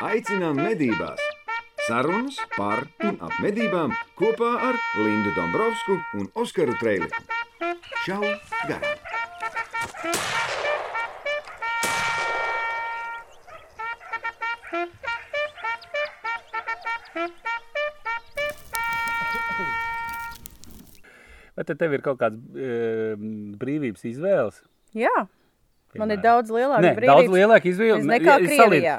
aicinām 0.00 0.56
medībās! 0.56 1.20
Sarunas 1.86 2.36
par 2.56 2.84
un 3.04 3.18
ap 3.24 3.34
medībām 3.42 3.92
kopā 4.16 4.50
ar 4.70 4.78
Lindu 5.00 5.32
Dombrovskiju 5.36 6.20
un 6.20 6.28
Oskaru 6.40 6.76
Trēliņu. 6.80 7.24
Čau! 8.06 8.22
Garām! 8.68 8.96
Vai 21.60 21.66
te 21.68 21.76
tev 21.76 21.92
ir 21.92 22.00
kaut 22.00 22.16
kāds 22.22 22.40
e, 22.56 22.72
brīvības 23.60 24.06
izvēles? 24.08 24.62
Jā, 24.96 25.12
man 25.98 26.10
ir 26.10 26.16
Piemēram. 26.18 26.22
daudz 26.22 26.50
lielāka 26.50 26.94
brīvība. 26.94 27.06
daudz 27.06 27.28
lielāka 27.34 27.66
izvēle. 27.70 28.02
nekā 28.06 28.34
Krievijā. 28.46 28.96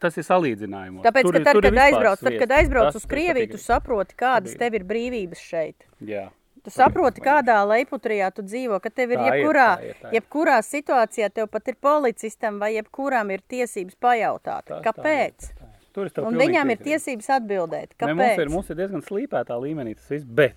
Tas 0.00 0.16
ir 0.18 0.22
salīdzinājums. 0.24 1.02
Tāpēc, 1.04 1.30
ka 1.32 1.40
tad, 1.44 1.60
kad 1.62 1.74
aizbrauc, 1.86 2.18
tad, 2.20 2.38
kad 2.38 2.50
aizbrauc 2.50 2.94
uz 2.94 3.04
Krieviju, 3.06 3.50
tu 3.52 3.58
saproti, 3.58 4.14
kādas 4.18 4.56
tev 4.58 4.74
ir 4.74 4.84
brīvības 4.84 5.38
šeit. 5.38 5.86
Jā. 6.00 6.30
Tu 6.64 6.70
saproti, 6.72 7.20
kādā 7.20 7.58
leiputrijā 7.68 8.32
tu 8.32 8.40
dzīvo, 8.42 8.80
ka 8.80 8.88
tev 8.88 9.10
ir 9.12 9.18
Tā 9.18 9.26
ir, 9.26 9.44
jebkurā, 9.44 9.66
tā 9.76 9.84
ir, 9.84 9.94
tā 10.00 10.08
ir. 10.08 10.20
jebkurā 10.20 10.58
situācijā, 10.64 11.28
tev 11.30 11.46
pat 11.52 11.68
ir 11.68 11.74
policistam 11.76 12.58
vai 12.58 12.70
jebkuram 12.78 13.30
ir 13.34 13.40
tiesības 13.46 13.94
pajautāt, 14.00 14.64
Tā- 14.64 14.70
tā 14.70 14.78
ir, 14.78 14.84
kāpēc. 14.86 15.36
tā 15.52 15.60
ir. 15.60 15.68
Tur 15.94 16.08
tev 16.10 16.24
Un 16.26 16.34
viņām 16.34 16.70
ir 16.72 16.78
tiesības 16.78 17.28
atbildēt, 17.38 17.92
Ne, 18.00 18.14
mums, 18.14 18.24
ir, 18.32 18.46
kāpēc. 18.46 18.50
mums 18.50 18.70
ir 18.70 18.76
diezgan 18.76 19.02
slīpētā 19.04 19.54
līmenī 19.60 19.94
tas 19.94 20.08
viss, 20.08 20.24
bet 20.24 20.54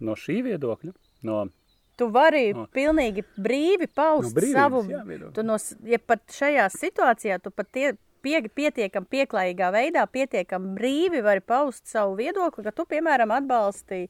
no 0.00 0.12
šī 0.14 0.42
viedokļa, 0.46 0.94
no 1.24 1.48
Tu 1.96 2.06
vari 2.08 2.54
No. 2.56 2.66
pilnīgi 2.72 3.22
brīvi 3.36 3.86
paust 3.94 4.32
No 4.34 4.40
brīvības, 4.40 4.56
savu, 4.56 4.82
jā, 4.88 5.32
tu 5.36 5.42
no, 5.44 5.58
ja 5.84 5.98
pat 5.98 6.22
šajā 6.32 6.64
situācijā 6.72 7.36
tu 7.42 7.50
pat 7.50 7.68
tie, 7.70 7.92
pie, 8.24 8.40
pietiekam 8.48 9.04
pieklājīgā 9.04 9.68
veidā, 9.74 10.06
pietiekam 10.08 10.70
brīvi 10.78 11.20
vari 11.22 11.40
paust 11.44 11.86
savu 11.86 12.16
viedokli, 12.16 12.64
ka 12.64 12.72
tu, 12.72 12.86
piemēram, 12.88 13.30
atbalsti 13.36 14.08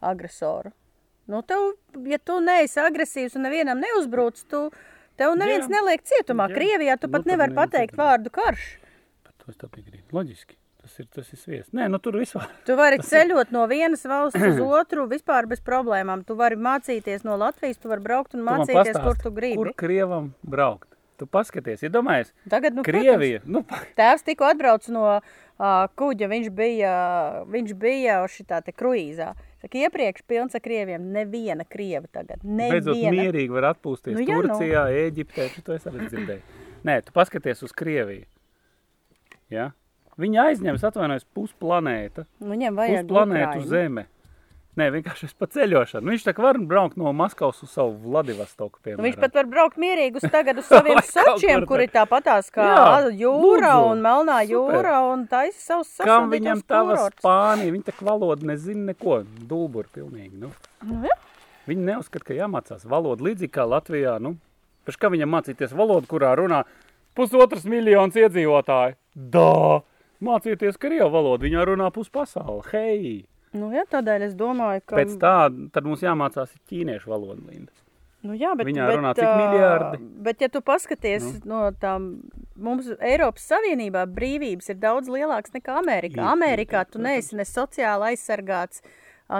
agresoru. 0.00 0.70
Nu, 1.26 1.42
tev, 1.42 1.72
ja 2.06 2.18
tu 2.18 2.38
neesi 2.44 2.78
agresīvs 2.80 3.34
un 3.36 3.46
nevienam 3.48 3.80
neuzbruc, 3.80 4.42
tu, 4.48 4.70
tev 5.16 5.34
neviens 5.40 5.66
Jā. 5.66 5.72
neliek 5.78 6.02
cietumā. 6.04 6.50
Jā. 6.50 6.56
Krievijā 6.58 6.98
tu 7.00 7.08
Nu, 7.08 7.12
pat 7.16 7.24
nevari 7.26 7.54
pateikt 7.56 7.94
cietumā. 7.94 8.04
vārdu 8.12 8.30
karš. 8.30 8.66
Bet 9.24 9.34
to 9.40 9.50
es 9.50 9.56
tā 9.56 9.68
piekrītu. 9.72 10.12
Loģiski. 10.12 10.56
Tas 10.84 10.98
ir, 11.00 11.06
tas 11.16 11.28
ir 11.32 11.38
sviests. 11.40 11.72
Nē, 11.72 11.86
nu 11.88 11.96
tur 12.02 12.18
vispār. 12.20 12.50
Tu 12.68 12.74
vari 12.76 12.98
ceļot 13.10 13.52
no 13.56 13.62
vienas 13.70 14.02
valsts 14.04 14.36
uz 14.36 14.58
otru 14.80 15.06
vispār 15.08 15.48
bez 15.48 15.62
problēmām. 15.64 16.26
Tu 16.28 16.36
vari 16.36 16.58
mācīties 16.60 17.24
no 17.24 17.38
Latvijas, 17.40 17.80
tu 17.80 17.88
vari 17.88 18.04
braukt 18.04 18.36
un 18.36 18.42
Tu 18.42 18.48
mācīties, 18.50 18.90
pastāsti, 18.92 19.04
kur 19.06 19.22
tu 19.22 19.32
gribi. 19.32 19.56
Kur 19.62 19.72
Krievam 19.80 20.34
braukt? 20.44 20.90
Tu 21.14 21.28
paskaties, 21.30 21.84
iedomājies, 21.86 22.32
Tagad, 22.50 22.74
nu, 22.74 22.82
protams, 22.82 23.06
Krievija. 23.06 23.40
Nu, 23.46 23.62
pa- 23.62 23.78
Tēvs 24.00 24.24
tikko 24.26 24.48
atbrauc 24.50 24.88
no 24.90 25.04
uh, 25.14 25.22
kuģa, 25.94 26.28
viņš 26.32 26.48
bija, 26.58 26.94
viņš 27.54 27.74
bija 27.78 28.16
šitā 28.28 28.58
te 28.66 28.74
kruīzā. 28.74 29.28
Saka, 29.62 29.78
iepriekš 29.86 30.24
pilns 30.28 30.58
ar 30.58 30.60
krieviem, 30.64 31.06
neviena 31.14 31.64
krieva 31.64 32.10
tagad, 32.12 32.42
beidzot 32.42 32.98
neviena. 32.98 33.14
mierīgi 33.14 33.54
var 33.54 33.70
atpūsties 33.70 34.18
Nu, 34.18 34.20
nu, 34.20 34.26
jā, 34.26 34.40
nu. 34.42 34.50
Turcijā, 34.50 34.82
Ēģiptē. 35.06 35.46
Tu 35.54 35.62
to 35.64 35.78
esi 35.78 35.88
arī 35.92 36.10
dzirdējis. 36.10 36.58
Nē, 36.84 36.98
tu 37.06 37.14
paskaties 37.16 37.62
uz 37.64 37.72
Krieviju. 37.72 38.26
Ja? 39.54 39.70
Viņi 40.20 40.38
aizņems, 40.44 40.84
atvainojas, 40.86 41.24
pusplanēta. 41.34 42.24
Viņam 42.40 42.76
vajag 42.78 43.06
Ukrainu. 43.58 43.70
zeme. 43.70 44.04
Nē, 44.74 44.88
vienkārši 44.90 45.28
es 45.28 45.34
pa 45.38 45.46
ceļošanu. 45.46 46.10
Viņš 46.10 46.22
tā 46.26 46.32
kā 46.34 46.42
var 46.42 46.58
braukt 46.58 46.96
no 46.98 47.12
Maskavas 47.14 47.60
uz 47.62 47.70
savu 47.70 47.92
Vladivostoku, 48.02 48.80
Nu, 48.98 49.04
viņš 49.06 49.20
pat 49.22 49.36
var 49.38 49.46
braukt 49.46 49.76
mierīgi 49.78 50.18
uz 50.18 50.26
tagad 50.32 50.58
uz 50.58 50.66
saviem 50.74 50.98
sočiem, 50.98 51.60
kur 51.62 51.66
kur 51.68 51.78
tur. 51.78 51.84
ir 51.86 51.92
tāpatās 51.94 52.50
kā 52.50 52.66
Jā, 52.66 53.10
jūra 53.14 53.70
lūdzu. 53.78 53.92
un 53.92 54.02
melnā 54.02 54.40
Super. 54.42 54.50
jūra 54.50 54.96
un 55.12 55.22
taisa 55.30 55.60
savus 55.62 55.92
Kam 56.02 56.26
sasodītos 56.26 56.34
viņam 56.34 56.64
tava. 56.66 56.96
Spānija? 57.22 57.70
Viņa 57.70 57.86
tā 57.86 57.94
valoda 58.02 58.50
nezina 58.50 58.90
neko. 58.90 59.20
Dulbur 59.46 59.86
pilnīgi. 59.94 60.34
Nu. 60.42 60.50
Nu, 60.82 61.04
jā. 61.06 61.14
Viņi 61.70 61.86
neuzskata, 61.92 62.26
ka 62.26 62.34
jāmācās 62.34 62.82
valoda 62.84 63.22
līdzīgi 63.30 63.54
kā 63.54 63.62
Latvijā. 63.70 64.18
Nu, 64.20 64.34
Pēc 64.84 64.98
kā 65.00 65.08
viņam 65.08 65.30
mācīties 65.32 65.70
valodu, 65.72 66.04
kurā 66.10 66.34
runā 66.36 66.64
pusotras 67.16 67.62
miljonas 67.64 68.18
iedzīvotāji? 68.20 68.98
Dā! 69.16 69.80
Mācieties 70.24 70.80
krievu 70.80 71.10
valodu, 71.12 71.46
viņā 71.46 71.68
runā 71.70 71.90
puspasauli. 71.94 72.66
Hei! 72.72 73.14
Nu, 73.54 73.70
jā, 73.74 73.84
tādēļ 73.90 74.28
es 74.30 74.34
domāju, 74.38 74.82
ka... 74.82 74.98
Pēc 74.98 75.14
tā, 75.22 75.36
tad 75.74 75.86
mums 75.86 76.02
jāmācās 76.02 76.56
ir 76.56 76.62
ķīniešu 76.70 77.10
valoda, 77.12 77.38
Linda. 77.46 77.74
Nu, 78.24 78.32
jā, 78.32 78.54
bet, 78.56 78.64
Viņā 78.70 78.86
bet, 78.88 78.96
runā 78.98 79.12
cik 79.18 79.26
miljardi? 79.28 79.98
Bet, 80.24 80.40
ja 80.40 80.48
tu 80.48 80.62
paskaties 80.64 81.26
nu. 81.26 81.40
no 81.50 81.60
tām, 81.76 82.06
mums 82.56 82.88
Eiropas 82.96 83.44
Savienībā 83.52 84.06
brīvības 84.08 84.72
ir 84.72 84.78
daudz 84.80 85.12
lielākas 85.12 85.52
nekā 85.52 85.76
Amerikā. 85.82 86.22
Ir, 86.22 86.30
Amerikā 86.32 86.86
ir, 86.86 86.90
tu 86.94 87.02
neesi 87.04 87.36
ne 87.36 87.44
sociāli 87.44 88.14
aizsargāts, 88.14 88.80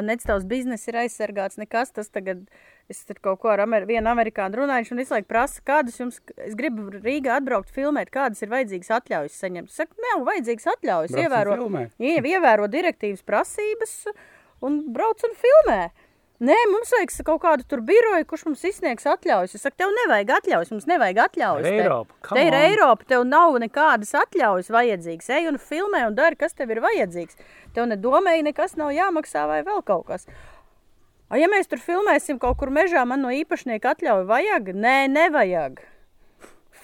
nec 0.04 0.26
tavs 0.28 0.44
bizness 0.50 0.92
ir 0.92 1.00
aizsargāts, 1.06 1.60
nekas 1.60 1.96
tas 1.96 2.12
tagad. 2.12 2.44
Es 2.92 2.98
tur 3.08 3.16
kaut 3.24 3.38
ko 3.40 3.48
ar 3.48 3.62
Amer 3.64 3.86
vienu 3.88 4.10
amerikāņu 4.12 4.58
runāju, 4.60 4.84
viņš 4.84 4.90
man 4.92 4.98
visu 5.00 5.14
laiku 5.14 5.28
prasa, 5.30 5.62
kādas 5.64 5.96
jums, 6.00 6.18
es 6.44 6.52
gribu 6.58 6.90
Rīgā 6.92 7.38
atbraukt 7.40 7.72
filmēt, 7.72 8.10
kādas 8.12 8.42
ir 8.44 8.50
vajadzīgas 8.52 8.90
atļaujas 9.00 9.38
saņemt. 9.40 9.70
Es 9.72 9.78
saku, 9.80 9.96
nav 10.04 10.26
vajadzīgas 10.28 10.68
atļaujas, 10.76 11.14
Brauc 11.14 11.16
un 11.16 11.24
ievēro, 11.24 11.54
ie- 11.98 12.20
ievēro 12.34 12.68
direktīvas 12.68 13.24
prasības 13.24 13.94
un 14.62 14.82
brauc 14.92 15.24
un 15.24 15.32
filmē. 15.40 15.90
Nē, 16.44 16.54
mums 16.68 16.90
vajag 16.92 17.12
kaut 17.24 17.40
kādu 17.40 17.64
tur 17.70 17.80
biroju, 17.80 18.26
kurš 18.28 18.42
mums 18.50 18.64
izsniegs 18.68 19.06
atļaujas. 19.06 19.54
Es 19.54 19.62
saku, 19.64 19.76
tev 19.80 19.92
nevajag 20.02 20.32
atļaujas, 20.36 20.72
mums 20.74 20.84
nevajag 20.90 21.20
atļaujas. 21.24 21.64
Te- 21.64 21.76
Eiropa, 21.84 22.14
Te 22.34 22.42
ir. 22.48 22.52
Eiropa, 22.58 23.04
tev 23.08 23.22
nav 23.24 23.54
nekādas 23.62 24.10
atļaujas 24.18 24.68
vajadzīgas. 24.74 25.30
Ej 25.38 25.48
un 25.48 25.56
filmē 25.62 26.02
un 26.08 26.14
dari, 26.18 26.36
kas 26.36 26.52
tev 26.52 26.74
ir 26.74 26.82
vajadzīgs. 26.84 27.38
Tev 27.72 27.86
nedomēji, 27.88 28.44
nekas 28.50 28.76
nav 28.76 28.90
jāmaksā 28.92 29.46
vai 29.48 29.62
vēl 29.62 29.80
kaut 29.86 30.04
kas. 30.10 30.26
A, 31.34 31.38
ja 31.42 31.48
mēs 31.50 31.66
tur 31.66 31.80
filmēsim 31.82 32.38
kaut 32.38 32.60
kur 32.60 32.70
mežā, 32.70 33.00
man 33.10 33.24
no 33.24 33.30
īpašnieka 33.34 33.96
atļauju 33.96 34.26
vajag? 34.28 34.68
Nē, 34.78 35.08
nevajag. 35.10 35.80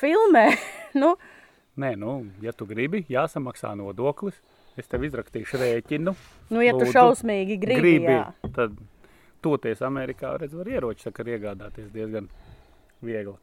Filmē. 0.00 0.49
nu, 1.00 1.12
Nē, 1.78 1.93
nu, 1.94 2.16
ja 2.43 2.50
tu 2.50 2.66
gribi, 2.66 3.05
jāsamaksā 3.06 3.71
nodoklis. 3.78 4.41
Es 4.75 4.91
tev 4.91 5.06
izrakstīšu 5.06 5.60
rēķinu. 5.60 6.16
nu, 6.50 6.65
ja 6.66 6.75
tu 6.75 6.83
Lūdzu, 6.83 6.97
šausmīgi 6.97 7.60
gribi, 7.62 7.78
gribi 7.78 8.16
jā. 8.16 8.25
tad 8.56 8.75
toties 9.44 9.87
Amerikā, 9.87 10.34
redz, 10.43 10.59
var 10.59 10.66
ieroči 10.66 11.06
saka, 11.06 11.22
iegādāties 11.31 11.93
diezgan 11.94 12.27
viegli. 13.06 13.37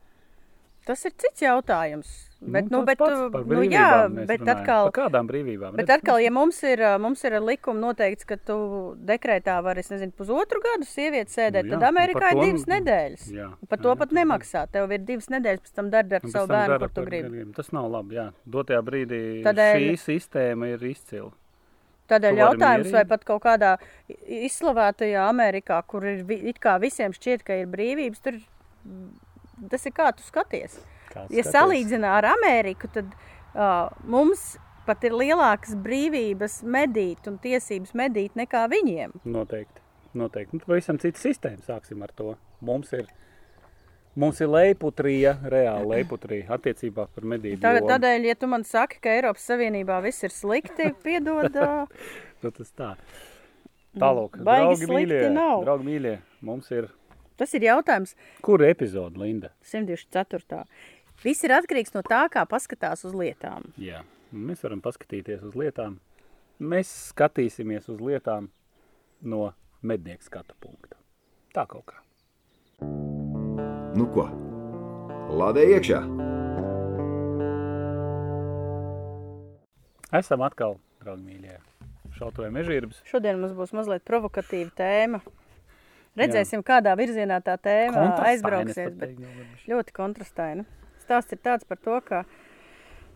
Tas 0.84 1.08
ir 1.08 1.16
cits 1.16 1.48
jautājums. 1.48 2.18
Bet, 2.40 2.68
nu, 2.70 2.84
tāds 2.86 2.86
bet, 2.86 3.32
par 3.34 3.46
nu, 3.50 3.64
jā, 3.66 3.86
bet 4.14 4.44
runājam. 4.44 4.50
atkal, 4.54 4.90
Par 4.92 4.94
kādām 5.10 5.26
brīvībām? 5.28 5.74
Bet 5.80 5.90
atkal, 5.90 6.20
ja 6.22 6.30
mums 6.30 6.60
ir, 6.70 6.84
mums 7.02 7.24
ir 7.26 7.34
likuma 7.42 7.80
noteikts, 7.82 8.28
ka 8.30 8.38
tu 8.38 8.58
dekrētā 9.10 9.56
vari, 9.66 9.82
es 9.82 9.90
nezinu, 9.90 10.14
pusotru 10.14 10.62
gadu 10.62 10.86
sievieti 10.86 11.34
sēdēt, 11.34 11.66
Nu 11.66 11.74
jā, 11.74 11.80
tad 11.80 11.88
Amerikā 11.90 12.30
ir 12.36 12.44
divas 12.44 12.68
nedēļas. 12.70 13.26
Jā, 13.34 13.48
Par 13.68 13.80
jā, 13.80 13.84
to 13.88 13.90
jā, 13.90 13.98
pat 14.04 14.14
ir. 14.14 14.18
nemaksā. 14.20 14.68
Tev 14.72 14.92
ir 14.94 15.00
divas 15.00 15.32
nedēļas, 15.34 15.64
pēc 15.66 15.74
tam 15.80 15.90
dari 15.90 16.14
ar 16.20 16.28
savu 16.30 16.48
bērnu, 16.54 16.78
kur 16.86 16.90
tu 16.94 17.06
gribi. 17.10 17.30
gadiem. 17.32 17.54
Tas 17.58 17.72
nav 17.74 17.90
labi. 17.92 18.16
Jā. 18.20 18.28
Dotajā 18.46 18.82
brīdī 18.86 19.22
Tādēļ- 19.44 19.82
šī 19.82 19.98
sistēma 20.06 20.70
ir 20.76 20.86
izcila. 20.94 21.32
Tādēļ 22.08 22.38
jautājums, 22.40 22.92
vai 22.94 23.04
pat 23.04 23.26
kaut 23.26 23.42
kādā 23.44 23.74
izslavētajā 24.46 25.26
Amerikā, 25.28 25.82
kur 25.88 26.06
ir 26.06 26.22
it 26.32 26.60
kā 26.64 26.78
visiem 26.80 27.12
šķiet, 27.18 27.44
ka 27.44 27.58
ir 27.64 27.66
brīvības, 27.68 28.22
tur 28.24 28.38
mm, 28.38 29.10
tas 29.74 29.86
ir 29.90 29.92
kā 29.98 30.12
tu 30.16 30.24
skaties. 30.24 30.78
Kāds 31.12 31.34
Ja 31.34 31.44
skaties? 31.44 31.54
salīdzinā 31.56 32.14
ar 32.20 32.30
Ameriku, 32.34 32.90
tad 32.94 33.12
uh, 33.14 33.90
mums 34.08 34.56
pat 34.88 35.04
ir 35.04 35.16
lielākas 35.20 35.76
brīvības 35.84 36.62
medīt 36.64 37.28
un 37.28 37.38
tiesības 37.44 37.94
medīt 37.98 38.38
nekā 38.40 38.66
viņiem. 38.72 39.18
Noteikti. 39.28 39.84
Noteikti. 40.18 40.56
Nu, 40.58 40.64
pavisam 40.64 41.00
cita 41.02 41.20
sistēma. 41.20 41.60
Sāksim 41.68 42.02
ar 42.06 42.14
to. 42.16 42.36
Mums 42.66 42.94
ir, 42.96 43.10
mums 44.18 44.40
ir 44.42 44.48
leiputrija, 44.50 45.36
reāla 45.52 45.98
leiputrija 45.98 46.48
attiecībā 46.56 47.08
par 47.14 47.28
medību. 47.28 47.60
Jomu. 47.62 47.90
tādēļ, 47.92 48.30
ja 48.32 48.36
tu 48.40 48.48
man 48.50 48.64
saki, 48.66 49.02
ka 49.04 49.12
Eiropas 49.18 49.44
Savienībā 49.52 50.00
viss 50.08 50.24
ir 50.26 50.34
slikti, 50.34 50.94
piedod. 51.04 51.58
Nu, 52.38 52.52
tas 52.54 52.70
tā. 52.78 52.92
Tālāk, 53.98 54.36
draugi 54.46 54.86
mīļie, 54.92 55.24
nav. 55.34 55.64
draugi 55.66 55.88
mīļie, 55.88 56.12
mums 56.46 56.68
ir, 56.70 56.86
Tas 57.38 57.54
ir 57.58 57.66
jautājums 57.66 58.16
kur 58.46 58.62
epizode, 58.66 59.18
Linda? 59.22 59.52
124. 59.66 60.64
Viss 61.28 61.44
ir 61.44 61.52
atkarīgs 61.52 61.92
no 61.92 62.00
tā, 62.08 62.22
kā 62.32 62.46
paskatās 62.48 63.02
uz 63.04 63.12
lietām. 63.12 63.66
Jā, 63.76 63.98
mēs 64.32 64.62
varam 64.64 64.80
paskatīties 64.80 65.42
uz 65.44 65.58
lietām. 65.60 65.98
Mēs 66.64 66.88
skatīsimies 67.10 67.90
uz 67.92 68.00
lietām 68.00 68.48
no 69.28 69.50
mednieka 69.84 70.24
skatu 70.24 70.56
punkta. 70.64 70.96
Tā 71.52 71.66
kaut 71.68 71.84
kā. 71.92 72.00
Nu 73.98 74.08
ko? 74.16 74.30
Lādē 75.36 75.68
iekšā! 75.74 76.00
Esam 80.16 80.48
atkal, 80.48 80.78
draugi 81.04 81.28
mīļie, 81.28 81.60
šautuvēja 82.16 82.56
mežģīrbas. 82.62 83.04
Šodien 83.12 83.44
mums 83.44 83.58
būs 83.58 83.76
mazliet 83.76 84.08
provokatīva 84.08 84.72
tēma. 84.80 85.20
Redzēsim, 86.16 86.64
Jā. 86.64 86.70
kādā 86.72 86.96
virzienā 86.96 87.44
tā 87.44 87.60
tēma 87.60 88.14
aizbrauksies. 88.32 88.96
Bet 88.96 89.68
ļoti 89.68 90.00
kontrastaina. 90.00 90.64
Stāsts 91.08 91.34
ir 91.34 91.42
tāds 91.44 91.66
par 91.68 91.80
to, 91.82 91.98
ka 92.04 92.26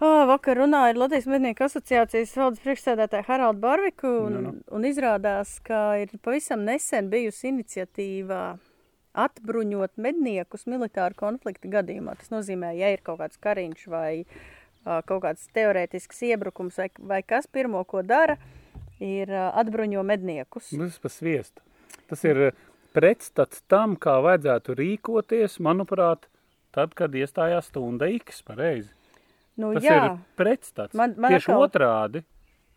Oh, 0.01 0.23
vakar 0.25 0.57
runāju 0.57 0.95
ar 0.95 0.97
Latvijas 0.97 1.27
mednieku 1.29 1.61
asociācijas 1.67 2.31
valdes 2.33 2.61
priekšsēdētāju 2.63 3.25
Haraldu 3.27 3.61
Barviku, 3.61 4.09
un, 4.25 4.33
Nu, 4.33 4.39
nu. 4.47 4.53
un 4.73 4.87
izrādās, 4.89 5.59
ka 5.61 5.99
ir 6.01 6.09
pavisam 6.25 6.63
nesen 6.65 7.11
bijusi 7.11 7.51
iniciatīva 7.51 8.39
atbruņot 9.13 10.01
medniekus 10.01 10.65
militāru 10.65 11.13
konflikta 11.19 11.69
gadījumā. 11.69 12.15
Tas 12.17 12.31
nozīmē, 12.33 12.71
ja 12.79 12.89
ir 12.95 13.03
kaut 13.05 13.19
kāds 13.21 13.37
kariņš 13.45 13.85
vai 13.93 14.23
uh, 14.23 15.03
kaut 15.05 15.21
kāds 15.27 15.45
teorētisks 15.53 16.23
iebrukums 16.31 16.81
vai, 16.81 16.89
vai 17.13 17.21
kas 17.21 17.45
pirmo, 17.45 17.83
ko 17.85 18.01
dara, 18.01 18.39
ir 18.97 19.29
uh, 19.29 19.51
atbruņo 19.61 20.01
medniekus. 20.01 20.71
Nu, 20.73 20.87
Tas 20.89 20.97
ir 20.97 21.05
pa 21.05 21.13
sviestu. 21.13 21.61
Tas 22.09 22.25
ir 22.25 22.41
pretstats 22.97 23.61
tam, 23.69 23.93
kā 24.01 24.17
vajadzētu 24.25 24.79
rīkoties, 24.81 25.59
manuprāt, 25.61 26.25
tad, 26.71 26.93
kad 26.95 27.11
iestājās 27.11 27.67
stunda 27.71 28.07
X 28.19 28.41
pareizi. 28.47 28.89
Nu, 29.57 29.73
Tas 29.73 29.83
jā, 29.83 29.95
ir 30.05 30.17
pretstats. 30.37 30.93
Man- 30.95 31.15
man 31.17 31.31
Tieši 31.31 31.51
atkal- 31.51 31.65
otrādi 31.67 32.23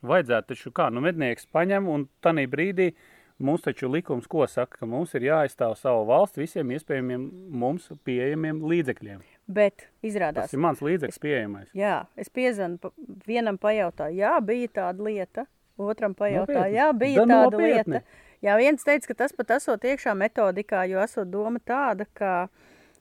vajadzētu 0.02 0.46
taču 0.55 0.70
kā, 0.73 0.91
nu 0.93 1.00
mednieks 1.00 1.46
paņem 1.46 1.87
un 1.88 2.08
tanī 2.23 2.46
brīdī 2.50 2.93
mums 3.38 3.62
taču 3.62 3.88
likums 3.91 4.26
ko 4.29 4.46
saka, 4.46 4.79
ka 4.79 4.87
mums 4.87 5.14
ir 5.14 5.23
jāaizstāv 5.23 5.76
savu 5.76 6.05
valstu 6.06 6.41
visiem 6.43 6.69
iespējamiem 6.70 7.31
mums 7.50 7.88
pieejamiem 8.05 8.61
līdzekļiem. 8.62 9.20
bet 9.49 9.87
izrādās, 10.02 10.35
Tas 10.49 10.52
ir 10.55 10.58
mans 10.58 10.81
līdzeklis 10.81 11.19
pieejamais. 11.19 11.69
Jā, 11.75 12.06
es 12.17 12.29
piezvanu, 12.29 12.79
pa- 12.81 12.91
vienam 13.26 13.58
pajautāju, 13.58 14.17
jā, 14.17 14.41
bija 14.44 14.69
tāda 14.69 15.00
lieta, 15.00 15.46
otram 15.79 16.14
pajautāju, 16.14 16.46
Nopietni? 16.46 16.75
jā, 16.75 16.93
bija 16.99 17.14
Da 17.26 17.35
tāda 17.35 17.50
nopietni? 17.58 17.93
lieta. 17.94 18.02
Jā, 18.43 18.56
viens 18.58 18.85
teica, 18.85 19.06
ka 19.06 19.14
tas 19.14 19.32
pat 19.32 19.46
esot 19.49 19.81
iekšā 19.81 20.14
metodikā, 20.17 20.88
jo 20.88 20.99
esot 21.00 21.31
doma 21.31 21.58
tāda, 21.61 22.06
ka, 22.14 22.49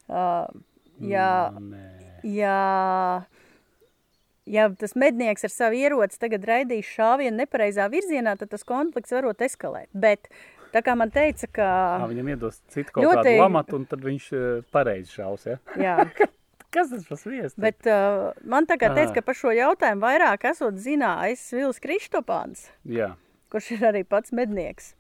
uh, 0.10 0.48
jā, 1.10 1.30
Nu, 1.54 1.70
nē. 1.74 1.84
jā, 2.24 3.24
ja 4.46 4.68
tas 4.80 4.96
mednieks 5.00 5.46
ar 5.48 5.54
savu 5.54 5.78
ieroci 5.80 6.20
tagad 6.22 6.44
raidīs 6.50 6.90
šāvienu 6.98 7.38
nepareizā 7.44 7.88
virzienā, 7.92 8.36
tad 8.40 8.52
tas 8.54 8.66
konflikts 8.68 9.14
varot 9.16 9.40
eskalēt. 9.46 9.90
Bet, 9.94 10.28
tā 10.76 10.82
kā 10.84 10.96
man 11.00 11.12
teica, 11.14 11.48
ka, 11.54 11.68
Ā, 12.04 12.08
viņam 12.12 12.32
iedos 12.36 12.62
citu 12.74 12.92
kaut 12.98 13.06
Ļoti- 13.08 13.24
kādu 13.30 13.42
lamatu, 13.44 13.76
un 13.80 13.86
tad 13.86 14.04
viņš 14.04 14.30
pareizi 14.74 15.12
šaus, 15.20 15.46
ja? 15.48 15.60
jā, 15.80 15.98
Kas 16.74 16.90
tas 16.90 17.04
par 17.06 17.20
sviestu? 17.22 17.62
bet 17.62 17.86
uh, 17.86 18.32
man 18.50 18.66
tā 18.66 18.80
kā 18.82 18.88
teica, 18.96 19.12
Ā. 19.12 19.16
ka 19.20 19.22
par 19.22 19.36
šo 19.38 19.52
jautājumu 19.54 20.02
vairāk 20.02 20.48
esot 20.50 20.74
zinājis 20.82 21.44
Vils 21.54 21.78
Kristopāns. 21.84 22.64
Jā, 22.90 23.12
kurš 23.54 23.68
ir 23.76 23.84
arī 23.92 24.02
pats 24.10 24.34
mednieks, 24.34 24.96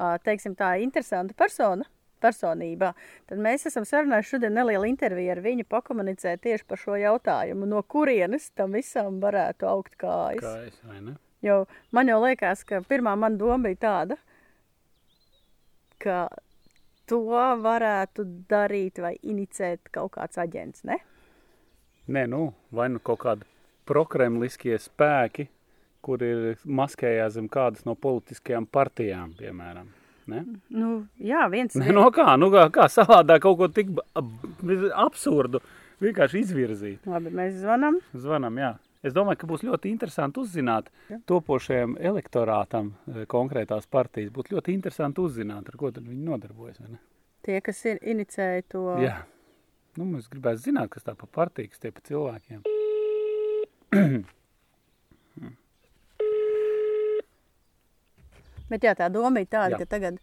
ā, 0.00 0.14
teiksim, 0.24 0.54
tā 0.56 0.78
interesanta 0.80 1.36
persona, 1.36 1.84
personībā, 2.22 2.92
tad 3.30 3.40
mēs 3.42 3.68
esam 3.70 3.86
sarunājuši 3.88 4.34
šodien 4.34 4.54
nelielu 4.58 4.88
interviju 4.90 5.32
ar 5.34 5.42
viņu, 5.44 5.68
pakomunicēt 5.70 6.42
tieši 6.46 6.66
par 6.68 6.82
šo 6.82 6.98
jautājumu, 6.98 7.68
no 7.68 7.82
kurienes 7.82 8.50
tam 8.58 8.76
visam 8.78 9.20
varētu 9.22 9.68
augt 9.70 9.96
kājas. 10.00 10.44
kā 10.44 10.54
es, 10.66 10.80
vai 10.88 11.00
ne? 11.00 11.16
Jo 11.42 11.62
man 11.94 12.10
jau 12.10 12.18
liekas, 12.24 12.64
ka 12.66 12.82
pirmā 12.82 13.14
man 13.18 13.38
doma 13.38 13.68
bija 13.68 13.82
tāda, 13.86 14.18
ka 16.02 16.26
to 17.08 17.22
varētu 17.62 18.24
darīt 18.50 18.98
vai 19.02 19.14
inicēt 19.22 19.90
kaut 19.94 20.16
kāds 20.18 20.38
aģents, 20.38 20.84
ne? 20.84 20.98
Nē, 22.08 22.24
nu, 22.30 22.52
vai 22.72 22.88
nu 22.92 23.00
kaut 23.04 23.22
kādi 23.24 23.48
prokremliskie 23.88 24.76
spēki, 24.80 25.48
kur 26.04 26.22
ir 26.24 26.58
maskējās 26.64 27.36
zem 27.36 27.48
kādas 27.52 27.84
no 27.88 27.94
politiskajām 27.98 28.68
partijām, 28.72 29.34
piemēram. 29.38 29.90
Ne? 30.28 30.42
Nu, 30.74 31.06
jā, 31.22 31.46
viens 31.52 31.74
Nē, 31.78 31.92
no 31.96 32.08
kā, 32.14 32.34
nu 32.40 32.50
kā, 32.52 32.66
kā 32.74 32.88
savādā 32.92 33.38
kaut 33.40 33.58
ko 33.60 33.68
tik 33.72 33.90
absurdu 34.94 35.60
vienkārši 36.02 36.42
izvirzīt. 36.44 37.08
Labi, 37.08 37.32
mēs 37.34 37.56
zvanam. 37.62 37.98
Zvanam, 38.14 38.58
jā. 38.60 38.74
Es 39.06 39.14
domāju, 39.14 39.38
ka 39.40 39.46
būs 39.46 39.62
ļoti 39.62 39.92
interesanti 39.92 40.40
uzzināt 40.42 40.88
Ja. 41.08 41.20
topošajam 41.30 41.96
elektorātam 42.02 42.92
eh, 43.08 43.24
konkrētās 43.30 43.86
partijas. 43.90 44.32
Būtu 44.34 44.56
ļoti 44.56 44.74
interesanti 44.74 45.22
uzzināt, 45.22 45.68
ar 45.70 45.76
ko 45.78 45.90
viņi 45.94 46.24
nodarbojas. 46.26 46.80
ne? 46.80 46.98
Tie, 47.46 47.60
kas 47.60 47.84
ir 47.86 47.98
inicēja 48.02 48.62
to. 48.68 48.84
Jā. 49.02 49.20
Nu, 49.96 50.04
mēs 50.04 50.28
gribētu 50.30 50.66
zināt, 50.68 50.90
kas 50.90 51.06
tā 51.06 51.14
pa 51.16 51.26
partija, 51.26 51.68
kas 51.70 51.78
tie 51.78 51.90
pa 51.94 52.00
cilvēkiem. 52.10 52.62
Bet 58.68 58.82
jā, 58.84 58.94
tā 58.98 59.08
doma 59.12 59.40
ir 59.40 59.46
tāda, 59.46 59.76
Jā. 59.76 59.78
ka 59.78 59.86
tagad 59.96 60.18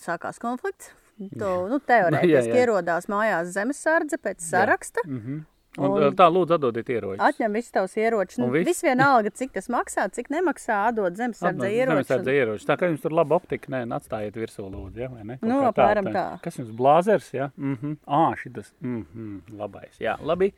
sākās 0.00 0.38
konflikts. 0.42 0.92
To, 1.38 1.68
nu, 1.70 1.78
teorētiski 1.78 2.50
jā. 2.54 2.62
ierodās 2.64 3.06
mājās 3.08 3.52
zemesardze 3.54 4.18
pēc 4.18 4.40
saraksta, 4.42 5.00
Mm 5.06 5.20
-hmm. 5.20 5.42
Un, 5.78 5.90
Un- 5.90 6.02
un, 6.06 6.14
tā, 6.14 6.28
lūdzu, 6.30 6.54
atdodiet 6.54 6.86
ieroči. 6.88 7.18
atņem 7.18 7.52
visus 7.52 7.70
tavus 7.72 7.96
ieročus. 7.96 8.38
Nu, 8.38 8.44
Un 8.44 8.52
viss? 8.52 8.66
viss 8.68 8.82
vienalga, 8.84 9.30
cik 9.30 9.50
tas 9.52 9.66
maksā, 9.68 10.08
cik 10.12 10.28
nemaksā, 10.30 10.86
atdod 10.88 11.16
zemesardze 11.16 11.66
ieročus. 11.66 12.06
Zemesardze 12.06 12.30
ieroči. 12.32 12.66
Tā 12.66 12.76
kā 12.78 12.86
jums 12.86 13.00
tur 13.02 13.10
laba 13.12 13.34
optika, 13.34 13.66
nē, 13.68 13.84
nu, 13.84 13.96
atstājiet 13.96 14.34
virsū, 14.38 14.70
lūdzu, 14.70 14.98
ja, 15.00 15.08
vai 15.08 15.24
ne? 15.24 15.38
Kaut 15.38 15.48
Nu, 15.50 15.60
apmēram 15.66 16.04
tā. 16.14 16.38
Kas 16.42 16.56
jums 16.58 16.70
blāzers, 16.70 17.32
ja? 17.34 17.50
Mhm. 17.56 17.96
Ā, 18.06 18.36
šitas, 18.36 18.72
mhm, 18.80 19.40
labais. 19.58 19.98
Jā, 19.98 20.16
labi. 20.22 20.52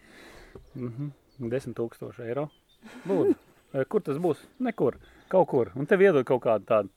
Mhm. 0.75 1.09
10 1.41 1.75
tūkstoši 1.75 2.21
eiro. 2.29 2.51
Lūdzu. 3.09 3.35
Kur 3.89 4.01
tas 4.03 4.17
būs? 4.19 4.37
Nekur. 4.61 4.97
Kaut 5.33 5.49
kur. 5.51 5.73
Un 5.75 5.89
tev 5.91 6.05
iedod 6.05 6.27
kaut 6.29 6.45
kādu 6.45 6.69
tādu. 6.69 6.93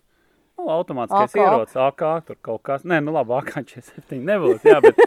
Nu, 0.59 0.67
automātiskais 0.73 1.33
AK. 1.33 1.39
ierocis, 1.39 1.77
AK, 1.79 2.03
tur 2.27 2.37
kaut 2.43 2.61
kas. 2.67 2.83
Nē, 2.83 2.99
nu 3.05 3.13
labi, 3.15 3.31
AK-47 3.37 4.19
nebūs, 4.27 4.65
jā, 4.67 4.81
bet 4.83 4.99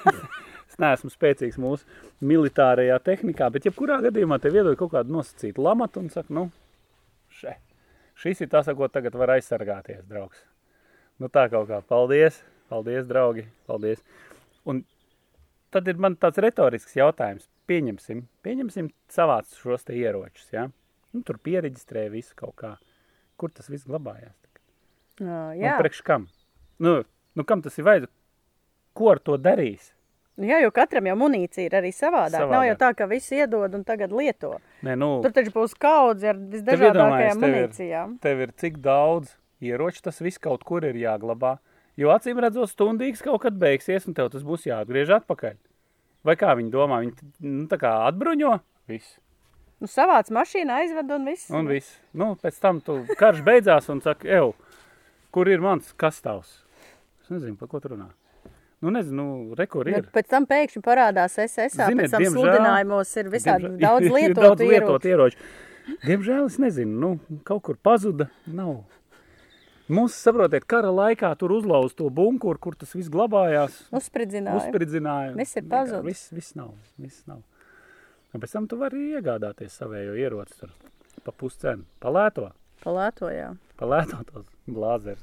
es 0.70 0.78
neesmu 0.78 1.10
spēcīgs 1.10 1.58
mūsu 1.60 1.82
militārajā 2.22 3.00
tehnikā, 3.02 3.50
bet 3.54 3.66
jebkurā 3.66 3.98
gadījumā 4.06 4.38
tev 4.42 4.60
iedod 4.60 4.78
kaut 4.78 4.92
kādu 4.94 5.16
nosacītu 5.16 5.64
lamatu 5.66 6.04
un 6.04 6.12
saka, 6.14 6.30
nu, 6.38 6.46
še, 7.40 7.56
šis 8.22 8.44
ir 8.46 8.52
tas, 8.54 8.70
ko 8.70 8.86
tagad 8.86 9.18
var 9.18 9.34
aizsargāties, 9.34 10.06
draugs. 10.06 10.46
Nu 11.18 11.30
tā 11.30 11.48
kaut 11.50 11.66
kā, 11.70 11.82
paldies, 11.90 12.38
paldies, 12.70 13.02
draugi, 13.10 13.48
paldies. 13.66 14.02
Un 14.70 14.84
tad 15.74 15.90
ir 15.90 15.98
man 15.98 16.14
tāds 16.22 16.38
retorisks 16.42 16.94
jautājums. 16.94 17.50
Pieņemsim, 17.66 18.26
pieņemsim 18.44 18.90
savāc 19.10 19.50
šos 19.58 19.86
te 19.88 19.94
ieročus, 19.98 20.50
ja? 20.54 20.68
Nu, 21.14 21.22
tur 21.22 21.38
pieregistrē 21.38 22.08
visu 22.10 22.34
kaut 22.36 22.56
kā. 22.58 22.74
Kur 23.38 23.50
tas 23.54 23.68
viss 23.70 23.86
glabājās? 23.86 24.34
Jā, 25.20 25.40
Jā. 25.54 25.74
Un 25.76 25.82
priekš 25.82 26.00
kam? 26.02 26.28
Nu, 26.82 27.02
nu 27.38 27.44
kam 27.46 27.62
tas 27.62 27.76
ir 27.78 27.84
vajadzīgs? 27.86 28.10
Ko 28.94 29.10
ar 29.12 29.18
to 29.22 29.36
darīs? 29.38 29.92
jā, 30.38 30.58
jo 30.64 30.70
katram 30.74 31.06
jau 31.06 31.14
munīcija 31.18 31.68
ir 31.68 31.74
arī 31.78 31.92
savādāk. 31.94 32.34
savādāk. 32.42 32.50
Nav 32.50 32.64
jau 32.66 32.76
tā, 32.80 32.88
ka 32.98 33.06
visi 33.06 33.36
iedod 33.38 33.74
un 33.78 33.84
tagad 33.86 34.10
lieto. 34.10 34.56
Nē, 34.82 34.96
nu, 34.98 35.20
Tur 35.22 35.30
taču 35.30 35.52
būs 35.54 35.76
kaudze 35.78 36.28
ar 36.32 36.34
visdažādākajām 36.34 37.38
tev 37.40 37.48
ir- 37.48 37.54
munīcijām. 37.68 38.16
tev 38.20 38.40
ir 38.40 38.52
cik 38.52 38.80
daudz 38.82 39.36
ieroču, 39.62 40.02
tas 40.02 40.18
viss 40.18 40.38
kaut 40.38 40.64
kur 40.64 40.82
ir 40.84 40.94
jāglabā. 40.94 41.58
Jo 41.96 42.08
acīm 42.10 42.40
redzot, 42.42 42.66
stundīgs 42.74 43.22
kaut 43.22 43.42
kad 43.42 43.54
beigsies, 43.54 44.08
un 44.08 44.14
tev 44.14 44.30
tas 44.30 44.42
būs 44.42 44.66
jāatgriež 44.66 45.14
atpakaļ. 45.22 45.54
Vai 46.24 46.34
kā 46.34 46.50
viņi 46.58 46.70
domā? 46.74 46.98
Viņi 47.04 47.14
nu, 47.40 47.66
tā 47.68 47.78
kā 47.78 47.94
atbruņo 48.10 48.60
visu. 48.88 49.20
Nu, 49.84 49.88
savāc 49.92 50.30
mašīnu 50.32 50.72
aizved 50.72 51.10
un 51.12 51.26
viss. 51.28 51.50
Un 51.52 51.66
viss. 51.68 51.90
Nu, 52.16 52.30
pēc 52.40 52.56
tam 52.62 52.78
tu 52.80 53.02
karš 53.20 53.42
beidzās 53.44 53.90
un 53.92 53.98
saka, 54.00 54.24
ev, 54.32 54.54
kur 55.34 55.50
ir 55.52 55.60
mans 55.60 55.90
kastāvs? 56.00 56.54
Es 57.24 57.28
nezinu, 57.34 57.58
par 57.60 57.68
ko 57.68 57.82
tu 57.84 57.90
runā. 57.92 58.06
Nu, 58.84 58.88
nezinu, 58.94 59.26
nu, 59.50 59.54
re, 59.58 59.66
kur 59.68 59.88
ir. 59.88 59.98
Bet 60.00 60.08
pēc 60.16 60.30
tam 60.32 60.46
pēkšņi 60.48 60.80
parādās 60.84 61.36
SS, 61.40 61.76
Ziniet, 61.76 62.06
pēc 62.06 62.14
tam 62.16 62.24
diemžēl- 62.24 62.40
sludinājumos 62.40 63.12
ir 63.20 63.30
visādi 63.32 63.68
Diemžēl- 63.68 63.84
daudz 63.86 64.08
ir 64.08 64.12
lietotu 64.16 64.40
daudz 64.40 64.64
ieroču. 64.64 64.74
lietotu 64.74 65.12
ieroču. 65.12 65.38
Diemžēl 66.08 66.44
es 66.48 66.58
nezinu, 66.64 66.98
nu, 67.04 67.40
kaut 67.44 67.62
kur 67.68 67.76
pazuda. 67.76 68.30
Nav. 68.48 68.74
Mums, 69.88 70.16
saprotiet, 70.16 70.64
kara 70.64 70.88
laikā 70.88 71.34
tur 71.36 71.52
uzlauza 71.52 71.92
to 72.00 72.08
bunkuru, 72.08 72.56
kur 72.58 72.72
tas 72.80 72.92
viss 72.96 73.12
glabājās. 73.12 73.82
Uzspridzināja. 73.92 74.62
Uzspridzināja. 74.62 75.34
Viss 75.36 75.60
ir 75.60 75.66
pazudis. 75.68 76.04
Viss, 76.08 76.30
viss 76.32 76.56
nav. 76.56 76.72
Viss 76.96 77.26
nav. 77.28 77.42
Un 78.34 78.42
pēc 78.42 78.52
tam 78.56 78.66
tu 78.70 78.76
vari 78.80 79.04
iegādāties 79.14 79.76
savējo 79.80 80.16
ieroci 80.18 80.56
tur 80.60 80.72
pa 81.24 81.32
puscenu. 81.32 81.84
Palēto. 82.02 82.48
Palētojā. 82.84 83.52
Palēto 83.80 84.18
tos 84.32 84.48
blāzers. 84.66 85.22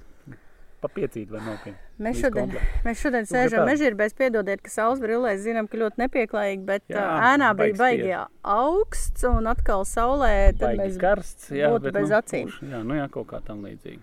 Pa 0.82 0.90
piecīt 0.90 1.30
vai 1.30 1.42
nopietni. 1.46 1.76
Mēs 2.02 2.22
šodien, 2.24 2.54
mēs 2.88 3.02
šodien 3.04 3.28
Nu, 3.28 3.30
sēžam 3.30 3.60
tā. 3.62 3.66
mežģīrbēs, 3.70 4.16
piedodiet, 4.18 4.64
ka 4.66 4.72
saules 4.74 4.98
brillēs 5.04 5.44
zinām, 5.44 5.68
ka 5.70 5.78
ļoti 5.78 6.02
nepieklājīgi, 6.02 6.64
bet 6.66 6.88
Jā, 6.90 7.04
Jā, 7.04 7.36
ēnā 7.36 7.50
bija 7.60 7.76
baigi 7.78 8.16
augsts 8.56 9.28
un 9.30 9.46
atkal 9.52 9.86
saulē, 9.86 10.32
tad 10.58 10.72
Baigi 10.72 10.82
mēs 10.82 10.98
karsts, 11.04 11.52
jā, 11.54 11.70
būtu 11.70 11.84
bet, 11.86 11.94
bez 12.00 12.10
nu, 12.10 12.16
acīm. 12.18 12.48
būs- 12.50 12.72
Jā, 12.72 12.82
nu 12.90 12.98
jā, 12.98 13.06
kaut 13.14 13.28
kā 13.30 13.44
tam 13.46 13.62
līdzīgi. 13.68 14.02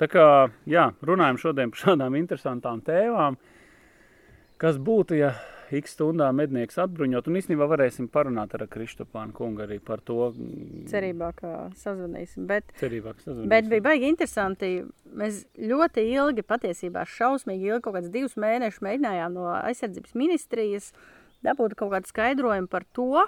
Tā 0.00 0.08
kā, 0.08 0.24
jā, 0.64 0.86
runājam 1.04 1.42
šodien 1.44 1.74
par 1.76 1.84
šādām 1.84 2.16
interesantām 2.22 2.80
tēmām, 2.88 3.36
kas 4.56 4.78
būtu, 4.80 5.18
ja 5.20 5.34
x 5.72 5.94
stundā 5.96 6.28
mednieks 6.32 6.78
atbruņot, 6.80 7.28
un 7.28 7.38
īstenībā 7.40 7.66
varēsim 7.68 8.08
parunāt 8.12 8.54
ar 8.56 8.64
Kristopānu 8.70 9.34
kungu 9.36 9.64
arī 9.66 9.78
par 9.84 10.00
to. 10.00 10.30
mm, 10.32 10.86
cerībā, 10.92 11.32
ka 11.36 11.52
sazvanīsim. 11.76 12.46
Bet, 12.48 12.64
Cerībā, 12.80 13.12
ka 13.14 13.26
sazvanīsim. 13.26 13.48
bet 13.52 13.68
bija 13.68 13.84
baigi 13.88 14.08
interesanti. 14.08 14.72
Mēs 15.18 15.44
ļoti 15.58 16.04
ilgi, 16.12 16.42
patiesībā 16.44 17.04
šausmīgi 17.08 17.70
ilgi, 17.70 17.82
kaut 17.84 17.94
kāds 17.98 18.10
divus 18.12 18.36
mēnešus 18.36 18.82
mēģinājām 18.84 19.32
no 19.32 19.46
aizsardzības 19.56 20.14
ministrijas 20.14 20.92
dabūt 21.44 21.76
kaut 21.78 21.92
kādu 21.92 22.10
skaidrojumu 22.10 22.68
par 22.68 22.84
to, 22.92 23.24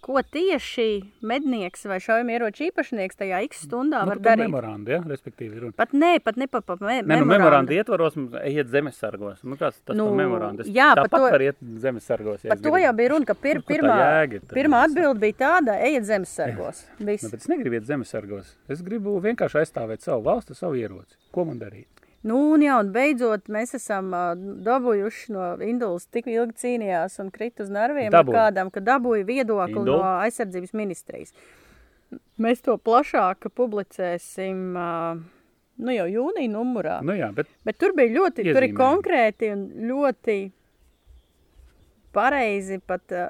ko 0.00 0.20
tieši 0.22 0.84
mednieks 1.26 1.82
vai 1.90 1.98
šaujamieroču 2.00 2.68
īpašnieks 2.70 3.18
tajā 3.18 3.40
x 3.48 3.64
stundā 3.66 4.04
Nu, 4.06 4.12
var 4.12 4.20
darīt. 4.22 4.44
memorandu, 4.46 4.92
ja, 4.94 5.00
respektīvi 5.04 5.58
runa. 5.60 5.72
Pat 5.76 5.90
nē, 5.92 6.20
pat 6.24 6.36
ne 6.40 6.46
pa, 6.46 6.60
pa 6.62 6.76
me, 6.80 7.00
Nē, 7.02 7.18
nu, 7.18 7.26
memoranda 7.28 7.74
ietvaros, 7.74 8.14
ejiet 8.44 8.70
zemesargos. 8.72 9.42
Nu, 9.44 9.56
kāds 9.60 9.80
tas 9.84 9.96
Nu, 9.98 10.06
memoranda? 10.14 10.62
Es 10.62 10.68
jā, 10.72 10.94
tāpat 10.94 11.10
to- 11.18 11.30
var 11.34 11.40
iet 11.48 11.56
zemesargos. 11.82 12.44
ja 12.44 12.48
Par 12.54 12.58
to 12.58 12.70
gribu. 12.70 12.78
jau 12.86 12.92
bija 12.96 13.08
runa, 13.10 13.26
ka 13.26 13.34
pir, 13.34 13.54
Nu, 13.56 13.66
pirmā, 13.68 13.98
jēga 13.98 14.40
pirmā 14.54 14.84
atbilde 14.86 15.20
bija 15.20 15.38
tāda, 15.44 15.76
ejiet 15.82 16.04
zemesargos. 16.06 16.84
Viss. 16.98 17.22
Nu, 17.24 17.30
bet 17.30 17.40
es 17.40 17.48
negribu 17.48 17.74
iet 17.74 17.84
zemesargos. 17.90 18.54
Es 18.68 18.80
gribu 18.82 19.20
vienkārši 19.20 19.60
aizstāvēt 19.64 20.00
savu 20.00 20.22
valsti, 20.22 20.54
savu 20.54 20.74
ieroci. 20.78 21.16
Ko 21.32 21.44
man 21.44 21.58
darīt? 21.58 21.86
Nu, 22.26 22.36
un 22.56 22.62
jā, 22.64 22.74
un 22.82 22.88
beidzot 22.92 23.46
mēs 23.52 23.76
esam 23.78 24.08
uh, 24.16 24.32
dabūjuši 24.66 25.32
no 25.36 25.44
Indulas 25.62 26.08
tik 26.10 26.26
ilgi 26.26 26.56
cīnījās 26.64 27.20
un 27.22 27.30
krita 27.30 27.62
uz 27.62 27.70
nerviem 27.70 28.08
ar 28.10 28.16
Dabūja. 28.24 28.40
kādam, 28.48 28.70
ka 28.74 28.80
dabūja 28.82 29.24
viedokli 29.28 29.78
Indula? 29.78 29.98
no 30.02 30.12
aizsardzības 30.24 30.74
ministrijas. 30.74 31.32
Mēs 32.42 32.62
to 32.64 32.74
plašāk 32.80 33.46
publicēsim 33.54 34.74
uh, 34.74 35.20
nu, 35.78 35.92
jau 35.94 36.06
jūnija 36.10 36.50
numurā. 36.50 36.98
Nu, 37.06 37.14
jā, 37.14 37.30
bet 37.36 37.46
Bet 37.64 37.78
tur 37.78 37.94
bija 37.94 38.10
ļoti, 38.16 38.42
tur 38.42 38.50
ir 38.50 38.54
Iezīmējumi. 38.66 38.78
konkrēti 38.80 39.52
un 39.54 39.62
ļoti 39.92 40.38
pareizi 42.16 42.78
pat 42.86 43.14
uh, 43.14 43.28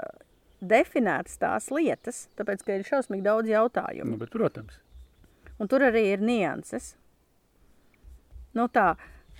definētas 0.64 1.36
tās 1.42 1.68
lietas, 1.74 2.24
tāpēc, 2.38 2.62
ka 2.64 2.78
ir 2.78 2.86
šausmīgi 2.88 3.24
daudz 3.26 3.50
jautājumu. 3.52 4.14
nu, 4.14 4.20
bet, 4.20 4.32
protams, 4.34 4.80
Un 5.58 5.66
tur 5.66 5.82
arī 5.82 6.04
ir 6.12 6.20
nianses. 6.22 6.92
Nu 8.56 8.68
tā, 8.72 8.92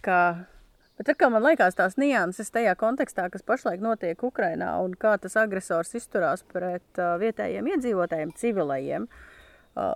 ka... 0.05 0.21
Bet 0.99 1.13
kā 1.15 1.29
man 1.31 1.45
liekas, 1.47 1.77
tās 1.79 1.95
nianses 1.95 2.51
tajā 2.51 2.73
kontekstā, 2.79 3.29
kas 3.31 3.45
pašlaik 3.47 3.79
notiek 3.79 4.23
Ukrainā 4.27 4.73
un 4.83 4.97
kā 4.99 5.13
tas 5.23 5.37
agresors 5.39 5.95
izturās 5.95 6.43
pret 6.51 6.99
uh, 6.99 7.15
vietējiem 7.23 7.69
iedzīvotājiem, 7.71 8.33
civilajiem, 8.41 9.07
uh, 9.79 9.95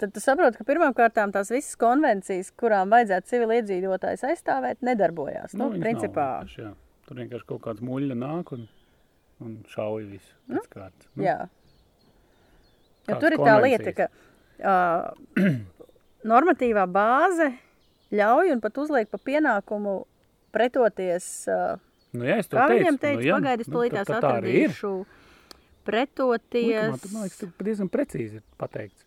tad 0.00 0.14
tu 0.16 0.22
saproti, 0.24 0.56
ka 0.56 0.64
pirmkārt 0.64 1.20
tās 1.34 1.52
visas 1.52 1.76
konvencijas, 1.80 2.48
kurām 2.56 2.96
vajadzētu 2.96 3.32
civiliedzīvotājs 3.34 4.24
aizstāvēt, 4.30 4.80
nedarbojās. 4.88 5.52
Nu, 5.52 5.68
viņas 5.74 5.84
principā, 5.84 6.30
nav 6.46 6.56
jā. 6.64 6.72
Tur 7.06 7.20
vienkārši 7.20 7.46
kaut 7.52 7.62
kāds 7.68 7.84
muļļa 7.86 8.16
nāk 8.18 8.50
un, 8.56 8.64
un 9.44 9.52
šauj 9.70 10.08
visu. 10.10 10.32
Nu. 10.50 10.64
Nu, 10.64 10.88
Jā. 11.22 11.36
Kādas 13.06 13.20
tur 13.22 13.36
ir 13.36 13.44
tā 13.46 13.54
lieta, 13.62 13.92
ka 14.00 14.08
uh, 14.10 15.52
normatīvā 16.32 16.88
bāze 16.90 17.52
ļauj 18.14 18.52
un 18.54 18.60
pat 18.62 18.78
uzliek 18.78 19.08
pa 19.10 19.18
pienākumu 19.18 20.04
pretoties. 20.54 21.46
Nu, 22.16 22.24
jā, 22.24 22.38
es 22.40 22.48
to 22.48 22.56
kā 22.56 22.68
teicu. 22.70 22.82
viņam 22.84 22.98
teica, 23.02 23.20
nu, 23.20 23.26
jā, 23.26 23.38
pagaidi, 23.40 23.66
es 23.66 23.68
nu, 23.68 23.80
tad 23.92 24.06
tā 24.08 24.32
arī 24.38 24.54
ir. 24.64 24.70
atradīšu. 24.70 24.92
Likumā, 24.96 25.22
Pretoties, 25.86 26.96
tur, 27.02 27.10
man 27.12 27.22
liekas, 27.22 27.38
tur 27.38 27.66
diezgan 27.66 27.88
precīzi 27.92 28.40
ir 28.40 28.42
pateikts. 28.58 29.04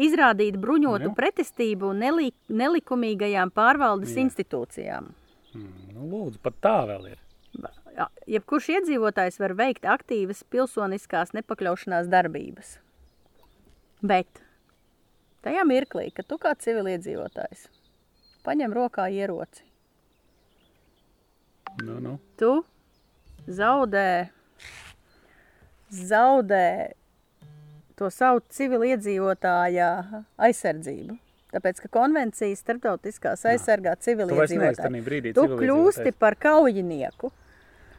izrādīt 0.00 0.56
bruņotu 0.60 1.10
Jā. 1.10 1.14
pretestību 1.18 1.90
neli, 1.92 2.30
nelikumīgajām 2.48 3.52
pārvaldes 3.52 4.14
Jā. 4.14 4.24
institūcijām. 4.24 5.10
Mm, 5.52 5.74
nu, 5.92 6.06
lūdzu, 6.12 6.40
pat 6.40 6.56
tā 6.64 6.76
vēl 6.88 7.12
ir. 7.12 7.22
Jebkurš 8.28 8.66
iedzīvotājs 8.74 9.38
var 9.40 9.54
veikt 9.56 9.84
aktīvas 9.88 10.42
pilsoniskās 10.52 11.32
nepakļaušanās 11.32 12.08
darbības. 12.12 12.78
Bet 14.04 14.42
tajā 15.44 15.64
mirklī, 15.64 16.10
kad 16.12 16.28
tu 16.28 16.36
kā 16.40 16.52
civiliedzīvotājs 16.60 17.68
paņem 18.46 18.74
rokā 18.76 19.08
ieroci, 19.12 19.64
Nu, 21.84 21.98
nu. 22.00 22.16
tu 22.40 22.64
zaudē, 23.46 24.28
zaudē 25.92 26.92
to 27.96 28.08
savu 28.12 28.42
civiliedzīvotāja 28.52 29.90
aizsardzību. 30.48 31.16
Tāpēc, 31.56 31.78
ka 31.84 31.88
konvencijas 31.94 32.60
starptautiskās 32.64 33.44
aizsargā 33.48 33.94
Tu 33.96 34.10
civiliedzīvotāju. 34.10 35.02
brīdī 35.06 35.32
Tu 35.36 35.44
kļūsti 35.60 36.12
par 36.18 36.36
kaujinieku. 36.36 37.30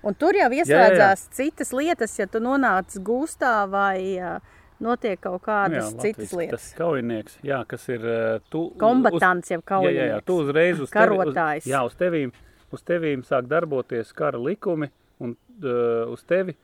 Un 0.05 0.13
tur 0.13 0.37
jau 0.37 0.49
ieslēdzās 0.53 1.23
citas 1.33 1.73
lietas, 1.73 2.13
ja 2.19 2.27
tu 2.29 2.41
nonāc 2.43 2.93
gūstā 3.01 3.55
vai 3.71 3.97
uh, 4.19 4.37
notiek 4.83 5.19
kaut 5.21 5.41
kādas 5.45 5.73
Nu 5.73 5.79
jā, 5.79 5.87
citas 5.89 6.17
latviski 6.17 6.39
lietas. 6.41 6.65
Tas 6.67 6.77
kaujinieks, 6.77 7.37
jā, 7.47 7.61
kas 7.69 7.87
ir 7.89 8.05
uh, 8.05 8.45
tu. 8.53 8.63
Kombatants 8.81 9.51
jau 9.53 9.59
Uz, 9.61 9.65
jā, 9.67 9.91
jā, 9.91 9.91
jā, 9.91 9.97
kaujinieks. 9.97 10.27
tu 10.27 10.37
uzreiz 10.43 10.83
uz 10.85 10.93
Karotājs. 10.93 11.65
Tevi, 11.65 11.65
uz, 11.65 11.71
jā, 11.73 11.83
uz 11.87 11.99
tevīm, 11.99 12.33
uz 12.75 12.87
tevīm 12.87 13.25
sāk 13.27 13.49
darboties 13.51 14.13
kara 14.17 14.41
likumi 14.41 14.91
un 15.23 15.35
uh, 15.35 16.07
uz 16.13 16.23
tevi, 16.29 16.57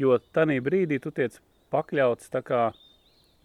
jo 0.00 0.18
tanī 0.34 0.60
brīdī 0.64 1.00
tu 1.02 1.12
tiec 1.14 1.40
pakļauts 1.74 2.32
tā 2.32 2.42
kā 2.44 2.68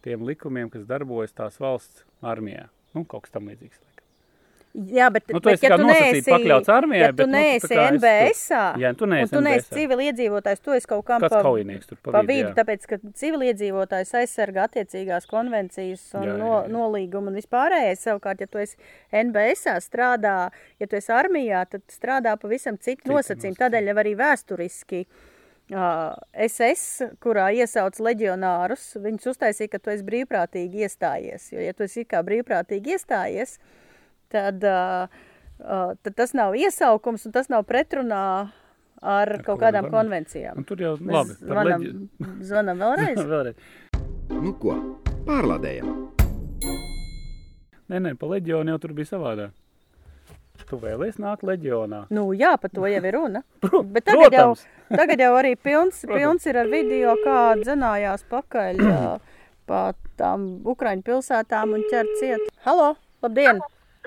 tiem 0.03 0.23
likumiem, 0.27 0.69
kas 0.71 0.87
darbojas 0.87 1.35
tās 1.35 1.59
valsts 1.63 2.05
armijā. 2.21 2.69
Nu, 2.93 3.05
kaut 3.09 3.25
kas 3.25 3.33
tam 3.33 3.49
līdzīgs. 3.49 3.92
Jā, 4.73 5.05
bet, 5.13 5.27
Nu, 5.29 5.37
tu 5.37 5.51
bet 5.51 5.59
esi 5.59 5.69
kā 5.69 5.75
nosacīti 5.77 6.31
pakļauts 6.33 6.69
armijai, 6.73 7.01
ja 7.03 7.09
tu 7.13 7.27
nu, 7.27 7.27
tu 7.27 7.33
neesi 7.35 7.67
tā 7.69 7.75
kā 7.77 7.81
esi 7.83 7.95
NBS, 7.99 8.45
Jā, 8.81 8.89
tu 8.97 9.05
neesi 9.11 9.33
tu 9.35 9.41
neesi 9.45 9.67
NBS-ā. 9.67 9.75
civiliedzīvotājs, 9.77 10.61
tu 10.65 10.73
esi 10.73 10.89
kaut 10.89 11.03
kam 11.05 11.21
Kāds 11.21 11.35
pa, 11.35 11.41
kaujinieks 11.45 11.91
tur 11.91 11.99
pa 12.01 12.13
pa 12.15 12.23
vidu, 12.25 12.47
jā. 12.47 12.53
tāpēc, 12.57 12.87
ka 12.89 12.97
civiliedzīvotājs 13.21 14.13
aizsargā 14.23 14.63
attiecīgās 14.65 15.29
konvencijas 15.29 16.07
un 16.17 16.25
Jā, 16.25 16.31
jā, 16.31 16.37
no, 16.41 16.55
jā. 16.63 16.71
nolīgumu 16.73 17.29
un 17.29 17.37
vispārējais. 17.37 18.01
Savukārt, 18.07 18.41
ja 18.41 18.49
tu 18.49 18.63
esi 18.63 18.73
NBS 19.13 19.67
strādā, 19.85 20.49
ja 20.81 20.89
tu 20.89 20.97
esi 20.97 21.13
armijā, 21.13 21.61
tad 21.69 21.85
strādā 21.93 22.33
pavisam 22.41 22.81
citu 22.81 23.13
nosacījumu. 23.13 23.59
Tādēļ 23.61 23.93
jau 23.93 23.97
arī 24.01 24.15
vēsturiski 24.23 25.03
SS, 25.69 27.13
kurā 27.23 27.51
iesauc 27.55 27.97
leģionārus, 28.03 28.89
viņus 29.05 29.29
uztaisīja, 29.31 29.71
ka 29.75 29.79
tu 29.85 29.93
esi 29.93 30.03
brīvprātīgi 30.09 30.83
iestājies. 30.85 31.51
Jo, 31.53 31.61
ja 31.63 31.77
tu 31.77 31.85
esi 31.87 32.03
kā 32.09 32.19
brīvprātīgi 32.25 32.97
iestājies, 32.97 33.57
tad, 33.59 33.82
uh, 34.39 35.07
tad 36.03 36.15
tas 36.17 36.33
nav 36.33 36.55
iesaukums 36.57 37.25
un 37.29 37.31
tas 37.35 37.49
nav 37.53 37.63
pretrunā 37.69 38.23
ar, 39.03 39.33
kaut 39.45 39.59
kādām 39.61 39.89
konvencijām. 39.91 40.57
Un 40.61 40.67
tur 40.67 40.79
jau 40.81 40.93
Mēs 40.99 41.13
labi. 41.13 41.37
Zvanam, 41.43 41.87
zvanam 42.49 42.83
vēlreiz. 42.85 43.19
Vēlreiz. 43.33 43.55
Nu 44.33 44.53
ko, 44.59 44.77
pārlādējam! 45.27 45.91
Nē, 47.91 47.99
nē, 47.99 48.13
pa 48.17 48.29
leģionu 48.31 48.73
jau 48.73 48.79
tur 48.81 48.93
bija 48.97 49.11
savādāk. 49.11 49.51
Tu 50.69 50.77
vēlies 50.79 51.17
nākt 51.19 51.43
leģionā. 51.45 52.05
Nu, 52.15 52.29
jā, 52.37 52.53
par 52.61 52.71
to 52.73 52.85
jau 52.87 53.01
ir 53.03 53.13
runa. 53.13 53.41
Pro- 53.63 53.83
Bet 53.83 54.05
tagad 54.07 54.31
jau, 54.33 54.53
protams. 54.55 54.63
tagad 54.95 55.21
jau 55.21 55.31
arī 55.37 55.51
pilns, 55.59 55.99
pilns 56.07 56.47
ir 56.49 56.57
ar 56.63 56.69
video, 56.71 57.13
kā 57.25 57.37
dzenājās 57.59 58.23
pakaļ 58.31 58.79
pa 59.69 59.81
tām 60.19 60.47
Ukraiņu 60.67 61.05
pilsētām 61.07 61.75
un 61.75 61.83
ķer 61.91 62.09
ciet. 62.19 62.47
Halo, 62.65 62.93
labdien! 63.23 63.59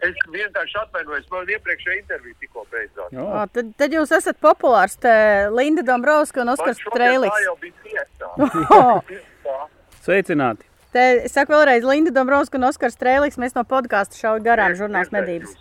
Es 0.05 0.17
vienkārši 0.29 0.77
atvainojos, 0.83 1.25
man 1.33 1.49
iepriekšējā 1.55 1.99
intervija 2.03 2.37
tikko 2.43 2.67
beidzās. 2.69 3.09
Jā. 3.17 3.25
Ā, 3.25 3.47
tad, 3.49 3.71
tad 3.81 3.97
jūs 3.97 4.13
esat 4.13 4.37
populārs, 4.45 4.99
te 5.01 5.17
Linda 5.57 5.87
Dombrovska 5.87 6.45
un 6.45 6.53
Oskars 6.53 6.83
šodien 6.85 7.25
tā 7.25 7.43
jau 7.47 7.57
bija. 7.63 8.05
Oh, 8.37 9.01
Tā. 9.47 9.61
Sveicināti! 10.05 10.69
te, 10.97 11.05
es 11.27 11.35
saku 11.37 11.55
vēlreiz, 11.55 11.85
Linda 11.87 12.13
Dombrovska 12.15 12.59
un 12.61 12.69
Oskars 12.71 12.97
Trēliks, 13.01 13.39
mēs 13.41 13.57
no 13.57 13.65
podkāsta 13.69 14.19
šauj 14.19 14.43
garām 14.47 14.77
žurnāls 14.79 15.13
medības. 15.15 15.57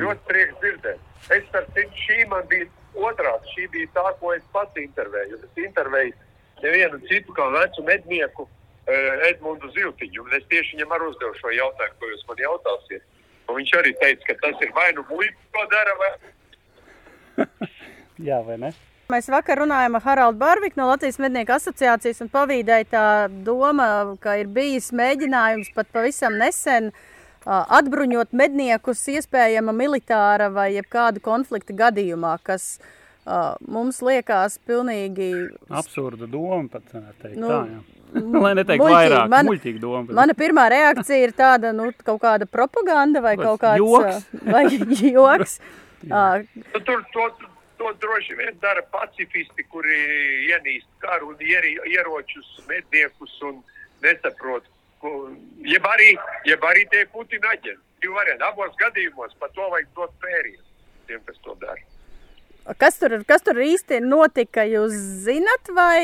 Ļoti 0.00 0.24
prieks 0.28 0.60
dzirdēt. 0.62 1.02
Es 1.34 1.44
starp 1.50 1.72
citu, 1.76 2.04
šī 2.06 2.18
man 2.30 2.46
bija 2.50 2.68
otrāds. 3.08 3.50
Šī 3.54 3.66
bija 3.74 3.90
tā, 3.96 4.06
ko 4.20 4.32
es 4.36 4.44
pats 4.54 4.78
intervēju. 4.80 5.40
Es 5.42 5.64
intervēju 5.64 6.14
nevienu 6.62 7.00
citu 7.10 7.34
kā 7.36 7.48
vecu 7.54 7.84
mednieku 7.86 8.46
eh, 8.46 9.26
Edmundu 9.32 9.70
Ziltiņu. 9.74 10.24
Un 10.24 10.38
es 10.38 10.46
tieši 10.52 10.76
viņam 10.78 10.94
arī 10.96 11.10
uzdevu 11.12 11.40
šo 11.42 11.52
jautājumu, 11.56 11.98
ko 11.98 12.12
jūs 12.12 12.24
man 12.30 12.44
jautāsiet. 12.46 13.04
Un 13.48 13.56
viņš 13.56 13.72
arī 13.78 13.94
teica, 14.00 14.26
ka 14.28 14.36
tas 14.42 14.60
ir 14.64 14.72
vai 14.76 14.90
nu 14.96 15.04
muļķis, 15.08 15.48
ko 15.54 15.64
dara, 15.72 15.96
vai 16.02 16.10
Jā, 18.28 18.42
vai 18.44 18.58
ne? 18.60 18.72
Mēs 19.08 19.30
vakar 19.32 19.62
runājām 19.62 19.94
ar 19.96 20.04
Haraldu 20.04 20.40
Barviku 20.42 20.76
no 20.76 20.90
Latvijas 20.90 21.16
mednieku 21.22 21.54
asociācijas 21.54 22.20
un 22.20 22.28
pavīdēja 22.32 22.88
tā 22.92 23.04
doma, 23.46 23.86
ka 24.20 24.34
ir 24.36 24.50
bijis 24.52 24.90
mēģinājums 24.92 25.70
pat 25.76 25.88
pavisam 25.94 26.36
nesen 26.36 26.90
atbruņot 27.48 28.34
medniekus 28.36 29.06
iespējama 29.14 29.72
militāra 29.72 30.50
vai 30.52 30.74
jebkāda 30.74 31.22
konflikta 31.24 31.72
gadījumā, 31.78 32.34
kas 32.44 32.74
ā, 32.76 32.97
mums 33.68 34.00
liekas 34.02 34.58
pilnīgi 34.68 35.30
Absurda 35.70 36.26
doma 36.30 36.68
pat 36.72 36.82
teikt. 37.22 37.36
Nu, 37.36 37.48
tā, 37.48 37.60
jā. 37.72 37.80
Lai 38.44 38.54
neteiktu 38.56 38.84
muļķīgi. 38.84 38.94
vairāk, 38.96 39.28
Man- 39.28 39.46
muļķīga 39.50 39.80
doma. 39.82 40.02
bet- 40.08 40.16
Mana 40.16 40.34
pirmā 40.38 40.68
reakcija 40.72 41.26
ir 41.28 41.34
tāda, 41.36 41.74
nu, 41.76 41.90
kaut 42.04 42.20
kāda 42.22 42.46
propaganda 42.48 43.20
vai 43.20 43.36
kaut 43.36 43.60
Kāds 43.60 43.82
joks. 43.82 44.24
vai 44.48 44.64
joks. 45.18 45.58
Nu, 46.08 46.80
tur 46.86 47.02
to, 47.12 47.26
to 47.78 47.92
droši 48.00 48.36
vien 48.38 48.56
dara 48.62 48.82
pacifisti, 48.94 49.64
kuri 49.70 49.98
ienīst 50.48 50.88
karu 51.02 51.32
un 51.34 51.36
ieri, 51.42 51.74
ieročus, 51.90 52.48
medniekus 52.70 53.34
un 53.42 53.60
nesaprot. 54.02 54.64
ko- 55.02 55.28
Jeb 55.62 55.84
arī, 55.86 56.08
jeb 56.46 56.64
arī 56.66 56.86
tie 56.90 57.04
Putina 57.12 57.52
aģenti. 57.54 57.82
Divi 58.00 58.14
varianti. 58.14 58.42
Abos 58.46 58.74
gadījumos 58.80 59.32
par 59.38 59.50
to 59.54 59.68
vajag 59.70 59.86
dot 59.96 60.12
pērienu 60.22 60.62
tiem, 61.08 61.20
kas 61.26 61.36
to 61.44 61.54
dara. 61.60 61.82
Kas 62.76 62.98
tur, 63.00 63.16
kas 63.24 63.44
tur 63.46 63.56
īsti 63.64 64.02
notika, 64.04 64.66
jūs 64.68 64.92
zinat, 65.24 65.70
vai, 65.72 66.02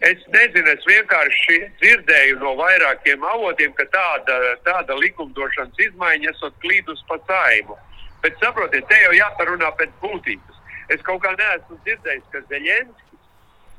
Es 0.00 0.20
nezinu, 0.32 0.64
es 0.72 0.84
vienkārši 0.88 1.56
dzirdēju 1.82 2.38
no 2.40 2.54
vairākiem 2.56 3.24
avotiem, 3.34 3.74
ka 3.76 3.84
tāda, 3.92 4.36
tāda 4.64 4.96
likumdošanas 4.96 5.82
izmaiņa 5.86 6.30
esot 6.30 6.56
klīdus 6.62 7.02
pa 7.10 7.18
saimu. 7.28 7.76
Bet 8.24 8.38
saprotiet, 8.40 8.86
te 8.88 8.96
jau 9.02 9.12
jāparunā 9.12 9.68
pēc 9.76 9.92
būtības. 10.00 10.56
Es 10.96 11.04
kaut 11.04 11.20
kā 11.24 11.34
neesmu 11.36 11.76
dzirdējis, 11.84 12.24
ka 12.32 12.40
Zeļenskis 12.48 13.20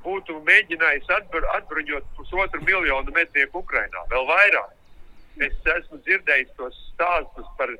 būtu 0.05 0.37
mēģinājis 0.45 1.09
atbr 1.17 1.49
atbruņot 1.57 2.13
pusotru 2.19 2.61
miljonu 2.69 3.17
mednieku 3.17 3.65
Ukrainā, 3.65 4.05
vēl 4.13 4.29
vairāk. 4.29 4.77
Es 5.41 5.57
esmu 5.73 6.03
dzirdējis 6.05 6.53
tos 6.61 6.77
stāstus 6.91 7.49
par 7.57 7.73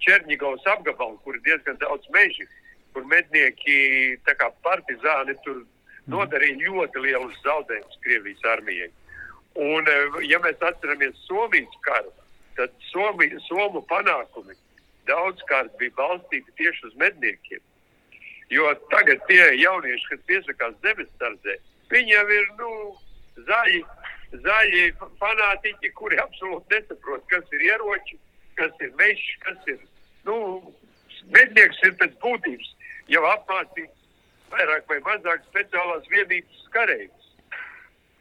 Černigovas 0.00 0.64
apgabalu, 0.72 1.20
kur 1.20 1.36
ir 1.36 1.44
diezgan 1.44 1.76
daudz 1.84 2.08
mežu, 2.16 2.48
kur 2.94 3.06
mednieki 3.10 4.16
tā 4.26 4.36
kā 4.38 4.50
partizāni 4.64 5.34
tur 5.44 5.64
nodarīja 6.10 6.60
ļoti 6.62 7.02
lielus 7.06 7.40
zaudējumus 7.44 8.00
Krievijas 8.04 8.44
armijai. 8.54 8.90
Un, 9.54 9.86
eh, 9.88 10.20
ja 10.30 10.38
mēs 10.42 10.62
atceramies 10.62 11.18
Somijas 11.26 11.76
karu, 11.86 12.12
tad 12.56 12.70
Somi, 12.90 13.30
Somu 13.48 13.82
panākumi 13.90 14.56
daudzkārt 15.06 15.76
bija 15.78 15.94
balstīti 15.98 16.56
tieši 16.58 16.86
uz 16.90 16.94
medniekiem. 16.96 17.62
Jo 18.50 18.74
tagad 18.90 19.22
tie 19.28 19.42
jaunieši, 19.58 20.08
kas 20.10 20.26
piesakās 20.28 20.74
zemesardzē, 20.84 21.56
viņi 21.90 22.12
jau 22.12 22.26
ir 22.38 22.46
nu, 22.58 22.70
zaļi, 23.48 23.80
zaļi 24.44 24.84
fanātiķi, 25.22 25.92
kuri 25.98 26.20
absolūti 26.22 26.76
nesaprot, 26.76 27.24
kas 27.32 27.44
ir 27.56 27.66
ieroči, 27.70 28.18
kas 28.58 28.72
ir 28.80 28.92
mežs, 29.00 29.30
kas 29.46 29.70
ir. 29.72 29.78
Nu, 30.24 30.36
mednieks 31.32 31.80
ir 31.84 31.96
pēc 32.00 32.14
būtības 32.22 32.74
jau 33.12 33.22
apmācīts 33.28 34.00
vairāk 34.52 34.88
vai 34.90 34.98
mazāk 35.06 35.44
speciālās 35.50 36.06
vienības 36.12 36.66
kareivis. 36.74 37.30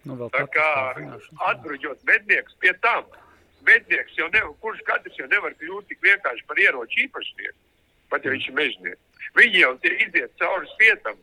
Nu, 0.04 0.18
Tā 0.34 0.44
kā 0.52 0.70
zināšanas. 0.98 1.28
atbruņot 1.50 2.02
mednieks 2.10 2.58
pie 2.60 2.74
tam. 2.84 3.06
Mednieks 3.64 4.18
jau 4.20 4.28
nevar, 4.34 4.52
kurš 4.60 4.82
katrs 4.88 5.16
jau 5.20 5.28
nevar 5.32 5.54
kļūt 5.60 5.88
tik 5.88 6.02
vienkārši 6.04 6.44
par 6.50 6.60
ieroču 6.60 7.06
īpašnieku, 7.06 7.60
pat 8.12 8.26
ja 8.26 8.34
viņš 8.34 8.48
ir 8.50 8.58
mežnieks. 8.58 9.22
Viņi 9.40 9.62
jau 9.62 9.72
iziet 9.88 10.34
cauri 10.42 10.68
svietam. 10.74 11.22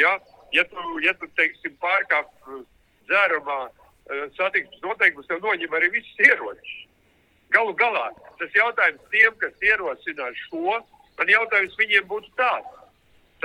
Ja, 0.00 0.14
ja 0.56 0.64
tu, 0.70 0.86
ja 1.04 1.12
tu 1.20 1.28
teiksim, 1.36 1.76
pārkāp 1.82 2.30
uh, 2.48 2.62
dzērumā 3.10 3.58
uh, 3.68 4.24
satiksmes 4.38 4.80
noteikumus, 4.82 5.28
tev 5.28 5.44
noņem 5.44 5.76
arī 5.76 5.92
visus 5.92 6.24
ieročus. 6.24 6.72
Galu 7.52 7.76
galā 7.78 8.08
tas 8.40 8.56
jautājums 8.56 9.04
tiem, 9.12 9.36
kas 9.38 9.60
ierosinās 9.62 10.40
šo, 10.48 10.80
man 11.20 11.28
jautājums 11.30 11.76
viņiem 11.78 12.08
būtu 12.10 12.32
tāds. 12.40 12.72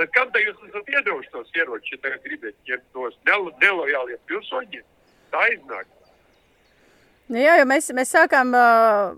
Tad 0.00 0.12
kam 0.16 0.30
tad 0.32 0.42
jūs 0.48 0.60
esat 0.70 0.88
iedevuši 0.96 1.32
tos 1.36 1.54
ieročus, 1.60 1.92
ja 1.92 2.02
tagad 2.08 2.22
gribat 2.24 2.56
ņemt 2.70 2.86
tos 2.96 3.16
nelo- 3.28 3.52
nelojāliem 3.60 4.20
pilsoņiem? 4.30 4.84
Tā 5.30 5.42
iznāk. 5.54 5.88
Nu, 7.30 7.38
jā, 7.38 7.52
jo 7.60 7.66
mēs, 7.70 7.86
mēs 7.94 8.10
sākām 8.10 8.48
uh, 8.58 9.12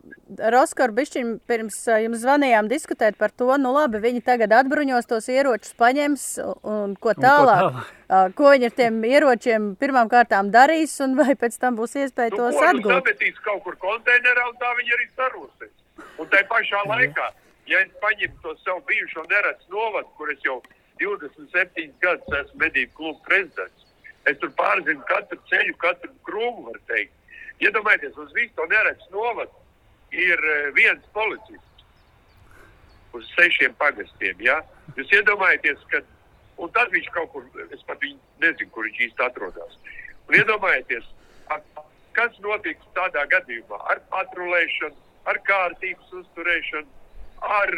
ar 0.44 0.54
Oskaru 0.58 0.92
bišķiņu 0.98 1.38
pirms 1.48 1.78
uh, 1.88 1.94
jums 2.02 2.20
zvanījām 2.20 2.66
diskutēt 2.68 3.16
par 3.16 3.32
to, 3.32 3.46
nu 3.56 3.70
labi, 3.72 4.02
viņi 4.04 4.20
tagad 4.26 4.52
atbruņos 4.52 5.08
tos 5.08 5.30
ieročus, 5.32 5.72
paņems 5.80 6.26
un, 6.44 6.58
un 6.74 6.92
ko 6.98 7.14
ko 7.14 7.22
tālāk. 7.24 7.62
tālāk? 7.62 7.94
Uh, 8.12 8.26
ko 8.36 8.50
viņi 8.52 8.68
ar 8.68 8.74
tiem 8.82 8.98
ieročiem 9.08 9.70
pirmām 9.80 10.10
kārtām 10.12 10.50
darīs 10.52 10.98
un 11.00 11.16
vai 11.16 11.32
pēc 11.40 11.56
tam 11.62 11.78
būs 11.80 11.96
iespēja 12.02 12.34
Nu, 12.34 12.42
tos 12.42 12.58
ko, 12.60 12.66
nu, 12.66 12.68
atgūt. 12.74 12.92
sametīs 12.98 13.40
kaut 13.48 13.64
kur 13.64 13.78
konteinerā, 13.80 14.44
un 14.52 14.60
tā 14.60 14.74
viņi 14.82 14.96
arī 14.98 15.08
sarūsēs. 15.16 15.72
Un 16.20 16.28
tai 16.36 16.44
pašā 16.52 16.84
laikā, 16.92 17.30
ja 17.70 17.80
es 17.84 17.92
paņemtu 18.02 18.42
to 18.42 18.54
savu 18.64 18.84
bijušo 18.88 19.24
neredzu 19.30 19.74
novadu, 19.74 20.08
kur 20.18 20.32
es 20.32 20.44
jau 20.46 20.60
27 21.00 21.92
gadus 22.02 22.38
esmu 22.40 22.62
medību 22.64 22.94
klubu 22.98 23.20
prezidents, 23.26 23.88
es 24.30 24.38
tur 24.42 24.52
pārzinu 24.58 25.02
katru 25.10 25.38
ceļu, 25.50 25.76
katru 25.82 26.12
krūmu, 26.28 26.68
var 26.70 26.80
teikt. 26.90 27.14
Iedomājieties, 27.62 28.16
uz 28.18 28.32
visu 28.34 28.54
to 28.58 28.66
neredzu 28.70 29.10
novadu 29.14 29.62
ir 30.12 30.38
eh, 30.54 30.70
viens 30.74 31.04
policists 31.14 31.72
uz 33.12 33.28
sešiem 33.36 33.74
pagastiem. 33.80 34.40
Ja? 34.40 34.60
Jūs 34.96 35.12
iedomājaties, 35.18 35.80
ka 35.92 36.02
tad 36.72 36.92
viņš 36.94 37.08
kaut 37.14 37.32
kur, 37.34 37.46
es 37.74 37.82
pat 37.88 38.02
nezinu, 38.40 38.70
kur 38.72 38.86
viņš 38.88 39.00
īsti 39.08 39.24
atrodas. 39.26 39.76
Un 40.28 40.38
iedomājieties, 40.38 41.06
kas 42.16 42.38
notiks 42.44 42.88
tādā 42.96 43.24
gadījumā 43.32 43.80
ar 43.92 44.00
patrulēšanu, 44.12 44.96
ar 45.28 45.38
kārtības 45.48 46.14
uzturēšanu, 46.22 47.01
ar, 47.42 47.72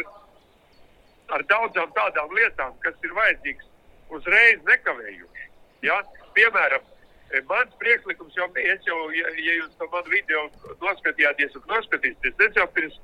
ar 1.35 1.45
daudzām 1.51 1.93
tādām 1.97 2.33
lietām, 2.37 2.75
kas 2.85 2.97
ir 3.03 3.15
vajadzīgas 3.17 3.71
uzreiz 4.15 4.61
nekavējuši. 4.69 5.47
Ja? 5.85 5.97
Piemēram, 6.35 6.83
e, 7.31 7.41
mans 7.49 7.73
priekšlikums 7.81 8.37
jau 8.37 8.47
bija, 8.55 8.77
jau, 8.87 8.99
ja, 9.15 9.31
ja 9.39 9.57
jūs 9.61 9.75
to 9.79 9.87
manu 9.93 10.11
video 10.13 10.45
noskatījāties 10.83 11.55
un 11.59 11.67
noskatīsieties, 11.71 12.47
es 12.49 12.59
jau 12.59 12.67
pirms 12.75 12.97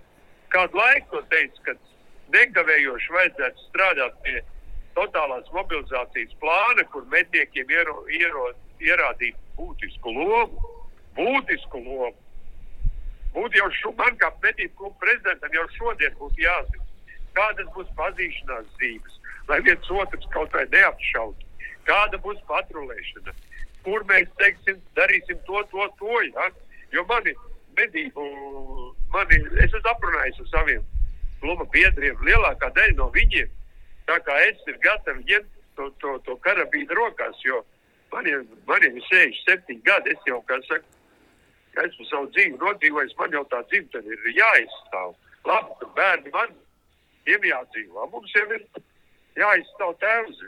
kādu 0.52 0.78
laiku 0.78 1.22
teicu, 1.32 1.64
ka 1.68 1.78
nekavējoši 2.36 3.16
vajadzētu 3.16 3.70
strādāt 3.70 4.18
pie 4.26 4.42
totālās 4.98 5.48
mobilizācijas 5.56 6.36
plāna, 6.42 6.84
kur 6.92 7.08
medniekiem 7.12 7.72
iero, 7.72 8.02
iero, 8.12 8.50
ierādīt 8.84 9.38
būtisku 9.58 10.14
lomu. 10.16 10.76
Būtisku 11.16 11.80
lomu. 11.84 12.16
Būtu 13.36 13.60
jau 13.62 13.70
šo, 13.80 13.94
man 14.00 14.18
kā 14.20 14.32
medību 14.44 14.76
klubu 14.80 14.98
prezidentam 15.04 15.54
jau 15.56 15.68
šodien 15.78 16.18
būtu 16.20 16.44
jāzina, 16.44 16.88
kādas 17.38 17.70
būs 17.76 17.94
pazīšanās 18.00 18.68
zīmes, 18.80 19.20
lai 19.48 19.62
viens 19.68 19.92
otrs 20.02 20.28
kaut 20.34 20.52
vai 20.58 20.66
neapšautu, 20.74 21.48
kāda 21.88 22.20
būs 22.26 22.42
patrulēšana, 22.50 23.36
kur 23.86 24.04
mēs 24.12 24.28
teiksim, 24.42 24.82
darīsim 25.00 25.40
to, 25.48 25.64
to, 25.72 25.88
to. 26.00 26.20
Ja? 26.28 26.50
Jo 26.92 27.06
mani 27.08 27.34
medību, 27.80 28.28
mani, 29.14 29.40
es 29.64 29.70
esmu 29.72 29.94
aprunājis 29.94 30.44
ar 30.44 30.52
saviem 30.52 30.88
kluba 31.42 31.66
biedriem, 31.74 32.20
lielākā 32.28 32.70
daļa 32.76 32.98
no 33.00 33.08
viņiem, 33.16 33.50
tā 34.10 34.20
kā 34.28 34.36
es 34.50 34.60
ir 34.68 34.78
gatavi 34.84 35.24
ņemt 35.30 35.62
to, 35.80 35.88
to, 36.04 36.18
to 36.28 36.36
karabīnu 36.46 36.98
rokās, 37.00 37.40
jo 37.48 37.64
maniem, 38.12 38.44
maniem 38.68 39.00
ir 39.00 39.08
67 39.08 39.80
gadi, 39.88 40.14
es 40.14 40.28
jau, 40.28 40.42
kā 40.50 40.60
saka, 40.68 41.01
esmu 41.86 42.08
savu 42.10 42.30
dzīvi 42.36 42.58
nodzīvojis, 42.62 43.18
man 43.20 43.36
jau 43.36 43.44
tā 43.52 43.62
dzimtene 43.72 44.16
ir 44.16 44.32
jāizstāv. 44.38 45.14
Labi, 45.48 45.78
ka 45.82 45.92
bērni 45.98 46.34
man 46.34 46.56
ir 47.30 47.46
jādzīvo, 47.52 48.08
mums 48.12 48.34
jau 48.36 48.48
ir 48.58 48.66
jāizstāv 49.40 49.96
tēvs. 50.02 50.42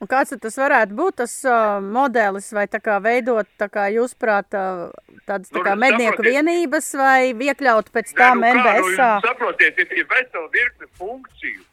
Un 0.00 0.08
kāds 0.08 0.32
tas 0.40 0.54
varētu 0.56 0.96
būt 0.96 1.18
tas 1.20 1.32
uh, 1.44 1.76
modelis 1.84 2.46
vai 2.56 2.64
tā 2.72 2.78
kā 2.80 2.96
veidot, 3.04 3.48
tā 3.60 3.66
kā 3.68 3.90
jūs 3.92 4.14
prāt, 4.16 4.48
uh, 4.56 4.88
tādas 5.28 5.52
tā 5.52 5.58
Nu, 5.58 5.64
kā 5.66 5.74
mednieku 5.76 6.16
saprotiet. 6.16 6.32
vienības 6.38 6.88
vai 6.96 7.18
iekļaut 7.34 7.90
pēc 7.92 8.14
tam 8.16 8.40
Nē, 8.40 8.54
nu 8.56 8.62
kā, 8.64 8.72
nu, 8.80 8.94
saprotiet, 9.26 9.82
ir, 9.84 9.92
ir 10.00 10.08
vesela 10.08 10.48
virkne 10.54 10.88
funkciju, 10.96 11.66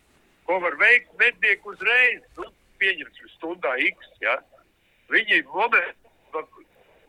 ko 0.44 0.60
var 0.60 0.76
veikt 0.76 1.16
mednieku 1.22 1.72
uzreiz. 1.72 2.20
Nu, 2.36 2.52
pieņemsim 2.84 3.32
stundā 3.38 3.78
X. 3.88 4.12
Ja? 4.22 4.36
Viņi 5.14 5.40
moment, 5.48 6.07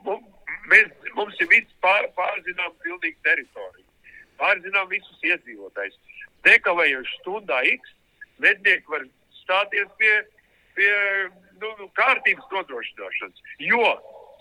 mums, 0.06 0.54
mēs, 0.70 0.88
mums 1.16 1.40
ir 1.42 1.48
viss 1.52 1.74
pār, 1.84 2.08
pārzinām 2.18 2.74
pilnīgi 2.84 3.16
teritoriju. 3.26 3.86
Pārzinām 4.38 4.88
visus 4.92 5.22
iedzīvotājus. 5.26 5.98
Nekavējoši 6.46 7.16
stundā 7.20 7.58
X 7.72 7.94
mednieki 8.38 8.86
var 8.92 9.02
stāties 9.40 9.88
pie, 9.98 10.12
pie 10.78 10.92
nu, 11.58 11.72
nu, 11.80 11.88
kārtības 11.98 12.46
nodrošināšanas. 12.54 13.42
Jo 13.66 13.88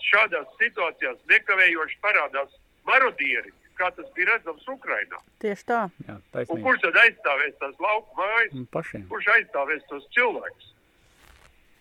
šādās 0.08 0.46
situācijās 0.60 1.18
nekavējoši 1.32 1.98
parādās 2.04 2.54
marodieri, 2.86 3.50
kā 3.78 3.90
tas 3.96 4.06
bija 4.14 4.30
redzams 4.32 4.64
Ukrajinā. 4.70 5.18
Tieši 5.42 5.66
tā. 5.68 5.80
Jā, 6.06 6.14
Un 6.14 6.22
taisnība. 6.34 6.62
kurš 6.68 6.80
tad 6.86 6.96
aizstāvēs 7.02 7.58
tās 7.60 7.76
lauku 7.82 8.16
mājas? 8.18 8.54
Un 8.54 8.66
Pašiem. 8.74 9.04
Kurš 9.10 9.28
aizstāvēs 9.34 9.84
tos 9.90 10.06
cilvēkus? 10.16 10.70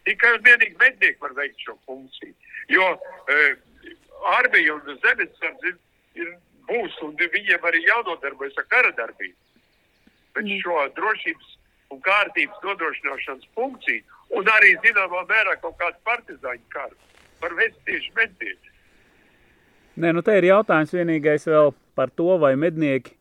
Tikai 0.08 0.34
un 0.38 0.44
vienīgi 0.46 0.78
mednieki 0.82 1.20
var 1.22 1.34
veikt 1.38 1.62
šo 1.66 1.78
funkciju. 1.86 2.34
Jo 2.72 2.88
e, 3.32 3.56
armija 4.38 4.76
un 4.76 5.00
zemesardze 5.04 5.72
ir, 5.72 5.78
ir 6.20 6.34
būs, 6.68 6.96
un 7.06 7.16
viņiem 7.20 7.68
arī 7.70 7.84
jānodarbojas 7.86 8.58
ar 8.60 8.68
kara 8.72 8.94
darbību. 8.98 9.36
Bet 10.38 10.50
šo 10.62 10.80
drošības 10.98 11.54
un 11.96 12.02
kārtības 12.04 12.64
nodrošināšanas 12.66 13.52
funkciju, 13.56 14.04
un 14.38 14.50
arī 14.58 14.74
zināmā 14.84 15.24
mērā 15.30 15.56
kaut 15.62 15.78
kādu 15.80 16.02
partizāņu 16.08 16.66
karu, 16.74 16.98
var 17.42 17.56
vest 17.60 17.80
tieši 17.88 18.12
mednieki. 18.18 18.74
Nē, 19.98 20.12
nu 20.14 20.22
te 20.22 20.36
ir 20.38 20.50
jautājums 20.52 20.94
vienīgais 20.94 21.48
vēl 21.50 21.72
par 21.98 22.12
to, 22.14 22.36
vai 22.42 22.52
mednieki, 22.60 23.16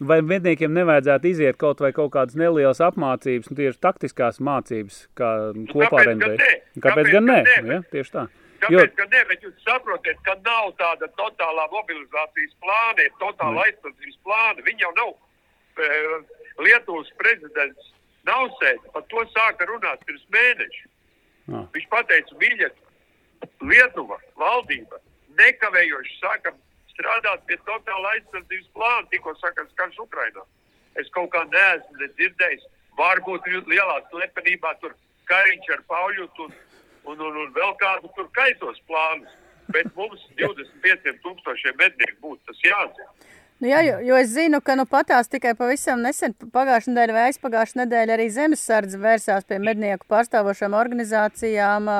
vai 0.00 0.18
medniekiem 0.24 0.72
nevajadzētu 0.74 1.30
iziet 1.30 1.60
kaut 1.60 1.82
vai 1.84 1.92
kaut 1.94 2.10
kādas 2.16 2.38
nelielas 2.38 2.80
apmācības, 2.82 3.52
nu 3.52 3.58
tieši 3.60 3.78
taktiskās 3.84 4.40
mācības, 4.42 5.04
kā 5.18 5.30
kopā 5.70 6.02
ar 6.02 6.10
kāpēc 6.10 6.24
nē? 6.24 6.34
Kāpēc 6.34 6.82
Kāpēc 6.88 7.12
gan 7.14 7.28
nē? 7.28 7.38
gan 7.44 7.68
nē? 7.68 7.78
Ja, 7.78 7.90
tieši 7.92 8.14
tā. 8.16 8.26
Kāpēc 8.62 8.94
gan 8.98 9.10
ne? 9.12 9.22
Bet 9.30 9.44
jūs 9.46 9.54
saprotat, 9.62 10.18
ka 10.26 10.34
nav 10.46 10.72
tāda 10.80 11.08
totālā 11.20 11.66
mobilizācijas 11.72 12.56
plāna, 12.64 13.04
ir 13.04 13.14
totāla 13.22 13.64
aizsardzības 13.68 14.18
plāna. 14.26 14.64
Viņi 14.66 14.84
jau 14.84 14.92
nav 14.98 15.12
e, 15.14 15.90
Lietuvas 16.66 17.10
prezidents. 17.20 17.92
Nav 18.26 18.48
sēdi, 18.58 18.92
par 18.92 19.04
to 19.12 19.24
sāka 19.32 19.68
runāt 19.70 20.02
pirms 20.08 20.24
mēneša. 20.34 20.88
Ah. 21.54 21.66
Viņš 21.74 21.86
pateica, 21.92 22.38
mīļiet, 22.42 22.82
Lietuva, 23.62 24.18
valdība, 24.40 24.98
nekavējoši 25.38 26.18
sākam 26.18 26.56
strādāt 26.90 27.44
pie 27.46 27.56
totāla 27.68 28.14
aizsardzības 28.16 28.72
plāna, 28.74 29.06
tikko 29.12 29.34
sakās 29.38 29.70
karš 29.78 30.00
Ukrainā. 30.02 30.42
Es 30.98 31.10
kaut 31.14 31.30
kā 31.32 31.44
neesmu 31.46 32.00
ne 32.02 32.08
dzirdējis, 32.18 32.66
varbūt 32.98 33.46
lielā 33.70 34.00
slepenībā 34.10 34.74
tur 34.82 34.96
Kariņš 35.30 35.70
ar 35.76 35.84
Pauļutu 35.92 36.48
un, 36.48 36.56
un, 37.04 37.20
un, 37.20 37.42
un 37.44 37.52
vēl 37.56 37.74
kādu 37.82 38.10
tur 38.16 38.30
kaitos 38.36 38.80
plānus. 38.90 39.34
Bet 39.72 39.90
mums 39.96 40.22
25 40.40 41.18
tūkstošiem 41.24 41.76
mednieku 41.80 42.18
būtu 42.24 42.50
tas 42.50 42.64
jāzina. 42.64 43.10
Nu, 43.58 43.66
jā, 43.66 43.78
jo, 43.82 43.94
jo 44.06 44.18
es 44.22 44.28
zinu, 44.30 44.60
ka 44.62 44.76
nu, 44.78 44.84
patās 44.86 45.26
tikai 45.32 45.50
pavisam 45.58 45.98
nesen, 46.04 46.30
pagājušā 46.54 46.92
nedēļa 46.92 47.14
vai 47.16 47.24
aizpagājušā 47.26 47.80
nedēļa, 47.80 48.14
arī 48.14 48.26
Zemesardze 48.30 49.00
vērsās 49.02 49.48
pie 49.50 49.58
mednieku 49.58 50.06
pārstāvošām 50.12 50.76
organizācijām, 50.78 51.90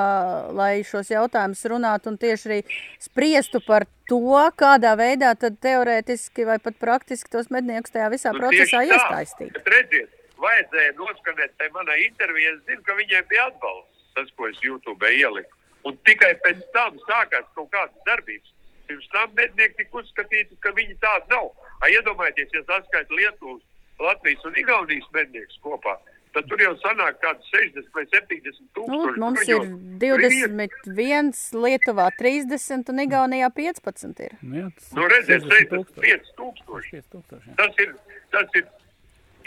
lai 0.55 0.85
šos 0.87 1.11
jautājumus 1.11 1.65
runātu 1.73 2.13
un 2.13 2.21
tieši 2.23 2.47
arī 2.53 2.61
spriestu 3.03 3.59
par 3.67 3.89
to, 4.07 4.39
kādā 4.55 4.95
veidā 5.01 5.35
tad 5.35 5.59
teorētiski 5.67 6.47
vai 6.47 6.61
pat 6.63 6.79
praktiski 6.79 7.35
tos 7.35 7.51
medniekus 7.51 7.91
tajā 7.91 8.07
visā 8.15 8.37
Nu, 8.37 8.45
procesā 8.45 8.87
iesaistīt. 8.87 9.59
Bet 9.59 9.75
redziet, 9.75 10.15
vajadzēja 10.39 10.95
noskanēt 11.03 11.59
tai 11.59 11.73
manai 11.75 12.05
intervijai. 12.07 12.55
Es 12.55 12.63
zinu, 12.71 12.87
ka 12.87 12.95
viņiem 13.03 13.27
bija 13.35 13.51
atbalsts, 13.51 13.98
tas, 14.19 14.35
ko 14.37 14.51
es 14.51 14.59
YouTube 14.67 15.11
ieliku. 15.15 15.55
Un 15.87 15.97
tikai 16.05 16.35
pēc 16.45 16.61
tam 16.75 16.99
sākās 17.07 17.47
kaut 17.55 17.71
kādas 17.73 17.95
darbības. 18.11 18.51
Pirms 18.89 19.09
tam 19.13 19.33
mednieki 19.37 19.77
tika 19.83 19.99
uzskatīti, 20.03 20.57
ka 20.65 20.71
viņi 20.77 20.95
tādi 21.03 21.29
nav. 21.35 21.51
A, 21.81 21.89
iedomājieties, 21.93 22.55
ja 22.57 22.63
saskaita 22.71 23.15
Lietuvas, 23.15 23.63
Latvijas 24.01 24.45
un 24.49 24.57
Igaunijas 24.59 25.07
medniekus 25.15 25.59
kopā, 25.63 25.93
tad 26.35 26.47
tur 26.51 26.61
jau 26.63 26.73
sanāk 26.83 27.19
kādi 27.23 27.45
60 27.53 27.89
vai 27.95 28.05
70 28.13 28.59
Nu, 28.59 28.69
tūkstoši. 28.79 29.19
mums 29.23 29.41
Tur 29.45 29.49
jau- 29.53 29.63
ir 29.63 29.69
tur 30.01 30.25
ir 30.25 30.49
21, 30.57 31.41
Lietuvā 31.65 32.09
30 32.19 32.89
un 32.93 32.99
Igaunijā 33.05 33.49
15 33.55 34.21
ir. 34.27 34.33
Nu, 34.43 34.57
jā, 34.63 34.69
tas 34.75 34.93
Nu, 34.99 35.07
redziet, 35.15 35.43
60 35.43 35.85
65 35.93 36.33
tūkstoši. 36.39 36.91
5 36.91 37.09
tūkstoši. 37.15 37.57
Tas 37.61 37.83
ir, 37.85 37.95
tas 38.33 38.49
ir 38.61 38.67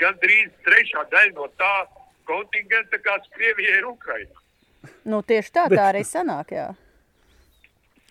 gandrīz 0.01 0.51
trešā 0.65 1.03
daļa 1.12 1.34
no 1.38 1.47
tā 1.62 1.73
kontingenta, 2.29 2.97
kāds 3.05 3.29
Krievijai 3.36 3.77
ir 3.81 3.86
Ukraina. 3.89 4.38
Nu, 5.07 5.21
tieši 5.25 5.53
tā, 5.55 5.65
tā 5.71 5.87
arī 5.89 6.03
sanāk, 6.05 6.53
jā. 6.53 6.67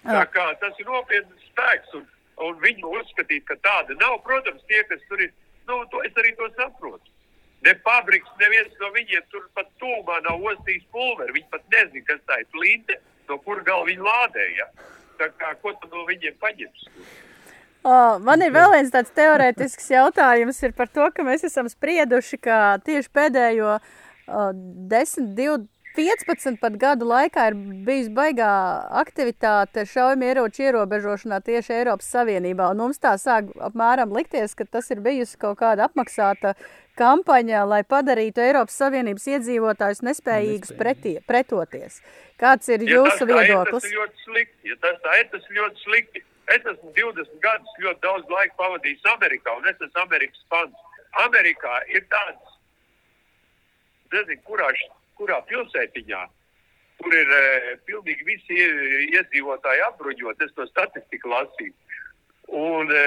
Tā 0.02 0.24
kā 0.32 0.46
tas 0.62 0.78
ir 0.80 0.88
nopietns 0.88 1.46
spēks, 1.50 1.94
un, 1.98 2.04
un 2.46 2.58
viņi 2.62 2.86
uzskatīt, 2.88 3.44
ka 3.46 3.56
tāda 3.62 3.96
nav. 4.00 4.18
Protams, 4.26 4.62
tie, 4.70 4.82
kas 4.88 5.02
tur 5.08 5.22
ir, 5.22 5.32
nu, 5.68 5.82
to 5.92 6.02
es 6.08 6.16
arī 6.18 6.32
to 6.38 6.48
saprotu. 6.56 7.12
Ne 7.66 7.74
fabriks, 7.84 8.30
neviens 8.40 8.72
no 8.80 8.88
viņiem 8.94 9.26
tur 9.32 9.44
pat 9.54 9.68
tūmā 9.82 10.22
nav 10.24 10.40
ostījis 10.52 10.86
pulveri. 10.94 11.36
Viņi 11.36 11.50
pat 11.52 11.66
nezina, 11.74 12.06
kas 12.08 12.22
tā 12.26 12.40
ir 12.40 12.48
plinte, 12.54 12.96
no 13.28 13.36
kur 13.44 13.60
gal 13.66 13.84
viņi 13.88 14.06
lādēja. 14.06 14.70
Tā 15.20 15.28
kā, 15.36 15.52
ko 15.60 15.74
tu 15.76 15.90
no 15.92 16.06
viņiem 16.08 16.38
paņems? 16.40 16.86
O, 17.80 17.92
man 18.24 18.42
ir 18.44 18.52
vēl 18.52 18.72
viens 18.74 18.92
tāds 18.92 19.12
teorētisks 19.16 19.86
jautājums 19.92 20.58
ir 20.64 20.72
par 20.76 20.88
to, 20.92 21.06
ka 21.12 21.24
mēs 21.24 21.44
esam 21.48 21.68
sprieduši, 21.68 22.40
ka 22.40 22.56
tieši 22.84 23.12
pēdējo 23.12 23.76
o, 23.76 24.42
10, 24.92 25.30
20, 25.36 25.68
15 26.00 26.58
pat 26.60 26.76
gadu 26.80 27.06
laikā 27.08 27.46
ir 27.50 27.56
bijusi 27.86 28.10
baigā 28.16 28.50
aktivitāte 29.00 29.84
šaujamieroču 29.88 30.64
ierobežošanā 30.66 31.40
tieši 31.46 31.74
Eiropas 31.80 32.10
Savienībā. 32.14 32.70
Un 32.72 32.82
mums 32.84 33.00
tā 33.02 33.16
sāk 33.20 33.50
apmēram 33.68 34.12
likties, 34.16 34.54
ka 34.58 34.64
tas 34.64 34.90
ir 34.94 35.02
bijusi 35.04 35.38
kaut 35.40 35.58
kāda 35.60 35.88
apmaksāta 35.88 36.54
kampaņa, 37.00 37.64
lai 37.68 37.80
padarītu 37.88 38.44
Eiropas 38.44 38.76
Savienības 38.82 39.26
iedzīvotājus 39.34 40.04
nespējīgus 40.08 40.74
pretie, 40.78 41.16
pretoties. 41.26 42.00
Kāds 42.40 42.70
ir 42.72 42.84
Ja 42.84 43.02
tas 43.04 43.18
jūsu 43.20 43.28
ir, 43.28 43.34
viedoklis? 43.34 43.82
Tas 43.82 43.90
ir 43.90 43.98
ļoti 43.98 44.24
slikti. 44.26 44.70
Ja 44.70 44.78
tas 44.84 45.02
tā 45.04 45.18
ir, 45.20 45.26
tas 45.32 45.48
ir 45.48 45.58
ļoti 45.60 45.84
slikti. 45.84 46.24
Es 46.50 46.64
esmu 46.66 46.94
20 46.96 47.42
gadus 47.44 47.76
ļoti 47.82 48.00
daudz 48.06 48.32
laika 48.32 48.56
pavadījis 48.58 49.10
Amerikā, 49.12 49.58
un 49.58 49.68
es 49.70 49.76
esmu 49.78 50.02
Amerikas 50.02 50.46
fans. 50.50 50.86
Amerikā 51.24 51.76
ir 51.90 52.04
tāds, 52.10 52.56
nezinu, 54.14 54.42
kurā, 54.46 54.70
kurā 55.20 55.38
pilsētiņā, 55.50 56.20
kur 57.04 57.14
ir 57.16 57.30
e, 57.36 57.76
pilnīgi 57.88 58.24
visi 58.26 58.56
ie- 58.56 59.04
iedzīvotāji 59.18 59.84
apbruņot, 59.90 60.42
es 60.48 60.52
to 60.56 60.66
statistiku 60.72 61.28
lasīju. 61.32 61.72
Un 62.60 62.90
e, 62.90 63.04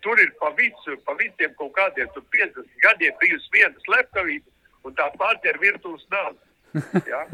tur 0.00 0.18
ir 0.22 0.30
pa, 0.40 0.48
visu, 0.56 0.96
pa 1.04 1.12
visiem 1.18 1.52
kaut 1.58 1.74
kādiem 1.76 2.08
tur 2.14 2.24
50 2.32 2.70
gadiem 2.86 3.18
bijusi 3.20 3.50
viena 3.58 3.82
slepkavība, 3.84 4.46
un 4.88 4.94
tā 4.96 5.10
pati 5.20 5.50
ir 5.52 5.58
virtuves 5.62 6.06
nāve. 6.14 6.38
Ja? 7.10 7.24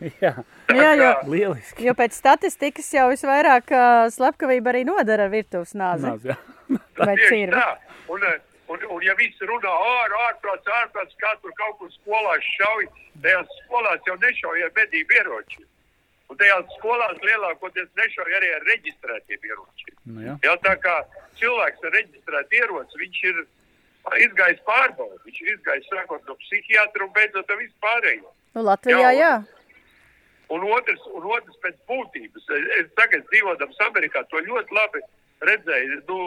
jā, 0.00 0.30
Tā 0.66 0.74
Jā, 0.76 0.92
jo- 0.96 1.30
lieliski. 1.30 1.84
Jo 1.84 1.92
pēc 1.98 2.14
statistikas 2.16 2.86
jau 2.94 3.08
visvairāk 3.12 3.68
uh, 3.76 4.06
slepkavība 4.14 4.72
arī 4.72 4.84
nodara 4.88 5.26
ar 5.28 5.32
virtuves 5.32 5.74
nāzi. 5.76 6.06
Nāc, 6.08 6.24
jā. 6.30 6.36
Vai 7.00 7.16
Tieši 7.18 7.28
cirvi. 7.28 7.52
tā. 7.52 7.66
Un, 8.14 8.24
eh, 8.24 8.38
un, 8.72 8.84
un 8.96 9.02
ja 9.04 9.14
visi 9.18 9.46
runā 9.50 9.72
ārā, 9.90 10.20
ārprāts, 10.30 10.70
ārprāts, 10.80 11.16
kā 11.22 11.32
tur 11.42 11.52
kaut 11.58 11.78
kur 11.80 11.90
skolās 11.98 12.46
šauj, 12.56 12.86
tajās 13.24 13.52
skolās 13.64 14.06
jau 14.08 14.16
nešauj 14.22 14.64
ar 14.68 14.72
medību 14.78 15.16
ieročiem. 15.20 15.66
Un 16.30 16.38
tajās 16.38 16.68
skolās 16.78 17.18
lielākoties 17.26 17.88
nešauj 17.98 18.34
arī 18.38 18.50
ar 18.56 18.66
reģistrētiem 18.72 19.48
ieročiem. 19.50 19.96
Nu, 20.14 20.20
jā. 20.28 20.34
Jā, 20.46 20.52
tā 20.66 20.76
kā 20.84 20.96
cilvēks 21.40 21.86
ar 21.88 21.96
reģistrētu 21.98 22.60
ieroci, 22.60 23.00
viņš 23.02 23.22
ir 23.32 23.40
izgājis 24.26 24.60
pārbaudi. 24.68 25.18
Viņš 25.26 25.40
ir 25.44 25.48
izgājis 25.56 25.88
sākot 25.90 26.22
no 26.30 26.36
psihiatra 26.44 27.04
un 27.04 27.10
beidzot 27.16 27.50
ar 27.50 27.58
visu 27.60 27.74
pārējo. 27.84 28.30
Nu, 28.54 28.62
Latvijā, 28.66 29.00
Jā, 29.02 29.10
jā. 29.18 29.32
Un 30.50 30.64
otrs, 30.66 31.02
un 31.14 31.26
otrs 31.30 31.58
pēc 31.62 31.76
būtības. 31.90 32.46
Es- 32.56 32.70
Es 32.80 32.86
tagad 32.98 33.22
dzīvodams 33.30 33.76
Amerikā 33.86 34.22
to 34.30 34.40
ļoti 34.46 34.74
labi 34.74 35.00
redzēju, 35.48 36.02
nu, 36.08 36.18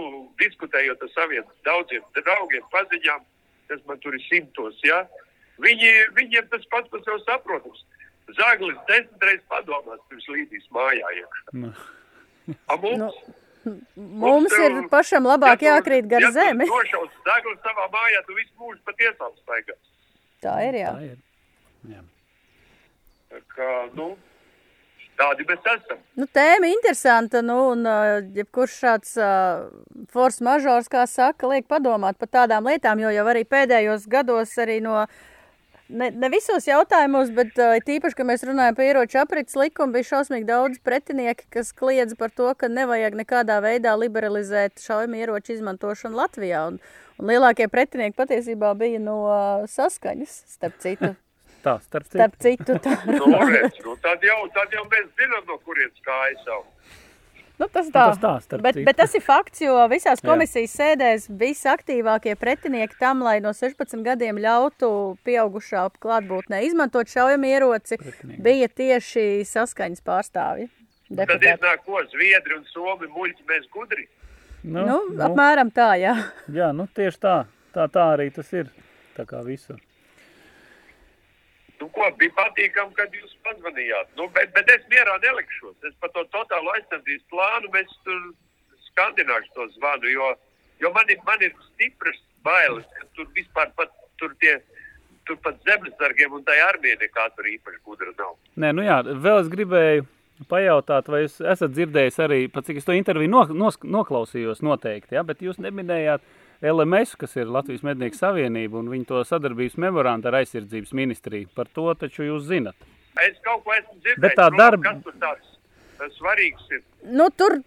diskutējot 0.42 1.02
ar 1.06 1.10
saviem 1.14 1.44
daudziem 1.66 2.04
draugiem, 2.18 2.64
paziņām, 2.74 3.22
kas 3.70 3.80
man 3.88 4.00
tur 4.04 4.16
ir 4.18 4.24
simtos. 4.30 4.80
Ja? 4.84 5.04
Viņi, 5.62 5.92
viņiem 6.18 6.50
tas 6.50 6.66
pats 6.72 6.90
par 6.90 7.04
sevi 7.06 7.22
saprotams. 7.28 7.84
Zaglis 8.38 8.78
desmit 8.88 9.22
reizes 9.28 9.46
padomās, 9.52 10.00
pirms 10.10 10.28
līdīs 10.32 10.68
mājā. 10.74 11.08
iekšā. 11.20 11.54
Nu, 11.54 11.74
A 12.68 12.76
mums, 12.76 13.14
Nu, 13.64 13.80
Mums 13.96 14.52
tev- 14.52 14.76
ir 14.84 14.90
pašam 14.92 15.24
labāk 15.24 15.60
tu- 15.60 15.66
jākrīt 15.66 16.08
gar 16.12 16.20
ja 16.20 16.28
tu 16.28 16.34
zemi. 16.34 16.66
nošaus 16.68 17.10
zagli 17.24 17.54
savā 17.64 17.86
mājā, 17.94 18.20
tu 18.28 18.34
visu 18.36 18.52
mūžu 18.60 18.80
patiesām 18.84 19.32
staigās. 19.40 19.80
Tā 20.44 20.56
ir, 20.68 20.74
jā. 20.82 20.92
tā 20.92 21.04
ir. 21.12 21.18
Jā. 21.88 22.02
Tā 23.32 23.40
Kā, 23.56 23.70
nu, 23.96 24.18
tādi 25.18 25.46
mēs 25.50 25.68
esam. 25.76 26.00
Nu, 26.20 26.28
tēma 26.38 26.70
interesanta, 26.72 27.42
nu, 27.46 27.58
un 27.74 27.86
jebkurš 28.38 28.78
šāds 28.84 29.14
uh, 29.20 29.68
force 30.14 30.44
mažors, 30.46 30.90
kā 30.92 31.06
saka, 31.10 31.50
liek 31.52 31.68
padomāt 31.70 32.20
par 32.22 32.32
tādām 32.40 32.70
lietām, 32.70 33.02
jo 33.04 33.12
jau 33.14 33.28
arī 33.32 33.46
pēdējos 33.50 34.08
gados 34.12 34.56
arī 34.62 34.80
no, 34.84 35.04
ne, 35.90 36.10
ne 36.12 36.30
visos 36.34 36.68
jautājumos, 36.68 37.32
bet 37.36 37.58
uh, 37.62 37.78
tīpaši, 37.86 38.18
ka 38.20 38.28
mēs 38.28 38.46
runājam 38.48 38.78
par 38.78 38.90
ieroču 38.90 39.22
aprits 39.24 39.58
likumu, 39.60 39.96
bija 39.98 40.10
šausmīgi 40.14 40.50
daudz 40.50 40.82
pretinieki, 40.86 41.50
kas 41.54 41.74
kliedz 41.78 42.18
par 42.20 42.34
to, 42.36 42.52
ka 42.58 42.72
nevajag 42.72 43.18
nekādā 43.24 43.60
veidā 43.64 43.96
liberalizēt 44.00 44.84
šaujam 44.84 45.18
ieroču 45.20 45.58
izmantošanu 45.58 46.20
Latvijā, 46.22 46.68
un, 46.72 46.80
un 47.20 47.34
lielākie 47.34 47.70
pretinieki 47.72 48.18
patiesībā 48.20 48.74
bija 48.80 49.02
no 49.04 49.20
uh, 49.28 49.68
saskaņas, 49.70 50.40
starp 50.58 50.80
citu. 50.84 51.14
Tā, 51.64 51.78
starp 51.86 52.08
citu. 52.10 52.18
Starp 52.20 52.36
citu, 52.44 52.76
tā 52.84 52.98
Nu, 53.20 53.30
redz, 53.48 53.80
nu, 53.86 53.96
tad, 54.04 54.24
jau, 54.28 54.42
tad 54.56 54.74
jau 54.76 54.84
mēs 54.92 55.08
zinām, 55.20 55.46
no 55.48 55.58
kurienes 55.64 56.04
kājas 56.06 56.44
savu. 56.44 56.66
Nu, 57.62 57.68
tas 57.70 57.88
tā. 57.94 58.08
tas 58.18 58.48
tā, 58.50 58.58
bet, 58.60 58.76
citu. 58.76 58.84
bet 58.90 58.98
tas 58.98 59.14
ir 59.16 59.22
fakts, 59.24 59.62
jo 59.62 59.76
visās 59.92 60.20
Jā. 60.20 60.26
komisijas 60.26 60.74
sēdēs 60.80 61.28
visaktīvākie 61.40 62.34
pretinieki 62.42 62.98
tam, 63.00 63.22
lai 63.24 63.38
no 63.46 63.54
16 63.56 64.02
gadiem 64.04 64.40
ļautu 64.42 64.90
pieaugušā 65.24 65.86
klātbūtnē 66.04 66.64
izmantot 66.68 67.08
šaujamieroci, 67.14 68.00
Pretinieki. 68.02 68.42
bija 68.44 68.68
tieši 68.74 69.26
saskaņas 69.48 70.02
pārstāvji. 70.04 70.68
Tad 71.14 71.30
deputāti. 71.30 71.54
iznāk, 71.54 71.86
ko 71.86 72.02
Zviedri 72.10 72.58
un 72.58 72.66
Somi 72.74 73.08
muļķi 73.14 73.48
mēs 73.54 73.70
gudri. 73.72 74.08
Nu, 74.64 74.84
Nu, 74.88 74.98
apmēram 75.22 75.70
tā, 75.76 75.92
jā. 76.02 76.16
jā, 76.52 76.72
nu 76.74 76.88
tieši 76.90 77.20
tā. 77.22 77.38
Tā, 77.74 77.86
tā 77.92 78.10
arī 78.18 78.30
tas 78.34 78.50
ir. 78.56 78.70
Tā 79.14 79.28
kā 79.30 79.44
visur. 79.46 79.78
Nu, 81.84 81.90
ko, 81.92 82.06
bija 82.16 82.32
patīkami, 82.38 82.96
kad 82.96 83.12
jūs 83.12 83.34
pazvanījāt. 83.44 84.14
Nu, 84.16 84.30
bet, 84.32 84.54
bet 84.56 84.70
es 84.72 84.86
mierā 84.88 85.18
nelikšos. 85.20 85.76
Es 85.90 85.96
par 86.00 86.14
to 86.16 86.24
totālu 86.32 86.72
aizsardzības 86.78 87.26
plānu 87.34 87.72
skandināšu 88.86 89.52
to 89.58 89.66
zvanu, 89.74 90.08
jo, 90.08 90.30
jo 90.80 90.92
man, 90.96 91.12
ir, 91.12 91.20
man 91.28 91.44
ir 91.44 91.52
stipras 91.74 92.22
bailes, 92.48 92.88
ka 92.96 93.10
tur 93.18 93.28
vispār 93.36 93.74
pat 93.76 93.92
tur 94.22 94.32
tie, 94.40 94.54
tur 95.28 95.42
pat 95.44 95.60
zemesargiem 95.68 96.40
un 96.40 96.48
tai 96.48 96.56
armija 96.70 97.02
nekā 97.02 97.28
tur 97.36 97.52
īpaši 97.52 97.82
gudra 97.84 98.16
nav. 98.16 98.38
Nē, 98.56 98.72
nu 98.78 98.88
jā, 98.88 99.02
vēl 99.04 99.42
es 99.42 99.52
gribēju 99.52 100.08
pajautāt, 100.48 101.12
vai 101.12 101.26
jūs 101.26 101.42
esat 101.44 101.76
dzirdējis 101.76 102.22
arī, 102.24 102.40
pat 102.54 102.70
cik 102.70 102.80
es 102.80 102.88
to 102.88 102.96
interviju 102.96 103.34
no, 103.34 103.44
nos, 103.66 103.82
noklausījos 103.84 104.64
noteikti, 104.64 105.18
ja? 105.20 105.28
bet 105.28 105.44
jūs 105.44 105.60
neminējāt 105.60 106.24
LMS, 106.64 107.16
kas 107.20 107.36
ir 107.36 107.50
Latvijas 107.52 107.84
Mednieku 107.84 108.16
Savienība, 108.16 108.80
un 108.80 108.88
viņu 108.94 109.06
to 109.10 109.24
sadarbības 109.28 109.76
memorandu 109.84 110.32
ar 110.32 110.40
aizsardzības 110.44 110.94
ministriju. 110.96 111.50
Par 111.56 111.68
to 111.76 111.90
taču 112.00 112.24
jūs 112.30 112.48
zinat. 112.48 112.76
Es 113.22 113.36
kaut 113.44 113.64
ko 113.66 113.76
esmu 113.76 114.00
dzirdējis. 114.00 114.22
Bet 114.24 114.38
tā 114.40 114.48
darba- 114.56 114.84
Kas 114.94 115.04
tur 115.04 115.14
tāds 115.22 115.50
svarīgs 116.18 116.72
ir? 116.72 116.82
Nu, 117.04 117.28
tur, 117.36 117.58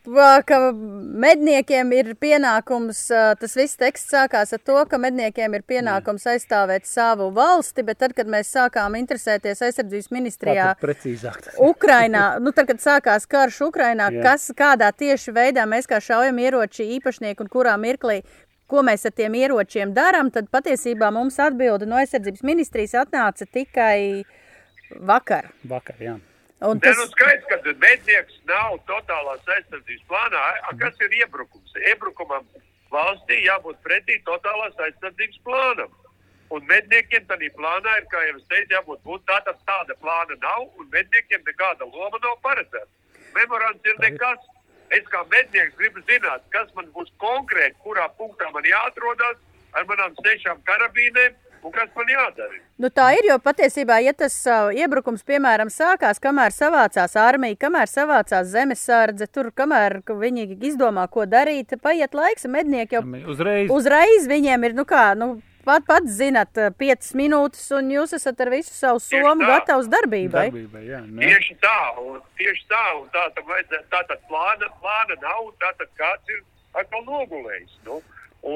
ka 0.48 0.58
medniekiem 0.72 1.92
ir 1.92 2.14
pienākums, 2.20 3.00
tas 3.40 3.54
viss 3.56 3.76
teksts 3.76 4.10
sākās 4.12 4.52
ar 4.56 4.60
to, 4.64 4.76
ka 4.90 4.98
medniekiem 5.00 5.54
ir 5.58 5.62
pienākums 5.68 6.24
aizstāvēt 6.32 6.88
savu 6.88 7.28
valsti, 7.36 7.84
bet 7.86 7.98
tad, 8.02 8.14
kad 8.16 8.26
mēs 8.32 8.50
sākām 8.56 8.96
interesēties 8.98 9.62
aizsardzības 9.68 10.10
ministrijā 10.10 10.70
precīzāk. 10.80 11.40
Tas. 11.50 11.58
Ukrainā, 11.60 12.38
nu, 12.40 12.52
tad, 12.56 12.66
kad 12.72 12.80
sākās 12.82 13.28
karš 13.28 13.60
Ukrainā, 13.68 14.10
Jā. 14.12 14.22
kas, 14.24 14.50
kādā 14.56 14.88
tieši 14.92 15.32
veidā 15.36 15.64
mēs 15.68 15.88
kā 15.90 16.00
šaujam 16.00 16.38
ieroči 16.40 16.88
īpašnieki 16.98 17.40
un 17.44 17.52
kurā 17.52 17.76
mirklī, 17.80 18.22
ko 18.70 18.82
mēs 18.86 19.06
ar 19.08 19.14
tiem 19.16 19.36
ieročiem 19.38 19.94
darām, 19.96 20.30
tad 20.34 20.50
patiesībā 20.52 21.10
mums 21.14 21.38
atbilde 21.42 21.88
no 21.88 21.98
aizsardzības 22.00 22.44
ministrijas 22.46 22.96
atnāca 23.06 23.46
tikai 23.46 24.24
vakar. 25.10 25.50
Vakar, 25.68 26.00
jā. 26.02 26.16
Un 26.66 26.80
Tas 26.80 26.96
tas, 26.96 27.02
nu 27.02 27.12
skaidrs, 27.12 27.44
ka 27.50 27.74
mednieks 27.82 28.38
nav 28.48 28.78
totālās 28.88 29.44
aizsardzības 29.44 30.06
plānā. 30.08 30.44
A, 30.70 30.72
Kas 30.80 30.96
ir 31.04 31.12
iebrukums? 31.20 31.74
Iebrukumam 31.90 32.46
valstī 32.92 33.42
jābūt 33.44 33.82
pretī 33.84 34.16
totālās 34.24 34.76
aizsardzības 34.88 35.42
plānam. 35.44 35.92
Un 36.54 36.62
medniekiem 36.70 37.26
tādā 37.28 37.48
plānā 37.58 37.96
ir, 38.00 38.06
kā 38.08 38.22
jau 38.28 38.36
es 38.38 38.48
teicu, 38.48 38.72
jābūt 38.72 39.02
būt 39.04 39.24
tāda, 39.28 39.52
tāda 39.68 39.96
plāna 40.00 40.38
nav, 40.40 40.68
un 40.78 40.88
medniekiem 40.94 41.42
nekāda 41.44 41.88
loma 41.90 42.20
nav 42.22 42.38
paredzēta. 42.44 42.88
Memorands 43.36 43.90
ir 43.90 43.98
nekas. 44.00 44.52
Es 44.94 45.08
kā 45.10 45.22
mednieks 45.30 45.74
gribu 45.78 46.02
zināt, 46.06 46.44
kas 46.54 46.68
man 46.76 46.86
būs 46.94 47.10
konkrēti, 47.22 47.76
kurā 47.82 48.06
punktā 48.18 48.50
man 48.54 48.66
jāatrodas 48.66 49.40
ar 49.76 49.88
manām 49.88 50.14
sešām 50.22 50.62
karabīnēm 50.68 51.34
un 51.66 51.72
kas 51.74 51.90
man 51.96 52.10
jādara. 52.10 52.60
nu, 52.78 52.90
tā 52.94 53.08
ir, 53.16 53.26
jo 53.30 53.38
patiesībā, 53.42 53.98
ja 54.04 54.12
tas 54.14 54.36
uh, 54.46 54.70
iebrukums, 54.76 55.24
piemēram, 55.26 55.72
sākās, 55.72 56.20
kamēr 56.22 56.54
savācās 56.54 57.16
armija, 57.18 57.58
kamēr 57.66 57.90
savācās 57.90 58.52
zemesardze, 58.52 59.26
tur, 59.26 59.50
kamēr 59.56 60.00
ka 60.06 60.14
viņi 60.14 60.60
izdomā, 60.70 61.08
ko 61.10 61.26
darīt, 61.26 61.74
paiet 61.82 62.14
laiks, 62.14 62.46
mednieki 62.46 63.00
jau 63.00 63.04
Uzreiz. 63.26 63.72
uzreiz 63.72 64.28
viņiem 64.30 64.70
ir, 64.70 64.76
nu 64.78 64.86
kā, 64.86 65.08
nu, 65.18 65.40
pat, 65.66 65.84
pats 65.88 66.16
zinat, 66.18 66.52
uh, 66.60 66.72
piecas 66.78 67.12
minūtes, 67.18 67.64
un 67.76 67.90
jūs 67.94 68.14
esat 68.16 68.42
ar 68.44 68.50
visu 68.54 68.72
savu 68.74 69.02
somu 69.02 69.46
gatavs 69.46 69.90
darbībai. 69.92 70.48
Darbībai, 70.50 70.82
jā. 70.88 71.00
Ne? 71.06 71.26
Tieši 71.26 71.56
tā, 71.62 71.78
un 72.02 72.20
tieši 72.40 72.66
tā, 72.72 72.82
un 73.00 73.08
tā 73.14 73.26
tam 73.36 73.48
vajadzētu, 73.50 73.88
tā 73.94 74.02
tad 74.10 74.22
plāna, 74.30 74.70
plāna 74.82 75.18
nav, 75.22 75.42
un 75.48 75.56
tā 75.62 75.72
tad 75.80 75.90
kāds 76.00 76.36
ir 76.36 76.44
atkal 76.76 77.04
nogulējis, 77.08 77.78
nu, 77.88 78.00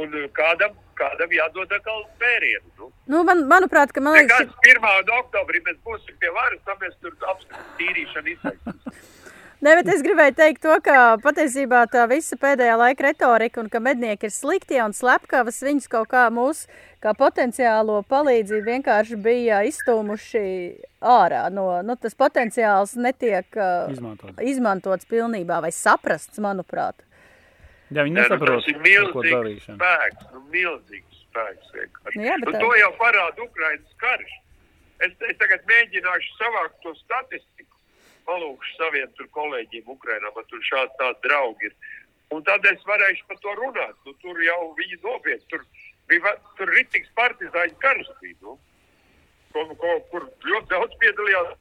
un 0.00 0.16
uh, 0.22 0.26
kādam, 0.36 0.74
kādam 1.00 1.36
jādod 1.36 1.78
atkal 1.78 2.04
spērienu, 2.16 2.66
nu. 2.78 2.90
Nu, 3.10 3.24
man, 3.26 3.46
manuprāt, 3.50 3.92
ka 3.92 4.04
man 4.04 4.18
liekas, 4.18 4.46
Nekāds 4.46 4.74
1. 4.78 5.14
oktobrī 5.20 5.64
mēs 5.66 5.80
būsim 5.86 6.18
pie 6.22 6.32
varas, 6.36 6.62
tad 6.68 6.78
mēs 6.84 6.94
tur 7.02 7.16
apskatām 7.34 7.72
tīrīšanu 7.80 8.36
izteiksim. 8.36 8.78
Ne, 9.60 9.74
bet 9.76 9.90
es 9.92 10.00
gribēju 10.00 10.32
teikt 10.38 10.62
to, 10.64 10.72
ka 10.80 11.18
patiesībā 11.20 11.82
tā 11.92 12.06
visa 12.08 12.38
pēdējā 12.40 12.78
laika 12.80 13.04
retorika 13.04 13.60
un 13.60 13.66
ka 13.68 13.82
mednieki 13.84 14.30
ir 14.30 14.32
sliktie 14.32 14.78
un 14.80 14.94
slepkavas, 14.96 15.58
viņus 15.60 15.90
kaut 15.92 16.08
kā 16.14 16.22
mūsu 16.32 16.64
kā 17.00 17.12
potenciālo 17.16 18.00
palīdzību 18.08 18.66
vienkārši 18.66 19.16
bija 19.24 19.62
izstūmuši 19.68 20.42
ārā. 21.00 21.46
No, 21.52 21.66
nu, 21.86 21.96
tas 22.00 22.16
potenciāls 22.18 22.96
netiek 23.00 23.48
uh, 23.56 23.88
Izmantot. 23.92 24.42
izmantots 24.44 25.08
pilnībā 25.10 25.60
vai 25.64 25.72
saprasts, 25.72 26.40
manuprāt. 26.42 27.00
Jā, 27.90 28.04
viņi 28.06 28.14
nu, 28.14 28.20
nesaprot, 28.20 28.60
tas 28.62 28.68
ir 28.70 29.00
ar 29.00 29.12
ko 29.14 29.24
darīšana. 29.26 29.78
spēks, 29.80 30.28
nu, 30.34 30.42
milzīgs 30.52 31.22
spēks 31.24 31.72
vienkārši. 31.74 32.20
Nu 32.20 32.28
jā, 32.28 32.36
bet 32.44 32.52
un 32.52 32.54
tā- 32.54 32.60
to 32.62 32.70
jau 32.78 32.90
parāda 33.00 33.46
Ukrainas 33.48 33.96
karš. 34.04 34.36
Es, 35.00 35.12
es 35.30 35.36
tagad 35.40 35.64
mēģināšu 35.66 36.36
savākt 36.36 36.76
to 36.84 36.92
statistiku, 37.00 37.76
palūkšu 38.28 38.76
saviem 38.76 39.08
tur 39.16 39.26
kolēģiem 39.34 39.88
Ukrainā, 39.88 40.30
man 40.36 40.44
tur 40.52 40.60
šādi 40.68 40.92
tādi 41.00 41.24
draugi 41.26 41.70
ir. 41.70 41.74
Un 42.30 42.44
tad 42.46 42.62
es 42.70 42.84
varēšu 42.86 43.24
par 43.26 43.40
to 43.42 43.54
runāt. 43.58 43.96
Nu, 44.06 44.12
tur 44.22 44.38
jau 44.44 44.60
viņi 44.78 45.00
nopietni, 45.02 45.48
tur 45.50 45.64
bija 46.10 46.34
tur 46.58 46.70
ritīgs 46.74 47.10
partizāņu 47.18 47.78
karš 47.82 48.10
bija, 48.20 48.36
nu, 48.44 48.56
ko, 49.54 49.66
ko, 49.80 49.96
kur 50.12 50.26
ļoti 50.46 50.72
daudz 50.74 50.96
piedalījās. 51.02 51.58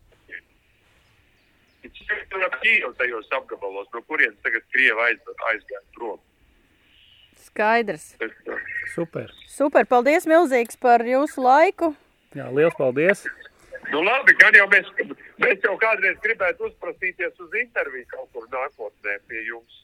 Tur 2.30 2.44
ap 2.44 2.58
Kīvu 2.60 2.92
tajos 3.00 3.30
apgabalos, 3.38 3.88
no 3.94 4.02
kurienes 4.10 4.40
tagad 4.44 4.66
Krieva 4.74 5.08
aiz, 5.08 5.22
aizgāja 5.54 5.82
prom. 5.96 6.20
Skaidrs. 7.40 8.12
Tas, 8.20 8.34
Super. 8.94 9.32
Super, 9.48 9.88
paldies 9.88 10.28
milzīgs 10.30 10.80
par 10.82 11.06
jūsu 11.08 11.44
laiku. 11.46 11.94
Jā, 12.36 12.50
liels 12.54 12.76
paldies. 12.78 13.24
Nu, 13.90 14.02
labi, 14.06 14.36
gan 14.38 14.54
jau 14.58 14.68
mēs, 14.70 14.90
mēs 15.42 15.64
jau 15.66 15.76
kādreiz 15.82 16.18
gribētu 16.26 16.68
uzprasīties 16.68 17.40
uz 17.42 17.56
interviju 17.62 18.06
kaut 18.12 18.28
kur 18.36 18.50
nākotnē 18.52 19.16
pie 19.30 19.46
jums. 19.48 19.80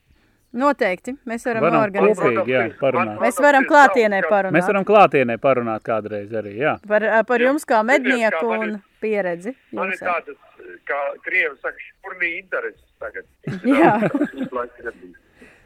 Noteikti, 0.55 1.11
mēs 1.27 1.43
varam, 1.49 1.65
Varam 1.65 1.81
organizēt. 1.83 2.19
kopīgi, 2.37 2.53
jā, 2.53 2.59
parunāt. 2.79 3.17
Mēs 3.19 3.39
varam 3.43 3.65
klātienē 3.67 4.21
parunāt. 4.29 4.55
Mēs 4.55 4.69
varam 4.71 4.85
klātienē 4.87 5.35
parunāt 5.43 5.83
kādreiz 5.83 6.31
arī, 6.31 6.53
jā. 6.61 6.77
Par, 6.87 7.03
par 7.27 7.43
jums 7.43 7.67
kā 7.67 7.81
mednieku 7.83 8.53
un 8.55 8.77
pieredzi. 9.03 9.51
Man 9.75 9.91
ir 9.91 9.99
tādas, 9.99 10.37
kā 10.87 10.99
Krievi 11.27 11.57
saka, 11.59 11.75
špurnī 11.89 12.29
intereses 12.39 12.87
tagad. 13.03 13.27
Jā. 13.67 13.97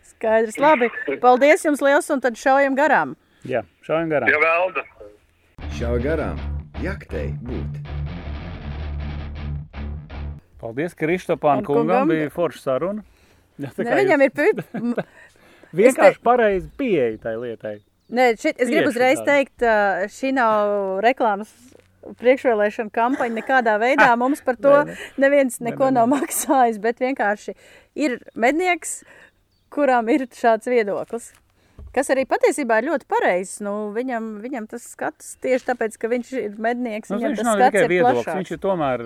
Skaidrs, 0.10 0.58
labi. 0.60 0.90
Paldies 1.22 1.64
jums 1.70 1.84
liels 1.86 2.10
un 2.10 2.20
tad 2.26 2.36
šaujam 2.40 2.74
garām. 2.76 3.14
Jā, 3.48 3.62
šaujam 3.86 4.10
garām. 4.12 4.28
Pie 4.34 4.42
velda. 4.42 4.84
Šauj 5.78 6.02
garām, 6.04 6.42
jaktei 6.84 7.30
būt. 7.46 7.78
Paldies 10.60 10.98
Kristopāna 10.98 11.62
Un 11.62 11.66
kungam. 11.70 11.86
kungam, 11.88 12.10
bija 12.12 12.30
forša 12.34 12.60
saruna. 12.66 13.04
Jā, 13.60 13.72
tā 13.76 13.86
Ne, 13.86 13.96
viņam 14.00 14.24
jūs 14.26 14.44
ir 14.44 14.62
pi- 14.64 15.08
vienkārši 15.84 16.22
pareizi 16.26 16.70
pieeja 16.80 17.18
tai 17.28 17.36
lietai. 17.42 17.76
Nē, 18.10 18.32
šit, 18.42 18.56
es 18.58 18.66
gribu 18.72 18.88
Tieši 18.88 18.94
uzreiz 18.96 19.20
tāda. 19.20 19.34
teikt, 19.36 19.66
šī 20.16 20.32
nav 20.34 20.72
reklāmas 21.06 21.52
priekšvēlēšana 22.18 22.90
kampaņa 22.96 23.36
nekādā 23.38 23.76
veidā. 23.82 24.08
Mums 24.22 24.42
par 24.46 24.58
to 24.58 24.72
Nē, 24.88 24.96
nē. 24.96 25.12
neviens 25.26 25.60
neko 25.62 25.92
nē, 25.92 26.00
nav 26.00 26.08
maksājis, 26.16 26.80
bet 26.82 27.04
vienkārši 27.04 27.54
ir 28.02 28.16
mednieks, 28.40 29.02
kuram 29.70 30.10
ir 30.10 30.26
šāds 30.34 30.66
viedoklis. 30.72 31.30
Kas 31.94 32.10
arī 32.14 32.24
patiesībā 32.30 32.80
ir 32.82 32.88
ļoti 32.92 33.06
pareizs. 33.10 33.60
Nu, 33.66 33.90
viņam, 33.94 34.40
viņam 34.44 34.66
tas 34.70 34.84
skats 34.96 35.36
tieši 35.42 35.68
tāpēc, 35.72 35.96
ka 36.02 36.10
viņš 36.12 36.32
ir 36.38 36.58
mednieks. 36.62 37.10
Nu, 37.10 37.18
viņam 37.18 37.34
viņš 37.36 37.42
tas 37.46 37.56
skats 37.60 37.80
ir 37.84 37.90
viedoklis, 37.94 38.24
plašāks. 38.26 38.42
viņš 38.42 38.52
ir 38.56 38.60
tomēr, 38.66 39.04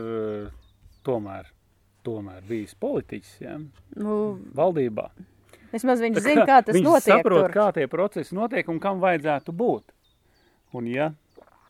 tomēr, 1.08 1.48
tomēr 2.06 2.44
bijis 2.48 2.76
politiķis 2.80 3.34
jā, 3.44 3.58
Nu, 4.00 4.38
valdībā. 4.56 5.10
vismaz 5.74 6.02
viņš 6.04 6.22
zina, 6.22 6.46
kā 6.46 6.62
tas 6.66 6.76
viņš 6.78 6.86
notiek. 6.86 7.10
saprot, 7.18 7.46
tur. 7.48 7.52
kā 7.56 7.68
tie 7.74 7.88
procesi 7.88 8.36
notiek 8.38 8.70
un 8.70 8.80
kam 8.80 9.00
vajadzētu 9.04 9.52
būt. 9.56 9.84
Un 10.74 10.88
ja 10.90 11.12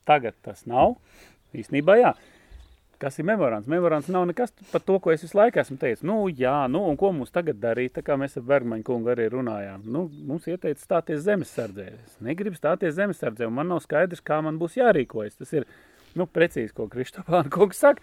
tagad 0.05 0.35
tas 0.43 0.65
nav, 0.65 0.95
īstenībā 1.55 1.97
jā. 2.01 2.13
Kas 3.03 3.17
ir 3.19 3.25
memorands? 3.27 3.67
Memorands 3.67 4.07
nav 4.07 4.23
nekas 4.29 4.53
par 4.71 4.79
to, 4.79 4.95
ko 5.03 5.11
es 5.11 5.23
visu 5.25 5.35
laiku 5.35 5.59
esmu 5.59 5.75
teicis. 5.81 6.05
Nu, 6.07 6.21
jā, 6.31 6.69
nu, 6.71 6.85
un 6.87 6.95
ko 6.95 7.09
mums 7.11 7.33
tagad 7.35 7.57
darīt? 7.59 7.91
Tā 7.97 8.03
kā 8.05 8.15
mēs 8.15 8.37
ar 8.39 8.45
Bergmaņu 8.47 8.85
kungu 8.87 9.11
arī 9.11 9.25
runājām. 9.33 9.81
Nu, 9.91 10.05
mums 10.23 10.47
ieteica 10.47 10.79
stāties 10.79 11.25
zemesardzē. 11.25 11.87
Es 12.05 12.13
negribu 12.23 12.55
stāties 12.55 12.95
zemesardzē, 12.95 13.49
un 13.49 13.57
man 13.57 13.67
nav 13.73 13.81
skaidrs, 13.83 14.23
kā 14.23 14.37
man 14.45 14.55
būs 14.61 14.77
jārīkojas. 14.79 15.35
Tas 15.41 15.51
ir, 15.57 15.65
nu, 16.15 16.29
precīzi, 16.31 16.71
ko 16.77 16.87
Kristopāna 16.87 17.51
kungs 17.51 17.81
saka. 17.83 17.99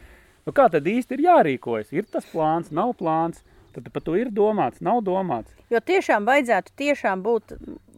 Nu, 0.46 0.54
kā 0.56 0.68
tad 0.72 0.88
īsti 0.88 1.16
ir 1.16 1.24
jārīkojas? 1.28 1.92
Ir 1.94 2.08
tas 2.10 2.26
plāns, 2.30 2.72
nav 2.74 2.94
plāns. 3.00 3.44
Tad 3.70 3.86
par 3.94 4.02
to 4.02 4.16
ir 4.18 4.32
domāts, 4.34 4.80
nav 4.82 4.98
domāts. 5.06 5.54
Jo 5.70 5.78
tiešām 5.78 6.24
vajadzētu 6.26 6.72
tiešām 6.80 7.20
būt, 7.22 7.52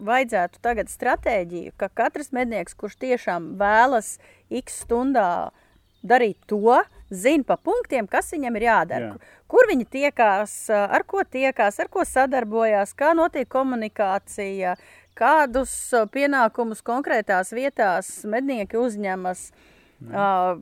vajadzētu 0.05 0.61
tagad 0.61 0.91
stratēģiju, 0.93 1.73
ka 1.81 1.89
katrs 1.89 2.29
mednieks, 2.37 2.77
kurš 2.77 2.99
tiešām 3.01 3.55
vēlas 3.61 4.19
x 4.53 4.83
stundā 4.83 5.49
darīt 6.05 6.37
to, 6.51 6.83
zina 7.09 7.47
pa 7.49 7.57
punktiem, 7.57 8.09
kas 8.11 8.35
viņam 8.35 8.59
ir 8.59 8.67
jādara. 8.67 9.13
Jā. 9.15 9.39
Kur 9.49 9.69
viņi 9.71 9.87
tiekās, 9.97 10.57
ar 10.73 11.07
ko 11.09 11.23
tiekās, 11.25 11.79
ar 11.81 11.89
ko 11.93 12.05
sadarbojās, 12.09 12.93
kā 12.99 13.15
notiek 13.17 13.49
komunikācija, 13.49 14.75
kādus 15.17 15.73
pienākumus 16.13 16.85
konkrētās 16.85 17.53
vietās 17.57 18.13
mednieki 18.29 18.81
uzņemas. 18.81 19.49
Uh, 20.03 20.59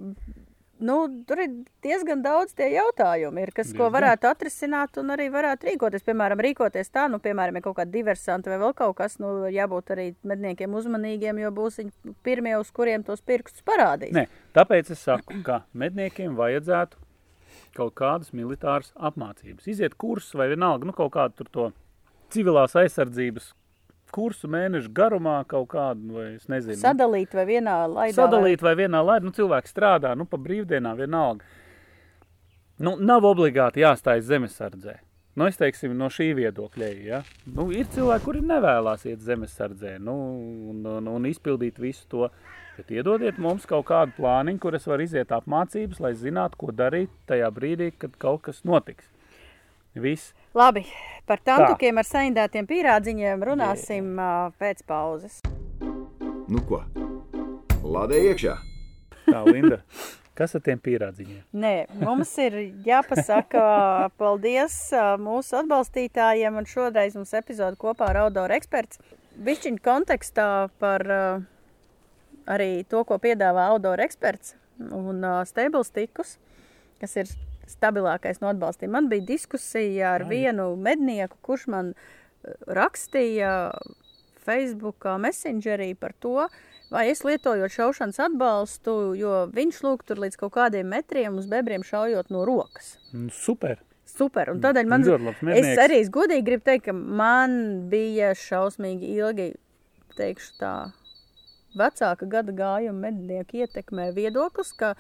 nu, 0.85 0.97
tur 1.29 1.43
ir 1.45 1.53
diezgan 1.85 2.23
daudz 2.25 2.55
tie 2.59 2.71
jautājumi, 2.75 3.45
ir, 3.45 3.53
kas, 3.57 3.73
ko 3.77 3.91
varētu 3.93 4.29
atrisināt 4.31 4.99
un 5.01 5.13
arī 5.15 5.29
varētu 5.33 5.69
rīkoties. 5.71 6.05
Piemēram, 6.07 6.43
rīkoties 6.47 6.93
tā, 6.95 7.07
nu, 7.13 7.21
piemēram, 7.23 7.59
ja 7.59 7.65
kaut 7.65 7.79
kāda 7.81 7.95
diversanta 7.95 8.53
vai 8.53 8.61
vēl 8.63 8.75
kaut 8.79 8.97
kas, 9.01 9.19
nu, 9.23 9.35
jābūt 9.53 9.95
arī 9.95 10.09
medniekiem 10.27 10.75
uzmanīgiem, 10.81 11.43
jo 11.45 11.53
būs 11.61 11.81
viņi 11.83 12.17
pirmie, 12.27 12.57
uz 12.61 12.73
kuriem 12.75 13.05
tos 13.07 13.23
pirkstus 13.25 13.67
parādīs. 13.67 14.15
Nē, 14.17 14.27
tāpēc 14.57 14.93
es 14.95 15.05
saku, 15.07 15.43
ka 15.47 15.63
medniekiem 15.73 16.37
vajadzētu 16.39 17.01
kaut 17.77 17.95
kādas 17.99 18.35
militāras 18.37 18.91
apmācības. 18.97 19.69
Iziet 19.71 19.95
kursus 20.01 20.35
vai 20.39 20.51
vienalga, 20.51 20.89
nu 20.89 20.97
kaut 20.97 21.13
kādu 21.15 21.41
tur 21.41 21.51
to 21.55 21.71
civilās 22.35 22.77
aizsardzības 22.79 23.53
kursu 24.15 24.51
mēnešu 24.51 24.91
garumā 24.97 25.41
kaut 25.51 25.69
kādu, 25.75 26.15
vai 26.17 26.27
es 26.35 26.49
nezinu. 26.51 26.77
nu, 26.77 26.83
Sadalīt 26.83 27.35
vai 27.37 27.47
vienā 27.49 27.77
laidā. 27.91 28.17
Sadalīt 28.19 28.65
vai 28.65 28.75
vienā 28.79 29.03
laidā, 29.05 29.27
nu 29.27 29.35
cilvēks 29.37 29.75
strādā, 29.75 30.15
nu 30.19 30.27
pa 30.29 30.41
brīvdienām 30.41 30.99
vienalga. 30.99 31.47
Nu, 32.81 32.97
nav 32.97 33.27
obligāti 33.29 33.83
jāstājas 33.83 34.29
zemesardzē. 34.31 34.97
Nu, 35.39 35.47
es 35.47 35.59
teiksim, 35.61 35.93
no 35.97 36.09
šī 36.11 36.33
viedokļa, 36.39 36.87
ja? 37.07 37.21
nu, 37.55 37.69
ir 37.77 37.87
cilvēki, 37.95 38.25
kuri 38.25 38.41
nevēlas 38.45 39.05
iet 39.07 39.21
zemesardzē 39.23 39.95
nu, 40.03 40.15
un, 40.73 40.81
un, 40.97 41.11
un 41.13 41.29
izpildīt 41.29 41.79
visu 41.81 42.09
to. 42.11 42.31
Bet 42.79 42.91
iedodiet 42.95 43.37
mums 43.43 43.67
kaut 43.69 43.85
kādu 43.91 44.15
plāniņu, 44.17 44.61
kur 44.63 44.79
es 44.79 44.89
varu 44.89 45.05
iziet 45.05 45.35
apmācības, 45.37 46.01
lai 46.01 46.15
zinātu, 46.17 46.57
ko 46.63 46.73
darīt 46.73 47.13
tajā 47.29 47.51
brīdī, 47.53 47.91
kad 48.01 48.15
kaut 48.23 48.47
kas 48.49 48.63
notiks. 48.65 49.10
Viss. 49.95 50.35
Labi, 50.55 50.85
par 51.27 51.41
tantukiem 51.43 51.99
ar 51.99 52.07
saindētiem 52.07 52.67
pīrādziņiem 52.71 53.43
runāsim 53.43 54.13
uh, 54.19 54.53
pēc 54.61 54.85
pauzes. 54.87 55.41
Nu 56.51 56.63
ko? 56.67 56.85
Lādē 57.83 58.21
iekšā! 58.31 58.55
Tā, 59.27 59.41
Linda, 59.47 59.81
kas 60.39 60.55
ar 60.55 60.63
tiem 60.67 60.79
pīrādziņiem? 60.83 61.43
Nē, 61.59 61.75
mums 62.03 62.33
ir 62.43 62.57
jāpasaka 62.87 63.65
paldies 64.21 64.77
mūsu 65.23 65.59
atbalstītājiem, 65.65 66.59
un 66.61 66.71
šoreiz 66.71 67.19
mums 67.19 67.35
epizode 67.39 67.79
kopā 67.81 68.13
ar 68.13 68.23
Audoru 68.25 68.55
eksperts. 68.59 69.03
Bišķiņu 69.43 69.83
kontekstā 69.83 70.49
par 70.83 71.07
ā, 71.07 71.21
arī 72.51 72.73
to, 72.91 73.03
ko 73.07 73.19
piedāvā 73.23 73.71
Audoru 73.75 74.07
eksperts 74.07 74.55
un 74.79 75.23
ā, 75.27 75.37
Stables 75.51 75.91
tikus, 75.95 76.37
kas 77.03 77.17
ir 77.23 77.31
stabilākais 77.71 78.43
no 78.43 78.51
atbalstiem. 78.53 78.93
Man 78.95 79.09
bija 79.13 79.29
diskusija 79.35 80.17
ar 80.17 80.27
Ai. 80.27 80.31
vienu 80.35 80.73
mednieku, 80.81 81.39
kurš 81.47 81.69
man 81.73 81.95
ā, 81.95 82.09
rakstīja 82.67 83.55
Facebookā 84.41 85.17
messengerī 85.21 85.93
par 85.99 86.15
to, 86.19 86.49
vai 86.91 87.07
es 87.11 87.23
lietojot 87.27 87.73
šaušanas 87.73 88.19
atbalstu, 88.27 88.97
jo 89.19 89.45
viņš 89.55 89.83
lūk 89.87 90.05
tur 90.09 90.23
līdz 90.25 90.41
kaut 90.41 90.55
kādiem 90.57 90.89
metriem 90.91 91.39
uz 91.39 91.47
bebriem 91.51 91.85
šaujot 91.87 92.33
no 92.35 92.45
rokas. 92.49 92.97
Nu, 93.13 93.29
super! 93.35 93.81
Super, 94.11 94.49
un 94.51 94.59
tādēļ 94.59 94.89
man, 94.91 95.05
Ļoti 95.07 95.23
labs 95.23 95.43
es 95.55 95.79
arī 95.79 96.01
godīgi 96.11 96.43
gribu 96.43 96.65
teikt, 96.67 96.89
ka 96.89 96.93
man 96.93 97.53
bija 97.93 98.33
šausmīgi 98.35 99.13
ilgi, 99.21 99.53
teikšu 100.19 100.57
tā, 100.59 100.73
vecāka 101.79 102.27
gada 102.27 102.51
gājuma 102.51 103.07
mednieku 103.07 103.61
ietekmē 103.63 104.09
viedoklis, 104.17 104.73
ka 104.75 104.97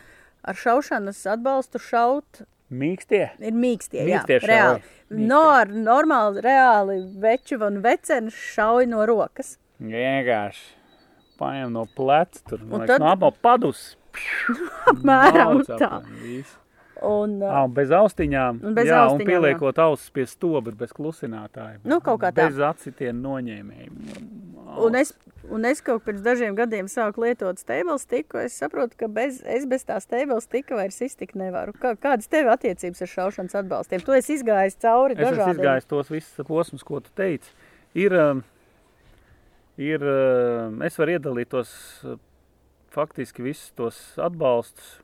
ar 0.47 0.61
šaušanas 0.63 1.25
atbalstu 1.27 1.83
šaut 1.83 2.45
Mīkstie! 2.71 3.31
ir 3.43 3.53
mīkstie, 3.53 4.05
Mīkstie 4.07 4.37
jā, 4.39 4.47
reāli. 4.47 4.81
šauj. 4.81 4.83
Mīkstie. 5.11 5.27
No, 5.27 5.41
ar 5.51 5.67
normāli, 5.75 6.43
reāli 6.45 6.99
veču 7.21 7.59
un 7.67 7.81
vecenu 7.83 8.31
šauj 8.31 8.87
no 8.87 9.03
rokas. 9.11 9.57
Vienkārši 9.83 10.77
paņem 11.41 11.73
no 11.73 11.87
pleca, 11.97 12.43
tur 12.49 12.61
Un 12.63 12.69
man 12.69 12.81
tad- 12.87 12.89
liekas, 12.89 13.01
no 13.01 13.11
apmo 13.15 13.31
padus. 13.43 13.97
Apmēram 14.93 15.63
tā. 15.67 15.91
visu. 16.23 16.57
Un, 17.07 17.39
Ā, 17.41 17.63
un 17.65 17.73
bez 17.73 17.93
austiņām. 17.97 18.61
Un 18.67 18.75
bez 18.77 18.89
jā, 18.91 18.99
austiņām, 19.07 19.21
un 19.23 19.29
pieliekot 19.31 19.79
ausis 19.81 20.11
pie 20.13 20.27
bet 20.67 20.77
bez 20.77 20.93
klusinātāja. 20.93 21.79
Nu, 21.85 22.01
kaut 22.05 22.21
kā 22.21 22.29
tā. 22.29 22.49
Bez 22.51 22.59
acitienu 22.61 23.23
noņēmējiem. 23.25 23.95
Un 24.85 24.95
es, 24.99 25.15
un 25.51 25.65
es 25.65 25.81
kaut 25.81 26.05
pirms 26.05 26.21
dažiem 26.23 26.55
gadiem 26.59 26.87
sāku 26.93 27.25
lietot 27.25 27.59
stēbeles 27.59 28.05
tiku. 28.07 28.39
Es 28.45 28.59
saprotu, 28.61 28.99
ka 29.01 29.09
bez, 29.09 29.41
es 29.43 29.65
bez 29.71 29.87
tā 29.89 29.97
stēbeles 30.03 30.47
tika 30.53 30.77
vairs 30.77 31.01
iztikt 31.01 31.39
nevaru. 31.41 31.73
Kā, 31.81 31.97
kādas 31.99 32.29
tev 32.31 32.53
attiecības 32.53 33.03
ar 33.07 33.13
šaušanas 33.17 33.59
atbalstiem? 33.65 34.05
Tu 34.05 34.17
esi 34.21 34.37
izgājis 34.39 34.79
cauri 34.85 35.17
Es 35.17 35.25
esmu 35.25 35.41
dažādiem. 35.41 35.59
izgājis 35.59 35.91
tos 35.91 36.13
visus 36.13 36.47
posmus, 36.47 36.85
ko 36.87 37.01
tu 37.01 37.11
teici. 37.17 37.51
Ir, 37.99 38.15
um, 38.15 38.45
ir 39.81 40.05
um, 40.05 40.83
es 40.87 41.01
varu 41.01 41.17
iedalīt 41.17 41.51
tos 41.51 41.73
uh, 42.05 42.21
faktiski 42.95 43.43
visus 43.49 43.73
tos 43.75 44.03
atbalstus. 44.21 44.99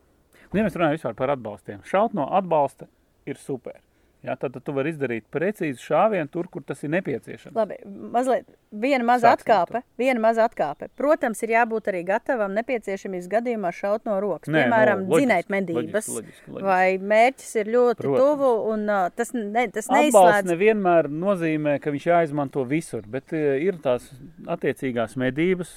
Nu, 0.51 0.61
ja 0.61 0.67
mēs 0.67 0.77
runājam 0.79 1.17
par 1.17 1.35
atbalstiem, 1.35 1.83
šaut 1.87 2.15
no 2.17 2.29
atbalsta 2.37 2.87
ir 3.27 3.35
super. 3.41 3.81
Jā, 4.25 4.33
tad, 4.35 4.55
tad 4.55 4.63
tu 4.65 4.73
vari 4.73 4.89
izdarīt 4.89 5.27
precīzi 5.31 5.77
šāvienu 5.77 6.27
tur, 6.33 6.47
kur 6.51 6.63
tas 6.65 6.79
ir 6.83 6.89
nepieciešams. 6.89 7.53
Labi, 7.55 7.75
mazliet 7.85 8.47
viena 8.73 9.05
maza 9.05 9.29
atkāpe. 9.37 9.83
Viena 10.01 10.19
maza 10.19 10.47
atkāpe. 10.49 10.89
Protams, 10.97 11.43
ir 11.45 11.53
jābūt 11.53 11.91
arī 11.91 12.01
gatavam 12.07 12.55
nepieciešamības 12.57 13.29
gadījumā 13.31 13.71
šaut 13.77 14.09
no 14.09 14.17
rokas. 14.23 14.49
Nē, 14.49 14.63
Piemēram, 14.65 15.03
no, 15.05 15.13
loģiski, 15.13 15.21
dzinēt 15.21 15.53
medības. 15.53 16.09
loģiski, 16.09 16.17
loģiski, 16.17 16.49
loģiski. 16.49 16.65
Vai 16.65 16.97
mērķis 17.13 17.53
ir 17.61 17.71
ļoti 17.77 18.01
Protams. 18.01 18.23
tuvu, 18.25 18.51
un 18.73 18.85
uh, 18.89 19.05
tas, 19.21 19.33
ne, 19.37 19.67
tas 19.77 19.85
Atbalsts 19.85 20.01
neizslēdz. 20.01 20.51
nevienmēr 20.55 21.11
nozīmē, 21.23 21.77
ka 21.85 21.93
viņš 21.95 22.09
jāizmanto 22.09 22.65
visur, 22.67 23.05
bet 23.07 23.37
eh, 23.37 23.61
ir 23.69 23.77
tās 23.85 24.09
attiecīgās 24.57 25.15
medības, 25.21 25.71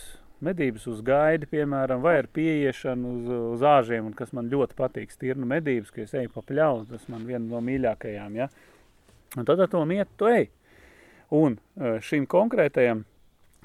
medības 0.45 0.87
uz 0.91 1.03
gaidi, 1.05 1.49
piemēram, 1.51 2.03
vai 2.05 2.17
ar 2.23 2.29
pieiešanu 2.33 3.13
uz, 3.17 3.29
uz 3.55 3.65
āžiem, 3.67 4.09
un 4.11 4.17
kas 4.17 4.33
man 4.37 4.51
ļoti 4.53 4.77
patīk, 4.79 5.13
stirnu 5.15 5.49
medības, 5.49 5.93
ka 5.95 6.05
es 6.05 6.15
eju 6.17 6.33
pa 6.35 6.45
pļauju, 6.47 6.89
tas 6.93 7.07
man 7.13 7.27
viena 7.29 7.45
no 7.45 7.61
mīļākajām, 7.65 8.39
ja? 8.41 8.49
Un 9.39 9.47
tad 9.47 9.63
ar 9.63 9.71
to 9.71 9.85
mietu 9.87 10.17
tu 10.19 10.31
ej. 10.31 10.49
Un 11.31 11.59
eh, 11.79 12.01
šim 12.03 12.27
konkrētajam 12.31 13.05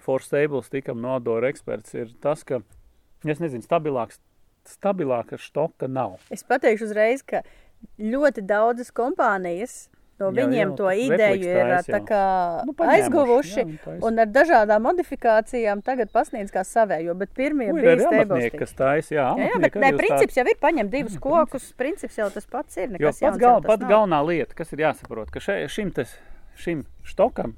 Force 0.06 0.30
Stables 0.30 0.70
tikam 0.70 1.02
no 1.02 1.16
Adora 1.18 1.50
eksperts 1.50 1.96
ir 1.98 2.12
tas, 2.22 2.44
ka, 2.46 2.62
es 3.26 3.42
nezinu, 3.42 3.66
stabilāks, 3.66 4.20
stabilāka 4.70 5.40
štoka 5.42 5.90
nav. 5.90 6.20
Es 6.34 6.46
pateikšu 6.46 6.92
uzreiz, 6.92 7.26
ka 7.26 7.42
ļoti 7.98 8.46
daudzas 8.46 8.92
kompānijas 8.94 9.88
no 10.20 10.30
Jā, 10.32 10.36
viņiem 10.38 10.70
jā, 10.70 10.76
to 10.80 10.92
ideju 10.92 11.50
ir 11.52 11.72
tā 11.90 12.00
kā 12.08 12.22
Nu, 12.68 12.74
aizguvuši. 12.80 13.66
jā, 13.66 13.96
un 14.08 14.20
ar 14.24 14.28
dažādām 14.32 14.86
modifikācijām 14.88 15.82
tagad 15.84 16.12
pasniedz 16.14 16.52
kā 16.56 16.64
savējo, 16.64 17.16
bet 17.20 17.34
pirmie 17.36 17.68
Nu, 17.72 17.78
ir 17.82 17.98
bija 17.98 18.08
stēbalstīgi. 18.12 18.58
kas 18.60 18.74
taisa, 18.74 19.16
jā, 19.16 19.28
Jā, 19.38 19.50
jā, 19.52 19.60
bet 19.62 19.74
tā- 19.74 19.92
princips 19.98 20.36
jau 20.40 20.46
ir 20.48 20.56
paņemt 20.62 20.90
divus 20.92 21.18
kokus. 21.20 21.74
Princips 21.76 22.16
jau 22.18 22.30
tas 22.32 22.46
pats 22.46 22.78
ir. 22.78 22.88
Jo 22.88 22.98
Nekas 22.98 23.20
pats 23.20 23.22
jauns 23.22 23.38
gal, 23.38 23.62
tas 23.62 23.68
pat 23.78 23.80
galvenā 23.90 24.22
lieta, 24.26 24.54
kas 24.56 24.72
ir 24.74 24.80
jāsaprot, 24.80 25.30
ka 25.32 25.40
še, 25.40 25.68
šim, 25.68 25.92
tes, 25.92 26.16
šim 26.56 26.86
štokam 27.04 27.56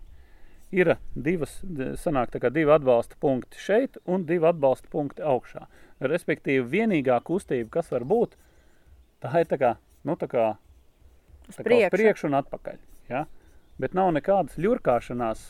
ir 0.71 0.97
divas, 1.15 1.61
sanāk, 1.95 2.31
tā 2.33 2.41
kā 2.43 2.49
divi 2.51 2.71
atbalsta 2.73 3.15
punkti 3.21 3.55
šeit 3.57 3.97
un 4.05 4.25
divi 4.25 4.45
atbalsta 4.49 4.89
punkti 4.91 5.21
augšā. 5.21 5.67
Respektīvi, 6.01 6.65
vienīgā 6.67 7.21
kustība, 7.23 7.69
kas 7.69 7.89
var 7.91 8.01
būt, 8.03 8.33
tā 9.21 9.31
ir 9.39 9.45
tā 9.45 9.57
kā, 9.57 9.75
nu, 10.03 10.15
tā 10.15 10.27
kā, 10.27 10.57
priekšu. 11.55 11.95
priekšu 11.95 12.27
un 12.29 12.37
atpakaļ. 12.41 12.77
Ja? 13.11 13.25
Bet 13.77 13.93
nav 13.93 14.09
nekādas 14.15 14.57
ļurkāšanās 14.57 15.43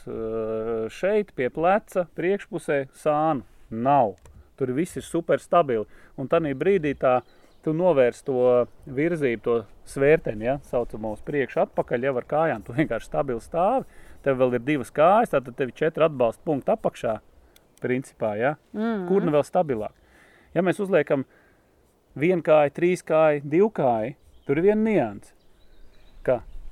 šeit, 0.91 1.31
pie 1.37 1.47
pleca, 1.53 2.07
priekšpusē, 2.17 2.85
sānu. 2.97 3.45
Nav. 3.71 4.15
Tur 4.59 4.71
viss 4.75 4.97
ir 4.99 5.03
super 5.03 5.41
stabili. 5.43 5.85
Un 6.19 6.29
tādā 6.31 6.53
brīdī 6.55 6.93
tā, 6.99 7.21
tu 7.63 7.73
novērsi 7.75 8.23
to 8.27 8.41
virzību, 8.87 9.41
to 9.43 9.55
svērteni, 9.87 10.47
ja, 10.47 10.57
saucamo 10.69 11.13
uz 11.15 11.23
priekšu, 11.27 11.65
atpakaļ 11.65 12.07
jau 12.07 12.13
ar 12.19 12.27
kājām. 12.27 12.63
Tu 12.63 12.75
vienkārši 12.77 13.09
stabili 13.09 13.43
stāvi. 13.43 13.87
Tev 14.25 14.39
vēl 14.41 14.57
ir 14.57 14.65
divas 14.65 14.91
kājas, 14.91 15.31
tad 15.35 15.49
tev 15.55 15.71
ir 15.71 15.77
četri 15.77 16.07
atbalsta 16.07 16.43
punkti 16.47 16.73
apakšā. 16.73 17.19
Principā, 17.83 18.33
ja? 18.39 18.55
Mm. 18.73 19.05
Kur 19.07 19.23
nu 19.27 19.31
vēl 19.35 19.43
stabilāk? 19.45 19.93
Ja 20.55 20.63
mēs 20.65 20.79
uzliekam 20.81 21.27
vienu 22.17 22.41
kāju, 22.41 22.73
trīs 22.73 23.03
kāju, 23.05 23.43
divu 23.45 23.69
kāju, 23.77 24.15
tur 24.47 24.57
ir 24.57 24.71
viena 24.71 24.81
nianses. 24.81 25.36